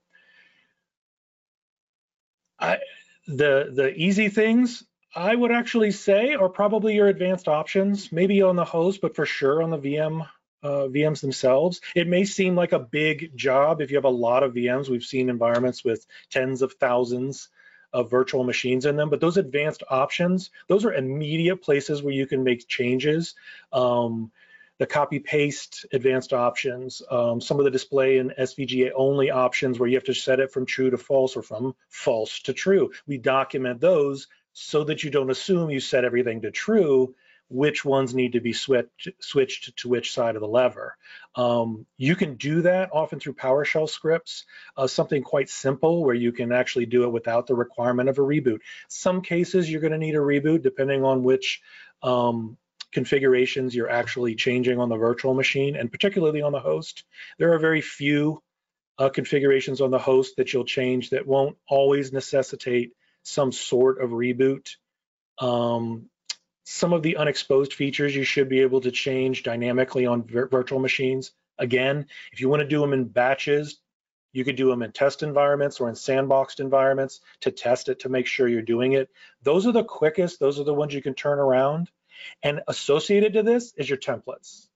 I, 2.60 2.80
the 3.28 3.72
the 3.74 3.94
easy 3.96 4.30
things 4.30 4.84
I 5.16 5.36
would 5.36 5.52
actually 5.52 5.92
say 5.92 6.36
are 6.36 6.50
probably 6.50 6.96
your 6.96 7.08
advanced 7.08 7.48
options, 7.48 8.12
maybe 8.12 8.42
on 8.42 8.56
the 8.56 8.66
host, 8.66 9.02
but 9.02 9.16
for 9.16 9.26
sure 9.26 9.64
on 9.64 9.70
the 9.70 9.80
VM 9.80 10.28
uh, 10.62 10.88
VMs 10.88 11.22
themselves. 11.22 11.82
It 11.96 12.08
may 12.08 12.26
seem 12.26 12.56
like 12.56 12.74
a 12.74 12.80
big 12.80 13.36
job 13.36 13.82
if 13.82 13.92
you 13.92 13.98
have 13.98 14.06
a 14.06 14.10
lot 14.10 14.44
of 14.44 14.54
VMs. 14.54 14.90
We've 14.90 15.04
seen 15.04 15.30
environments 15.30 15.84
with 15.84 16.06
tens 16.30 16.62
of 16.62 16.74
thousands 16.74 17.50
of 17.92 18.12
virtual 18.12 18.44
machines 18.44 18.86
in 18.86 18.96
them, 18.98 19.10
but 19.10 19.20
those 19.20 19.38
advanced 19.38 19.84
options, 19.90 20.52
those 20.68 20.86
are 20.86 20.94
immediate 20.94 21.58
places 21.58 22.04
where 22.04 22.14
you 22.14 22.28
can 22.28 22.44
make 22.44 22.68
changes. 22.68 23.34
Um, 23.74 24.32
the 24.80 24.88
copy 24.88 25.20
paste 25.20 25.86
advanced 25.92 26.34
options, 26.34 27.02
um, 27.12 27.40
some 27.42 27.60
of 27.60 27.66
the 27.66 27.72
display 27.72 28.18
and 28.18 28.34
SVGA 28.40 28.92
only 28.96 29.30
options 29.30 29.78
where 29.78 29.90
you 29.90 29.98
have 29.98 30.06
to 30.06 30.14
set 30.14 30.40
it 30.40 30.52
from 30.52 30.66
true 30.66 30.90
to 30.90 30.98
false 30.98 31.36
or 31.36 31.44
from 31.44 31.76
false 31.90 32.40
to 32.44 32.54
true. 32.54 32.92
We 33.06 33.18
document 33.18 33.82
those 33.82 34.28
so 34.54 34.86
that 34.86 35.04
you 35.04 35.12
don't 35.12 35.30
assume 35.30 35.70
you 35.70 35.82
set 35.82 36.06
everything 36.06 36.42
to 36.42 36.52
true, 36.52 37.14
which 37.50 37.84
ones 37.84 38.16
need 38.16 38.34
to 38.34 38.40
be 38.40 38.54
switched, 38.54 39.10
switched 39.20 39.76
to 39.78 39.90
which 39.90 40.14
side 40.14 40.36
of 40.36 40.42
the 40.42 40.48
lever. 40.48 40.96
Um, 41.36 41.86
you 41.98 42.16
can 42.16 42.36
do 42.36 42.62
that 42.62 42.90
often 42.94 43.20
through 43.20 43.34
PowerShell 43.34 43.90
scripts, 43.90 44.46
uh, 44.78 44.88
something 44.88 45.24
quite 45.24 45.50
simple 45.50 46.06
where 46.06 46.16
you 46.16 46.32
can 46.32 46.54
actually 46.54 46.86
do 46.86 47.04
it 47.04 47.12
without 47.12 47.48
the 47.48 47.56
requirement 47.56 48.08
of 48.08 48.18
a 48.18 48.22
reboot. 48.22 48.60
Some 48.88 49.22
cases 49.22 49.70
you're 49.70 49.82
going 49.82 49.92
to 49.92 49.98
need 49.98 50.16
a 50.16 50.20
reboot 50.20 50.62
depending 50.62 51.04
on 51.04 51.24
which 51.24 51.62
um, 52.02 52.58
configurations 52.92 53.76
you're 53.76 53.90
actually 53.90 54.36
changing 54.36 54.80
on 54.80 54.90
the 54.90 54.98
virtual 54.98 55.34
machine 55.34 55.76
and 55.76 55.92
particularly 55.92 56.42
on 56.42 56.52
the 56.52 56.60
host. 56.60 57.04
There 57.38 57.54
are 57.54 57.60
very 57.60 57.82
few 57.82 58.42
uh, 58.98 59.10
configurations 59.10 59.82
on 59.82 59.92
the 59.92 60.00
host 60.00 60.36
that 60.38 60.52
you'll 60.52 60.66
change 60.66 61.12
that 61.12 61.26
won't 61.26 61.58
always 61.68 62.12
necessitate 62.12 62.92
some 63.24 63.52
sort 63.52 64.02
of 64.02 64.10
reboot. 64.10 64.76
Um, 65.40 66.10
some 66.66 66.94
of 66.94 67.02
the 67.02 67.18
unexposed 67.18 67.74
features 67.74 68.16
you 68.16 68.24
should 68.24 68.50
be 68.50 68.60
able 68.60 68.82
to 68.82 68.92
change 68.92 69.44
dynamically 69.44 70.06
on 70.06 70.24
vir 70.24 70.48
virtual 70.48 70.80
machines. 70.80 71.32
Again, 71.58 72.08
if 72.32 72.42
you 72.42 72.50
want 72.50 72.62
to 72.62 72.68
do 72.68 72.80
them 72.80 72.94
in 72.94 73.06
batches, 73.06 73.80
you 74.34 74.44
could 74.44 74.56
do 74.56 74.70
them 74.70 74.84
in 74.84 74.92
test 74.92 75.24
environments 75.24 75.80
or 75.80 75.90
in 75.90 75.96
sandboxed 75.96 76.60
environments 76.60 77.22
to 77.42 77.52
test 77.52 77.90
it 77.90 78.02
to 78.02 78.10
make 78.10 78.28
sure 78.28 78.48
you're 78.48 78.62
doing 78.62 78.94
it. 78.94 79.10
Those 79.42 79.66
are 79.66 79.72
the 79.72 79.84
quickest, 79.84 80.40
those 80.40 80.60
are 80.60 80.64
the 80.64 80.74
ones 80.74 80.94
you 80.94 81.02
can 81.02 81.16
turn 81.16 81.40
around. 81.40 81.90
And 82.44 82.62
associated 82.68 83.34
to 83.34 83.44
this 83.44 83.74
is 83.78 83.90
your 83.90 83.98
templates, 83.98 84.68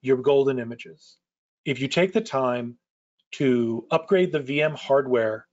your 0.00 0.16
golden 0.18 0.58
images. 0.58 1.16
If 1.64 1.80
you 1.80 1.88
take 1.88 2.12
the 2.12 2.20
time 2.20 2.78
to 3.32 3.86
upgrade 3.90 4.32
the 4.32 4.40
VM 4.40 4.74
hardware 4.74 5.46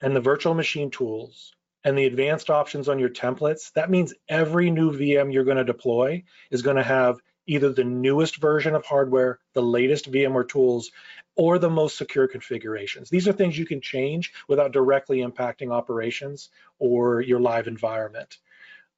and 0.00 0.14
the 0.14 0.20
virtual 0.20 0.54
machine 0.54 0.90
tools 0.90 1.54
and 1.84 1.96
the 1.96 2.06
advanced 2.06 2.50
options 2.50 2.88
on 2.88 2.98
your 2.98 3.08
templates, 3.08 3.72
that 3.72 3.90
means 3.90 4.14
every 4.28 4.70
new 4.70 4.92
VM 4.92 5.32
you're 5.32 5.44
going 5.44 5.56
to 5.56 5.64
deploy 5.64 6.24
is 6.50 6.62
going 6.62 6.76
to 6.76 6.82
have 6.82 7.20
either 7.46 7.72
the 7.72 7.84
newest 7.84 8.36
version 8.40 8.74
of 8.74 8.84
hardware, 8.84 9.40
the 9.54 9.62
latest 9.62 10.10
VMware 10.10 10.48
tools, 10.48 10.90
or 11.34 11.58
the 11.58 11.70
most 11.70 11.96
secure 11.96 12.28
configurations. 12.28 13.10
These 13.10 13.26
are 13.26 13.32
things 13.32 13.58
you 13.58 13.66
can 13.66 13.80
change 13.80 14.32
without 14.48 14.72
directly 14.72 15.18
impacting 15.18 15.72
operations 15.72 16.50
or 16.78 17.20
your 17.20 17.40
live 17.40 17.66
environment. 17.66 18.38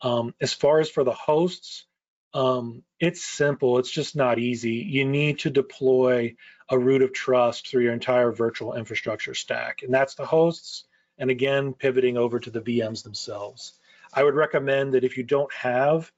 Um, 0.04 0.34
as 0.40 0.52
far 0.52 0.78
as 0.78 0.88
for 0.88 1.02
the 1.02 1.12
hosts, 1.12 1.86
um, 2.32 2.84
it's 3.00 3.24
simple. 3.24 3.78
It's 3.78 3.90
just 3.90 4.14
not 4.14 4.38
easy. 4.38 4.74
You 4.74 5.04
need 5.04 5.40
to 5.40 5.50
deploy 5.50 6.36
a 6.68 6.78
root 6.78 7.02
of 7.02 7.12
trust 7.12 7.68
through 7.68 7.82
your 7.82 7.92
entire 7.92 8.30
virtual 8.30 8.74
infrastructure 8.74 9.34
stack, 9.34 9.82
and 9.82 9.92
that's 9.92 10.14
the 10.14 10.26
hosts 10.26 10.84
and 11.18 11.30
again, 11.30 11.72
pivoting 11.72 12.16
over 12.16 12.40
to 12.40 12.50
the 12.50 12.60
VMs 12.60 13.02
themselves. 13.02 13.74
I 14.12 14.22
would 14.22 14.34
recommend 14.34 14.94
that 14.94 15.04
if 15.04 15.16
you 15.16 15.24
don't 15.24 15.52
have, 15.52 16.10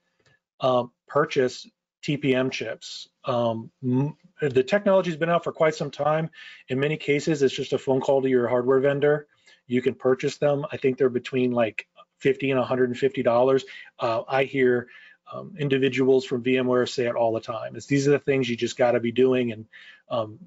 um, 0.60 0.90
purchase 1.06 1.66
TPM 2.02 2.50
chips. 2.50 3.08
Um, 3.24 3.70
the 3.82 4.62
technology's 4.62 5.16
been 5.16 5.30
out 5.30 5.44
for 5.44 5.52
quite 5.52 5.74
some 5.74 5.90
time. 5.90 6.30
In 6.68 6.78
many 6.78 6.96
cases, 6.96 7.42
it's 7.42 7.54
just 7.54 7.72
a 7.72 7.78
phone 7.78 8.00
call 8.00 8.22
to 8.22 8.28
your 8.28 8.48
hardware 8.48 8.80
vendor. 8.80 9.26
You 9.66 9.82
can 9.82 9.94
purchase 9.94 10.38
them. 10.38 10.64
I 10.70 10.76
think 10.76 10.98
they're 10.98 11.08
between 11.08 11.50
like 11.50 11.86
50 12.18 12.50
and 12.50 12.58
150 12.58 13.22
dollars. 13.22 13.64
Uh, 13.98 14.22
I 14.28 14.44
hear 14.44 14.88
um, 15.32 15.54
individuals 15.58 16.24
from 16.24 16.42
VMware 16.42 16.88
say 16.88 17.06
it 17.06 17.16
all 17.16 17.32
the 17.32 17.40
time. 17.40 17.76
It's 17.76 17.86
these 17.86 18.06
are 18.06 18.12
the 18.12 18.18
things 18.18 18.48
you 18.48 18.56
just 18.56 18.76
got 18.76 18.92
to 18.92 19.00
be 19.00 19.12
doing, 19.12 19.52
and 19.52 19.66
um, 20.08 20.38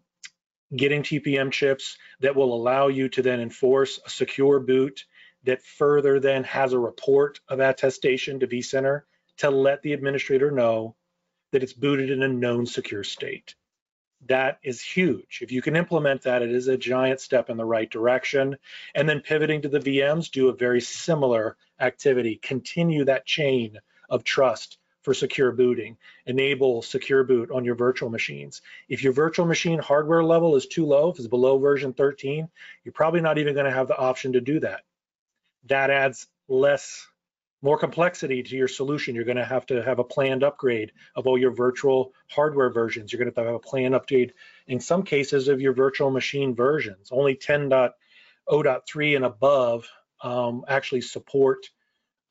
getting 0.75 1.03
TPM 1.03 1.51
chips 1.51 1.97
that 2.21 2.35
will 2.35 2.53
allow 2.53 2.87
you 2.87 3.09
to 3.09 3.21
then 3.21 3.39
enforce 3.39 3.99
a 4.05 4.09
secure 4.09 4.59
boot 4.59 5.05
that 5.43 5.63
further 5.63 6.19
then 6.19 6.43
has 6.43 6.73
a 6.73 6.79
report 6.79 7.39
of 7.47 7.59
attestation 7.59 8.39
to 8.39 8.47
vCenter 8.47 9.03
to 9.37 9.49
let 9.49 9.81
the 9.81 9.93
administrator 9.93 10.51
know 10.51 10.95
that 11.51 11.63
it's 11.63 11.73
booted 11.73 12.11
in 12.11 12.21
a 12.21 12.27
known 12.27 12.65
secure 12.65 13.03
state. 13.03 13.55
That 14.27 14.59
is 14.63 14.81
huge. 14.81 15.39
If 15.41 15.51
you 15.51 15.61
can 15.61 15.75
implement 15.75 16.23
that, 16.23 16.41
it 16.41 16.51
is 16.51 16.67
a 16.67 16.77
giant 16.77 17.21
step 17.21 17.49
in 17.49 17.57
the 17.57 17.65
right 17.65 17.89
direction. 17.89 18.57
And 18.93 19.07
then 19.07 19.21
pivoting 19.21 19.61
to 19.61 19.69
the 19.69 19.79
VMs, 19.79 20.29
do 20.29 20.49
a 20.49 20.53
very 20.53 20.81
similar 20.81 21.55
activity. 21.79 22.35
Continue 22.41 23.05
that 23.05 23.25
chain 23.25 23.79
of 24.09 24.23
trust 24.23 24.77
for 25.03 25.13
secure 25.13 25.51
booting. 25.51 25.97
Enable 26.25 26.81
secure 26.81 27.23
boot 27.23 27.49
on 27.51 27.63
your 27.63 27.75
virtual 27.75 28.09
machines. 28.09 28.61
If 28.89 29.03
your 29.03 29.13
virtual 29.13 29.45
machine 29.45 29.79
hardware 29.79 30.23
level 30.23 30.55
is 30.57 30.67
too 30.67 30.85
low, 30.85 31.09
if 31.09 31.17
it's 31.17 31.27
below 31.27 31.57
version 31.57 31.93
13, 31.93 32.49
you're 32.83 32.91
probably 32.91 33.21
not 33.21 33.37
even 33.37 33.53
going 33.53 33.65
to 33.65 33.71
have 33.71 33.87
the 33.87 33.97
option 33.97 34.33
to 34.33 34.41
do 34.41 34.59
that. 34.59 34.81
That 35.67 35.89
adds 35.89 36.27
less 36.49 37.07
more 37.61 37.77
complexity 37.77 38.41
to 38.41 38.55
your 38.55 38.67
solution. 38.67 39.15
You're 39.15 39.25
going 39.25 39.37
to 39.37 39.45
have 39.45 39.65
to 39.67 39.83
have 39.83 39.99
a 39.99 40.03
planned 40.03 40.43
upgrade 40.43 40.91
of 41.15 41.27
all 41.27 41.37
your 41.37 41.51
virtual 41.51 42.13
hardware 42.29 42.69
versions. 42.69 43.11
You're 43.11 43.23
going 43.23 43.33
to 43.33 43.43
have, 43.43 43.53
a 43.53 43.59
planned 43.59 43.95
update 43.95 44.31
in 44.67 44.79
some 44.79 45.03
cases 45.03 45.47
of 45.47 45.59
your 45.59 45.73
virtual 45.73 46.09
machine 46.09 46.55
versions. 46.55 47.09
Only 47.11 47.35
10.0.3 47.35 49.15
and 49.15 49.25
above 49.25 49.87
um, 50.21 50.63
actually 50.67 51.01
support, 51.01 51.69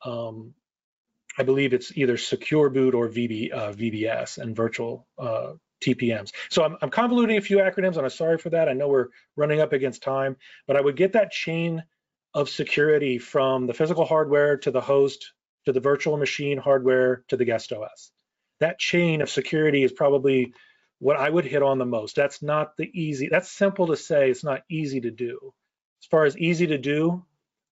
um, 0.04 0.54
I 1.38 1.42
believe 1.42 1.72
it's 1.72 1.96
either 1.96 2.16
secure 2.16 2.70
boot 2.70 2.94
or 2.94 3.08
VB, 3.08 3.52
uh, 3.52 3.72
VBS 3.72 4.38
and 4.38 4.56
virtual 4.56 5.06
uh, 5.18 5.52
TPMs. 5.82 6.32
So 6.48 6.64
I'm, 6.64 6.76
I'm 6.82 6.90
convoluting 6.90 7.38
a 7.38 7.42
few 7.42 7.58
acronyms 7.58 7.96
and 7.96 8.04
I'm 8.04 8.10
sorry 8.10 8.38
for 8.38 8.50
that. 8.50 8.68
I 8.68 8.72
know 8.72 8.88
we're 8.88 9.08
running 9.36 9.60
up 9.60 9.72
against 9.72 10.02
time, 10.02 10.36
but 10.66 10.76
I 10.76 10.80
would 10.80 10.96
get 10.96 11.12
that 11.12 11.30
chain 11.30 11.84
of 12.34 12.48
security 12.48 13.18
from 13.18 13.66
the 13.66 13.74
physical 13.74 14.04
hardware 14.04 14.56
to 14.58 14.70
the 14.70 14.80
host 14.80 15.32
to 15.64 15.72
the 15.72 15.80
virtual 15.80 16.16
machine 16.16 16.58
hardware 16.58 17.24
to 17.28 17.36
the 17.36 17.44
guest 17.44 17.72
OS. 17.72 18.10
That 18.60 18.78
chain 18.78 19.22
of 19.22 19.30
security 19.30 19.82
is 19.82 19.92
probably 19.92 20.52
what 20.98 21.16
I 21.16 21.28
would 21.28 21.44
hit 21.44 21.62
on 21.62 21.78
the 21.78 21.86
most. 21.86 22.16
That's 22.16 22.42
not 22.42 22.76
the 22.76 22.90
easy, 22.92 23.28
that's 23.30 23.50
simple 23.50 23.86
to 23.88 23.96
say, 23.96 24.30
it's 24.30 24.44
not 24.44 24.62
easy 24.70 25.00
to 25.00 25.10
do. 25.10 25.52
As 26.02 26.06
far 26.06 26.24
as 26.24 26.36
easy 26.36 26.66
to 26.68 26.78
do, 26.78 27.24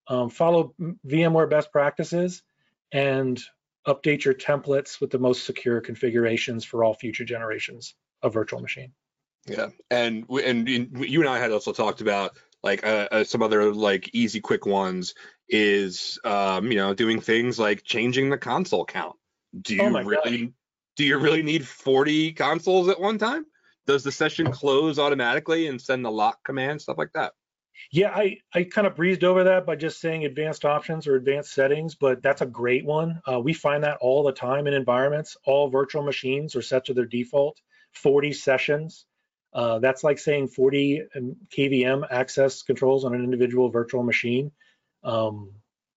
um, 0.08 0.30
follow 0.30 0.74
VMware 1.06 1.50
best 1.50 1.72
practices 1.72 2.42
and 2.92 3.40
update 3.86 4.24
your 4.24 4.34
templates 4.34 5.00
with 5.00 5.10
the 5.10 5.18
most 5.18 5.44
secure 5.44 5.80
configurations 5.80 6.64
for 6.64 6.84
all 6.84 6.94
future 6.94 7.24
generations 7.24 7.94
of 8.22 8.32
virtual 8.32 8.60
machine. 8.60 8.92
Yeah, 9.46 9.68
and 9.90 10.28
and 10.28 10.68
you 10.68 11.20
and 11.20 11.28
I 11.28 11.38
had 11.38 11.52
also 11.52 11.72
talked 11.72 12.00
about 12.00 12.36
like 12.62 12.84
uh, 12.84 13.08
uh, 13.10 13.24
some 13.24 13.42
other 13.42 13.72
like 13.72 14.10
easy 14.12 14.40
quick 14.40 14.66
ones 14.66 15.14
is 15.48 16.18
um, 16.24 16.70
you 16.70 16.78
know 16.78 16.94
doing 16.94 17.20
things 17.20 17.58
like 17.58 17.82
changing 17.84 18.30
the 18.30 18.38
console 18.38 18.84
count. 18.84 19.16
Do 19.60 19.76
oh 19.80 19.88
you 19.88 19.98
oh 19.98 20.02
really 20.02 20.38
gosh. 20.38 20.54
do 20.96 21.04
you 21.04 21.18
really 21.18 21.42
need 21.42 21.66
40 21.66 22.32
consoles 22.32 22.88
at 22.88 23.00
one 23.00 23.18
time? 23.18 23.46
Does 23.86 24.02
the 24.02 24.12
session 24.12 24.50
close 24.50 24.98
automatically 24.98 25.68
and 25.68 25.80
send 25.80 26.04
the 26.04 26.10
lock 26.10 26.42
command 26.44 26.82
stuff 26.82 26.98
like 26.98 27.12
that? 27.14 27.32
Yeah, 27.90 28.10
I, 28.10 28.38
I 28.52 28.64
kind 28.64 28.86
of 28.86 28.96
breezed 28.96 29.22
over 29.22 29.44
that 29.44 29.66
by 29.66 29.76
just 29.76 30.00
saying 30.00 30.24
advanced 30.24 30.64
options 30.64 31.06
or 31.06 31.14
advanced 31.14 31.52
settings, 31.52 31.94
but 31.94 32.22
that's 32.22 32.40
a 32.40 32.46
great 32.46 32.84
one. 32.84 33.20
Uh, 33.30 33.38
we 33.38 33.52
find 33.52 33.84
that 33.84 33.98
all 34.00 34.24
the 34.24 34.32
time 34.32 34.66
in 34.66 34.74
environments. 34.74 35.36
All 35.44 35.68
virtual 35.68 36.02
machines 36.02 36.56
are 36.56 36.62
set 36.62 36.86
to 36.86 36.94
their 36.94 37.04
default 37.04 37.60
40 37.92 38.32
sessions. 38.32 39.06
Uh, 39.56 39.78
that's 39.78 40.04
like 40.04 40.18
saying 40.18 40.48
40 40.48 41.04
KVM 41.48 42.06
access 42.10 42.62
controls 42.62 43.06
on 43.06 43.14
an 43.14 43.24
individual 43.24 43.70
virtual 43.70 44.02
machine. 44.02 44.52
Um, 45.02 45.50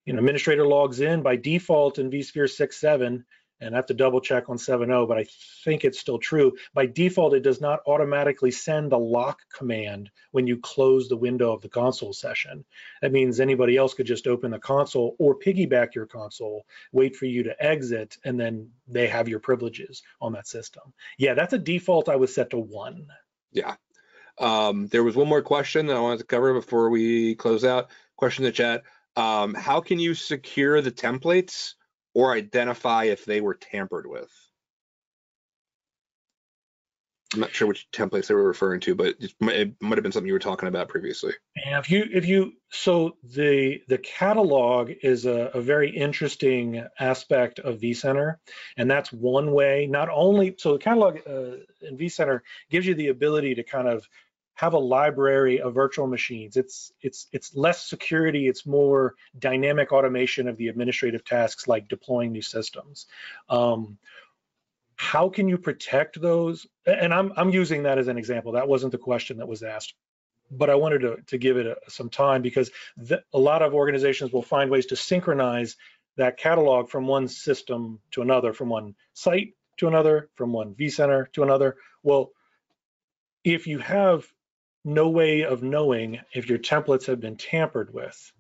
know, 0.06 0.20
administrator 0.20 0.66
logs 0.66 1.00
in 1.00 1.24
by 1.24 1.38
default 1.38 1.98
in 1.98 2.12
vSphere 2.12 2.46
6.7 2.46 3.24
and 3.60 3.74
I 3.74 3.78
have 3.78 3.88
to 3.88 3.96
double 3.96 4.22
check 4.22 4.50
on 4.50 4.58
7.0, 4.58 5.08
but 5.08 5.18
I 5.18 5.26
think 5.64 5.84
it's 5.84 6.00
still 6.00 6.20
true. 6.20 6.54
By 6.76 6.86
default, 6.86 7.34
it 7.34 7.42
does 7.42 7.60
not 7.60 7.80
automatically 7.88 8.52
send 8.52 8.92
the 8.92 9.00
lock 9.00 9.40
command 9.52 10.12
when 10.32 10.46
you 10.46 10.58
close 10.58 11.10
the 11.10 11.18
window 11.18 11.52
of 11.52 11.64
the 11.64 11.70
console 11.70 12.14
session. 12.14 12.64
That 13.02 13.12
means 13.12 13.40
anybody 13.40 13.76
else 13.76 13.96
could 13.96 14.06
just 14.06 14.28
open 14.28 14.52
the 14.52 14.60
console 14.60 15.16
or 15.18 15.40
piggyback 15.40 15.96
your 15.96 16.06
console, 16.06 16.68
wait 16.92 17.16
for 17.16 17.26
you 17.26 17.42
to 17.44 17.64
exit, 17.64 18.18
and 18.24 18.40
then 18.40 18.70
they 18.88 19.08
have 19.08 19.28
your 19.28 19.40
privileges 19.40 20.04
on 20.22 20.34
that 20.34 20.48
system. 20.48 20.94
Yeah, 21.18 21.34
that's 21.34 21.54
a 21.54 21.58
default 21.58 22.10
I 22.10 22.16
would 22.16 22.30
set 22.30 22.52
to 22.52 22.60
one. 22.60 23.08
Yeah. 23.52 23.76
Um, 24.40 24.88
there 24.88 25.04
was 25.04 25.16
one 25.16 25.28
more 25.28 25.42
question 25.42 25.88
that 25.88 25.98
I 25.98 26.02
wanted 26.02 26.20
to 26.20 26.26
cover 26.26 26.54
before 26.54 26.90
we 26.90 27.36
close 27.36 27.64
out. 27.64 27.90
Question 28.16 28.46
in 28.46 28.50
the 28.50 28.56
chat. 28.56 28.84
Um, 29.16 29.54
how 29.56 29.82
can 29.82 30.00
you 30.00 30.14
secure 30.14 30.82
the 30.82 30.92
templates 30.92 31.74
or 32.18 32.34
identify 32.34 33.04
if 33.04 33.26
they 33.26 33.42
were 33.42 33.54
tampered 33.54 34.08
with. 34.08 34.32
I'm 37.34 37.42
not 37.42 37.54
sure 37.54 37.68
which 37.68 37.88
templates 37.92 38.28
they 38.28 38.36
were 38.36 38.48
referring 38.48 38.80
to, 38.82 38.96
but 38.96 39.16
it 39.20 39.34
might, 39.42 39.58
have 39.58 40.04
been 40.04 40.12
something 40.12 40.28
you 40.28 40.34
were 40.34 40.40
talking 40.40 40.70
about 40.70 40.88
previously. 40.88 41.34
Yeah, 41.56 41.80
if 41.80 41.92
you 41.92 42.06
if 42.12 42.26
you 42.26 42.54
so 42.70 43.18
the 43.22 43.82
the 43.90 43.98
catalog 43.98 44.92
is 45.04 45.26
a, 45.26 45.52
a 45.54 45.62
very 45.62 45.90
interesting 45.90 46.86
aspect 47.00 47.60
of 47.60 47.80
vCenter, 47.80 48.38
and 48.78 48.90
that's 48.90 49.12
one 49.12 49.52
way. 49.52 49.88
Not 49.88 50.10
only 50.10 50.56
so 50.58 50.74
the 50.74 50.80
catalog 50.80 51.18
uh, 51.28 51.58
in 51.82 51.98
vCenter 51.98 52.42
gives 52.70 52.86
you 52.86 52.96
the 52.96 53.10
ability 53.10 53.56
to 53.56 53.64
kind 53.64 53.90
of 53.90 54.08
have 54.58 54.74
a 54.74 54.80
library 54.80 55.62
of 55.62 55.76
virtual 55.76 56.08
machines. 56.08 56.58
It's 56.58 56.92
it's 57.02 57.28
it's 57.34 57.56
less 57.56 57.86
security. 57.86 58.48
It's 58.48 58.66
more 58.66 59.16
dynamic 59.38 59.92
automation 59.92 60.48
of 60.48 60.58
the 60.58 60.70
administrative 60.70 61.24
tasks 61.24 61.68
like 61.68 61.88
deploying 61.88 62.32
new 62.32 62.42
systems. 62.42 63.06
Um, 63.50 64.00
how 64.98 65.30
can 65.30 65.48
you 65.48 65.58
protect 65.58 66.20
those? 66.20 66.68
And 66.86 67.14
I'm 67.14 67.32
I'm 67.38 67.52
using 67.52 67.84
that 67.84 67.98
as 67.98 68.08
an 68.08 68.18
example. 68.18 68.54
That 68.54 68.68
wasn't 68.68 68.92
the 68.92 68.98
question 68.98 69.38
that 69.38 69.48
was 69.48 69.64
asked, 69.64 69.94
but 70.52 70.70
I 70.70 70.76
wanted 70.76 71.00
to 71.00 71.18
to 71.28 71.38
give 71.38 71.58
it 71.58 71.68
a, 71.68 71.78
some 71.88 72.10
time 72.10 72.42
because 72.42 72.72
the, 72.98 73.24
a 73.34 73.40
lot 73.40 73.62
of 73.62 73.74
organizations 73.74 74.34
will 74.34 74.42
find 74.42 74.70
ways 74.70 74.88
to 74.88 74.96
synchronize 74.96 75.78
that 76.18 76.38
catalog 76.38 76.90
from 76.90 77.06
one 77.06 77.28
system 77.28 78.00
to 78.12 78.24
another, 78.24 78.54
from 78.54 78.70
one 78.70 78.96
site 79.14 79.54
to 79.78 79.88
another, 79.88 80.30
from 80.34 80.52
one 80.52 80.74
vCenter 80.74 81.32
to 81.34 81.44
another. 81.44 81.78
Well, 82.02 82.32
if 83.44 83.68
you 83.68 83.78
have 83.80 84.26
no 84.84 85.10
way 85.10 85.44
of 85.44 85.62
knowing 85.62 86.20
if 86.34 86.50
your 86.50 86.58
templates 86.58 87.06
have 87.06 87.20
been 87.20 87.36
tampered 87.36 87.94
with, 87.94 88.34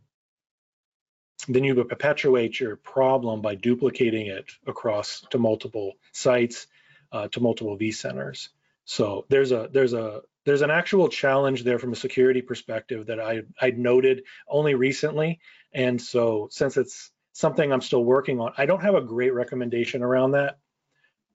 then 1.47 1.63
you 1.63 1.75
would 1.75 1.89
perpetuate 1.89 2.59
your 2.59 2.75
problem 2.75 3.41
by 3.41 3.55
duplicating 3.55 4.27
it 4.27 4.51
across 4.65 5.21
to 5.31 5.37
multiple 5.37 5.93
sites, 6.11 6.67
uh, 7.11 7.27
to 7.29 7.39
multiple 7.39 7.77
vCenters. 7.77 8.49
So 8.85 9.25
there's 9.29 9.51
a 9.51 9.69
there's 9.71 9.93
a 9.93 10.21
there's 10.45 10.61
an 10.61 10.71
actual 10.71 11.09
challenge 11.09 11.63
there 11.63 11.79
from 11.79 11.91
a 11.91 11.95
security 11.95 12.41
perspective 12.41 13.07
that 13.07 13.19
I 13.19 13.41
I 13.59 13.71
noted 13.71 14.23
only 14.47 14.75
recently, 14.75 15.39
and 15.73 16.01
so 16.01 16.47
since 16.51 16.77
it's 16.77 17.11
something 17.33 17.71
I'm 17.71 17.81
still 17.81 18.03
working 18.03 18.39
on, 18.39 18.53
I 18.57 18.65
don't 18.65 18.81
have 18.81 18.95
a 18.95 19.01
great 19.01 19.33
recommendation 19.33 20.03
around 20.03 20.31
that. 20.31 20.57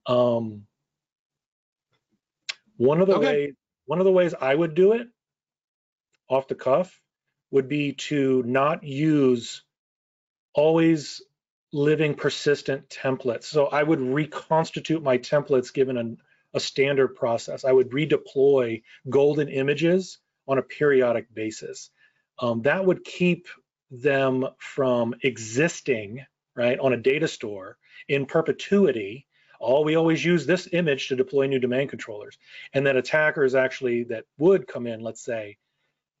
Um, 0.05 0.65
one 2.77 3.01
of 3.01 3.07
the 3.07 3.15
okay. 3.15 3.25
ways 3.25 3.53
one 3.85 3.99
of 3.99 4.05
the 4.05 4.11
ways 4.11 4.33
I 4.39 4.53
would 4.53 4.75
do 4.75 4.93
it 4.93 5.07
off 6.29 6.47
the 6.47 6.55
cuff 6.55 6.99
would 7.51 7.67
be 7.67 7.93
to 7.93 8.41
not 8.43 8.83
use 8.83 9.63
always 10.53 11.21
living 11.71 12.13
persistent 12.15 12.87
templates. 12.89 13.45
So 13.45 13.65
I 13.65 13.81
would 13.81 13.99
reconstitute 13.99 15.01
my 15.01 15.17
templates 15.17 15.73
given 15.73 15.97
a, 15.97 16.57
a 16.57 16.59
standard 16.59 17.15
process. 17.15 17.65
I 17.65 17.71
would 17.71 17.89
redeploy 17.89 18.83
golden 19.09 19.49
images 19.49 20.19
on 20.47 20.57
a 20.57 20.63
periodic 20.63 21.33
basis. 21.33 21.89
Um, 22.39 22.61
that 22.63 22.85
would 22.85 23.03
keep 23.03 23.47
them 23.89 24.47
from 24.57 25.15
existing 25.23 26.25
right 26.55 26.77
on 26.79 26.93
a 26.93 26.97
data 26.97 27.27
store 27.27 27.77
in 28.07 28.25
perpetuity 28.25 29.27
all 29.63 29.85
we 29.85 29.95
always 29.95 30.23
use 30.23 30.45
this 30.45 30.67
image 30.73 31.07
to 31.07 31.15
deploy 31.15 31.47
new 31.47 31.57
domain 31.57 31.87
controllers. 31.87 32.37
And 32.73 32.85
then 32.85 32.97
attackers 32.97 33.55
actually 33.55 34.03
that 34.05 34.25
would 34.37 34.67
come 34.67 34.85
in, 34.85 34.99
let's 34.99 35.23
say, 35.23 35.57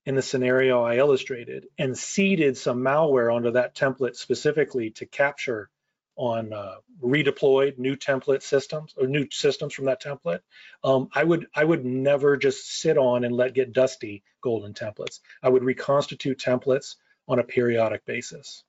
in 0.05 0.15
the 0.15 0.21
scenario 0.21 0.83
I 0.83 0.97
illustrated, 0.97 1.67
and 1.77 1.97
seeded 1.97 2.57
some 2.57 2.79
malware 2.79 3.33
onto 3.33 3.51
that 3.51 3.75
template 3.75 4.15
specifically 4.15 4.91
to 4.91 5.05
capture 5.05 5.69
on 6.15 6.53
uh, 6.53 6.75
redeployed 7.01 7.77
new 7.77 7.95
template 7.95 8.43
systems 8.43 8.93
or 8.97 9.07
new 9.07 9.27
systems 9.31 9.73
from 9.73 9.85
that 9.85 10.01
template. 10.01 10.39
Um, 10.83 11.09
I 11.13 11.23
would 11.23 11.47
I 11.55 11.63
would 11.63 11.85
never 11.85 12.37
just 12.37 12.79
sit 12.79 12.97
on 12.97 13.23
and 13.23 13.35
let 13.35 13.53
get 13.53 13.73
dusty 13.73 14.23
golden 14.41 14.73
templates. 14.73 15.19
I 15.41 15.49
would 15.49 15.63
reconstitute 15.63 16.39
templates 16.39 16.95
on 17.27 17.39
a 17.39 17.43
periodic 17.43 18.05
basis. 18.05 18.63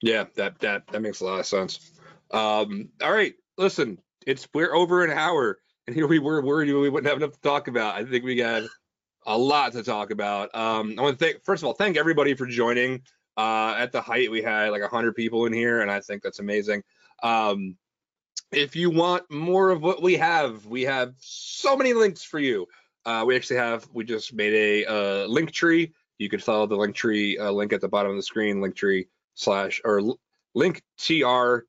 Yeah, 0.00 0.24
that 0.36 0.60
that 0.60 0.86
that 0.88 1.02
makes 1.02 1.20
a 1.20 1.24
lot 1.24 1.40
of 1.40 1.46
sense. 1.46 1.92
Um, 2.30 2.90
all 3.02 3.12
right, 3.12 3.34
listen, 3.58 3.98
it's 4.26 4.48
we're 4.54 4.74
over 4.74 5.04
an 5.04 5.10
hour, 5.10 5.58
and 5.86 5.94
here 5.94 6.06
we 6.06 6.18
were 6.18 6.42
worried 6.42 6.72
we 6.72 6.88
wouldn't 6.88 7.10
have 7.10 7.18
enough 7.20 7.32
to 7.32 7.40
talk 7.40 7.68
about. 7.68 7.96
I 7.96 8.04
think 8.04 8.24
we 8.24 8.36
got 8.36 8.62
a 9.26 9.36
lot 9.36 9.72
to 9.72 9.82
talk 9.82 10.10
about. 10.10 10.54
Um, 10.54 10.94
I 10.98 11.02
want 11.02 11.18
to 11.18 11.24
thank, 11.24 11.44
first 11.44 11.62
of 11.62 11.66
all, 11.66 11.74
thank 11.74 11.96
everybody 11.96 12.34
for 12.34 12.46
joining. 12.46 13.02
Uh, 13.36 13.74
at 13.78 13.92
the 13.92 14.00
height, 14.00 14.30
we 14.30 14.42
had 14.42 14.70
like 14.70 14.82
100 14.82 15.14
people 15.14 15.46
in 15.46 15.52
here, 15.52 15.82
and 15.82 15.90
I 15.90 16.00
think 16.00 16.22
that's 16.22 16.40
amazing. 16.40 16.82
Um, 17.22 17.76
if 18.52 18.74
you 18.74 18.90
want 18.90 19.30
more 19.30 19.70
of 19.70 19.82
what 19.82 20.02
we 20.02 20.16
have, 20.16 20.66
we 20.66 20.82
have 20.82 21.14
so 21.18 21.76
many 21.76 21.92
links 21.92 22.22
for 22.22 22.38
you. 22.38 22.66
Uh, 23.06 23.24
we 23.26 23.36
actually 23.36 23.56
have, 23.56 23.88
we 23.92 24.04
just 24.04 24.34
made 24.34 24.52
a 24.52 24.84
uh, 24.86 25.26
link 25.26 25.52
tree. 25.52 25.92
You 26.18 26.28
can 26.28 26.40
follow 26.40 26.66
the 26.66 26.76
link 26.76 26.94
tree 26.94 27.38
uh, 27.38 27.50
link 27.50 27.72
at 27.72 27.80
the 27.80 27.88
bottom 27.88 28.10
of 28.10 28.16
the 28.16 28.22
screen, 28.22 28.60
link 28.60 28.76
tree 28.76 29.08
slash 29.34 29.80
or 29.84 30.02
link 30.54 30.82
tr 30.98 31.60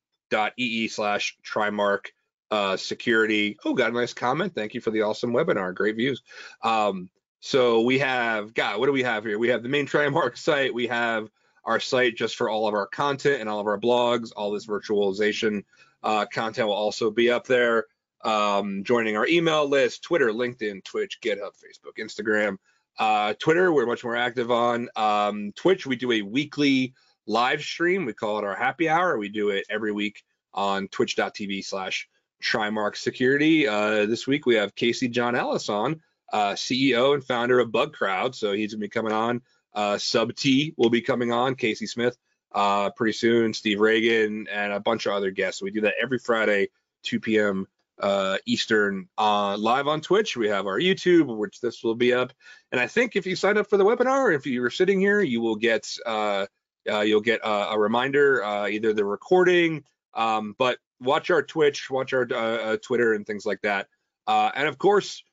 ee 0.57 0.87
slash 0.87 1.37
trimarc 1.43 2.07
uh, 2.51 2.75
security. 2.75 3.57
Oh, 3.63 3.73
got 3.73 3.91
a 3.91 3.93
nice 3.93 4.13
comment. 4.13 4.53
Thank 4.53 4.73
you 4.73 4.81
for 4.81 4.91
the 4.91 5.03
awesome 5.03 5.31
webinar. 5.31 5.73
Great 5.73 5.95
views. 5.95 6.21
Um, 6.61 7.09
so 7.41 7.81
we 7.81 7.99
have, 7.99 8.53
God, 8.53 8.79
what 8.79 8.85
do 8.85 8.91
we 8.91 9.03
have 9.03 9.25
here? 9.25 9.37
We 9.37 9.49
have 9.49 9.63
the 9.63 9.69
main 9.69 9.87
Trimarc 9.87 10.37
site. 10.37 10.73
We 10.73 10.87
have 10.87 11.29
our 11.65 11.79
site 11.79 12.15
just 12.15 12.35
for 12.35 12.49
all 12.49 12.67
of 12.67 12.73
our 12.73 12.87
content 12.87 13.41
and 13.41 13.49
all 13.49 13.59
of 13.59 13.67
our 13.67 13.79
blogs. 13.79 14.31
All 14.35 14.51
this 14.51 14.67
virtualization 14.67 15.63
uh, 16.03 16.25
content 16.27 16.67
will 16.67 16.75
also 16.75 17.11
be 17.11 17.29
up 17.29 17.45
there. 17.45 17.85
Um, 18.23 18.83
joining 18.83 19.17
our 19.17 19.27
email 19.27 19.67
list, 19.67 20.03
Twitter, 20.03 20.29
LinkedIn, 20.29 20.83
Twitch, 20.83 21.19
GitHub, 21.21 21.51
Facebook, 21.57 21.99
Instagram. 21.99 22.57
Uh, 22.99 23.33
Twitter, 23.39 23.73
we're 23.73 23.87
much 23.87 24.03
more 24.03 24.15
active 24.15 24.51
on. 24.51 24.89
Um, 24.95 25.51
Twitch, 25.55 25.87
we 25.87 25.95
do 25.95 26.11
a 26.11 26.21
weekly 26.21 26.93
live 27.25 27.63
stream. 27.63 28.05
We 28.05 28.13
call 28.13 28.37
it 28.37 28.43
our 28.45 28.55
happy 28.55 28.87
hour. 28.87 29.17
We 29.17 29.29
do 29.29 29.49
it 29.49 29.65
every 29.69 29.91
week 29.91 30.23
on 30.53 30.87
twitch.tv 30.89 31.65
slash 31.65 32.07
Trimarc 32.43 32.95
Security. 32.95 33.67
Uh, 33.67 34.05
this 34.05 34.27
week 34.27 34.45
we 34.45 34.55
have 34.55 34.75
Casey 34.75 35.07
John 35.07 35.35
Ellis 35.35 35.69
on, 35.69 36.01
uh, 36.31 36.53
CEO 36.53 37.13
and 37.13 37.23
founder 37.23 37.59
of 37.59 37.69
Bugcrowd. 37.69 38.35
So 38.35 38.53
he's 38.53 38.73
gonna 38.73 38.81
be 38.81 38.89
coming 38.89 39.13
on. 39.13 39.41
Uh, 39.73 39.95
subTee 39.95 40.73
will 40.77 40.89
be 40.89 41.01
coming 41.01 41.31
on. 41.31 41.55
Casey 41.55 41.87
Smith 41.87 42.17
uh, 42.53 42.89
pretty 42.91 43.13
soon. 43.13 43.53
Steve 43.53 43.79
Reagan 43.79 44.47
and 44.51 44.73
a 44.73 44.79
bunch 44.79 45.05
of 45.05 45.13
other 45.13 45.31
guests. 45.31 45.61
We 45.61 45.71
do 45.71 45.81
that 45.81 45.95
every 46.01 46.19
Friday, 46.19 46.69
2 47.03 47.19
p.m. 47.19 47.67
Uh, 47.99 48.37
Eastern, 48.45 49.07
uh, 49.17 49.55
live 49.57 49.87
on 49.87 50.01
Twitch. 50.01 50.35
We 50.35 50.49
have 50.49 50.65
our 50.65 50.79
YouTube, 50.79 51.37
which 51.37 51.61
this 51.61 51.83
will 51.83 51.95
be 51.95 52.13
up. 52.13 52.33
And 52.71 52.81
I 52.81 52.87
think 52.87 53.15
if 53.15 53.25
you 53.25 53.35
sign 53.35 53.57
up 53.57 53.69
for 53.69 53.77
the 53.77 53.85
webinar, 53.85 54.35
if 54.35 54.45
you 54.45 54.63
are 54.63 54.71
sitting 54.71 54.99
here, 54.99 55.21
you 55.21 55.39
will 55.39 55.55
get 55.55 55.87
uh, 56.05 56.47
uh, 56.89 57.01
you'll 57.01 57.21
get 57.21 57.41
a, 57.43 57.71
a 57.71 57.79
reminder, 57.79 58.43
uh, 58.43 58.67
either 58.67 58.93
the 58.93 59.05
recording, 59.05 59.83
um, 60.13 60.55
but 60.57 60.79
watch 60.99 61.29
our 61.29 61.43
Twitch, 61.43 61.89
watch 61.89 62.13
our 62.13 62.27
uh, 62.31 62.35
uh 62.35 62.77
Twitter, 62.77 63.13
and 63.13 63.25
things 63.25 63.45
like 63.45 63.61
that. 63.61 63.87
Uh, 64.27 64.51
and 64.55 64.67
of 64.67 64.77
course, 64.77 65.23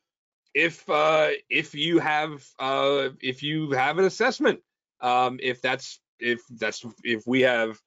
if 0.54 0.88
uh, 0.88 1.28
if 1.48 1.74
you 1.74 1.98
have 1.98 2.44
uh, 2.58 3.10
if 3.20 3.42
you 3.42 3.72
have 3.72 3.98
an 3.98 4.04
assessment, 4.04 4.60
um, 5.00 5.38
if 5.42 5.60
that's 5.62 6.00
if 6.18 6.40
that's 6.50 6.84
if 7.04 7.26
we 7.26 7.42
have 7.42 7.80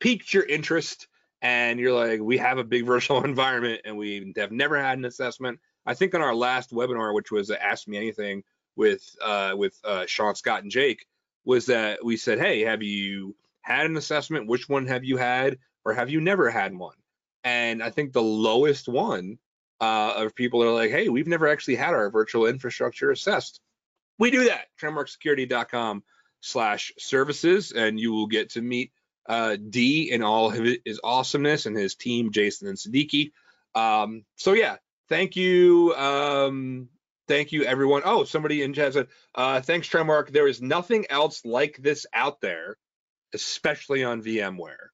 piqued 0.00 0.32
your 0.32 0.44
interest 0.44 1.08
and 1.40 1.80
you're 1.80 1.92
like, 1.92 2.20
we 2.20 2.38
have 2.38 2.58
a 2.58 2.64
big 2.64 2.86
virtual 2.86 3.24
environment 3.24 3.82
and 3.84 3.96
we 3.96 4.32
have 4.36 4.52
never 4.52 4.80
had 4.80 4.98
an 4.98 5.04
assessment. 5.04 5.58
I 5.84 5.94
think 5.94 6.14
on 6.14 6.22
our 6.22 6.34
last 6.34 6.70
webinar, 6.70 7.12
which 7.12 7.32
was 7.32 7.50
Ask 7.50 7.88
Me 7.88 7.96
Anything 7.96 8.44
with 8.76 9.04
uh, 9.22 9.54
with 9.56 9.78
uh, 9.84 10.06
Sean 10.06 10.34
Scott 10.34 10.62
and 10.62 10.70
Jake, 10.70 11.06
was 11.44 11.66
that 11.66 12.04
we 12.04 12.16
said, 12.16 12.38
hey, 12.38 12.60
have 12.60 12.82
you 12.82 13.34
had 13.62 13.86
an 13.86 13.96
assessment? 13.96 14.46
Which 14.48 14.68
one 14.68 14.86
have 14.86 15.04
you 15.04 15.16
had, 15.16 15.58
or 15.84 15.92
have 15.94 16.10
you 16.10 16.20
never 16.20 16.50
had 16.50 16.76
one? 16.76 16.94
And 17.44 17.82
I 17.82 17.90
think 17.90 18.12
the 18.12 18.22
lowest 18.22 18.88
one 18.88 19.38
uh, 19.82 20.14
of 20.16 20.34
people 20.36 20.60
that 20.60 20.68
are 20.68 20.74
like, 20.74 20.92
hey, 20.92 21.08
we've 21.08 21.26
never 21.26 21.48
actually 21.48 21.74
had 21.74 21.92
our 21.92 22.08
virtual 22.08 22.46
infrastructure 22.46 23.10
assessed. 23.10 23.60
We 24.16 24.30
do 24.30 24.44
that. 24.44 24.66
Trimarcsecurity.com 24.80 26.04
slash 26.40 26.92
services, 26.98 27.72
and 27.72 27.98
you 27.98 28.12
will 28.12 28.28
get 28.28 28.50
to 28.50 28.62
meet 28.62 28.92
uh, 29.28 29.56
D 29.56 30.12
in 30.12 30.22
all 30.22 30.50
his 30.50 31.00
awesomeness 31.02 31.66
and 31.66 31.76
his 31.76 31.96
team, 31.96 32.30
Jason 32.30 32.68
and 32.68 32.78
Siddiqui. 32.78 33.32
Um, 33.74 34.24
so 34.36 34.52
yeah, 34.52 34.76
thank 35.08 35.34
you. 35.34 35.92
Um, 35.96 36.88
thank 37.26 37.50
you 37.50 37.64
everyone. 37.64 38.02
Oh, 38.04 38.22
somebody 38.22 38.62
in 38.62 38.74
chat 38.74 38.92
said, 38.92 39.08
uh, 39.34 39.62
thanks 39.62 39.88
Trimarc. 39.88 40.30
There 40.30 40.46
is 40.46 40.62
nothing 40.62 41.06
else 41.10 41.44
like 41.44 41.78
this 41.78 42.06
out 42.14 42.40
there, 42.40 42.76
especially 43.34 44.04
on 44.04 44.22
VMware. 44.22 44.91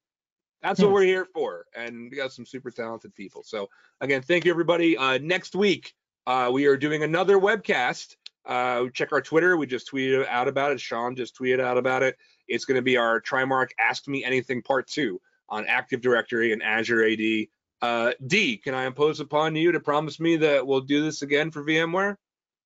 That's 0.63 0.81
what 0.81 0.91
we're 0.91 1.05
here 1.05 1.27
for. 1.33 1.67
And 1.77 2.11
we 2.11 2.17
got 2.17 2.33
some 2.33 2.45
super 2.45 2.71
talented 2.71 3.15
people. 3.15 3.43
So 3.45 3.69
again, 4.01 4.23
thank 4.23 4.45
you 4.45 4.51
everybody. 4.51 4.97
Uh, 4.97 5.19
next 5.19 5.55
week, 5.55 5.95
uh, 6.27 6.51
we 6.53 6.67
are 6.67 6.77
doing 6.77 7.03
another 7.03 7.39
webcast. 7.39 8.17
Uh, 8.45 8.87
check 8.93 9.13
our 9.13 9.21
Twitter. 9.21 9.57
We 9.57 9.67
just 9.67 9.91
tweeted 9.91 10.27
out 10.27 10.49
about 10.49 10.73
it. 10.73 10.81
Sean 10.81 11.15
just 11.15 11.39
tweeted 11.39 11.61
out 11.61 11.79
about 11.79 12.03
it. 12.03 12.17
It's 12.49 12.65
going 12.65 12.77
to 12.77 12.83
be 12.83 12.97
our 12.97 13.21
Trimarc 13.21 13.69
Ask 13.79 14.09
Me 14.09 14.25
Anything 14.25 14.63
Part 14.63 14.89
2 14.89 15.21
on 15.49 15.67
Active 15.67 16.01
Directory 16.01 16.53
and 16.53 16.63
Azure 16.63 17.05
AD. 17.05 17.47
Uh, 17.81 18.13
D, 18.27 18.57
can 18.57 18.75
I 18.75 18.87
impose 18.87 19.21
upon 19.21 19.55
you 19.55 19.73
to 19.73 19.81
promise 19.81 20.19
me 20.19 20.39
that 20.39 20.67
we'll 20.67 20.81
do 20.81 21.05
this 21.05 21.23
again 21.23 21.51
for 21.51 21.63
VMware? 21.63 22.17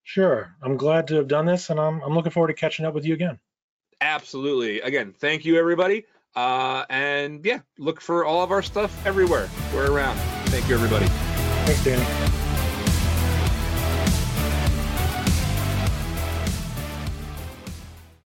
Sure. 0.04 0.56
I'm 0.62 0.76
glad 0.76 1.08
to 1.08 1.16
have 1.16 1.28
done 1.28 1.46
this, 1.46 1.70
and 1.70 1.78
I'm, 1.78 2.00
I'm 2.00 2.14
looking 2.14 2.32
forward 2.32 2.48
to 2.48 2.54
catching 2.54 2.86
up 2.86 2.94
with 2.94 3.04
you 3.04 3.14
again. 3.14 3.38
Absolutely. 4.00 4.80
Again, 4.80 5.14
thank 5.18 5.44
you, 5.44 5.58
everybody. 5.58 6.04
Uh, 6.34 6.84
and 6.88 7.44
yeah, 7.44 7.60
look 7.78 8.00
for 8.00 8.24
all 8.24 8.42
of 8.42 8.50
our 8.50 8.62
stuff 8.62 9.06
everywhere. 9.06 9.48
We're 9.74 9.92
around. 9.92 10.16
Thank 10.48 10.68
you, 10.68 10.74
everybody. 10.74 11.06
Thanks, 11.06 11.84
Danny. 11.84 12.31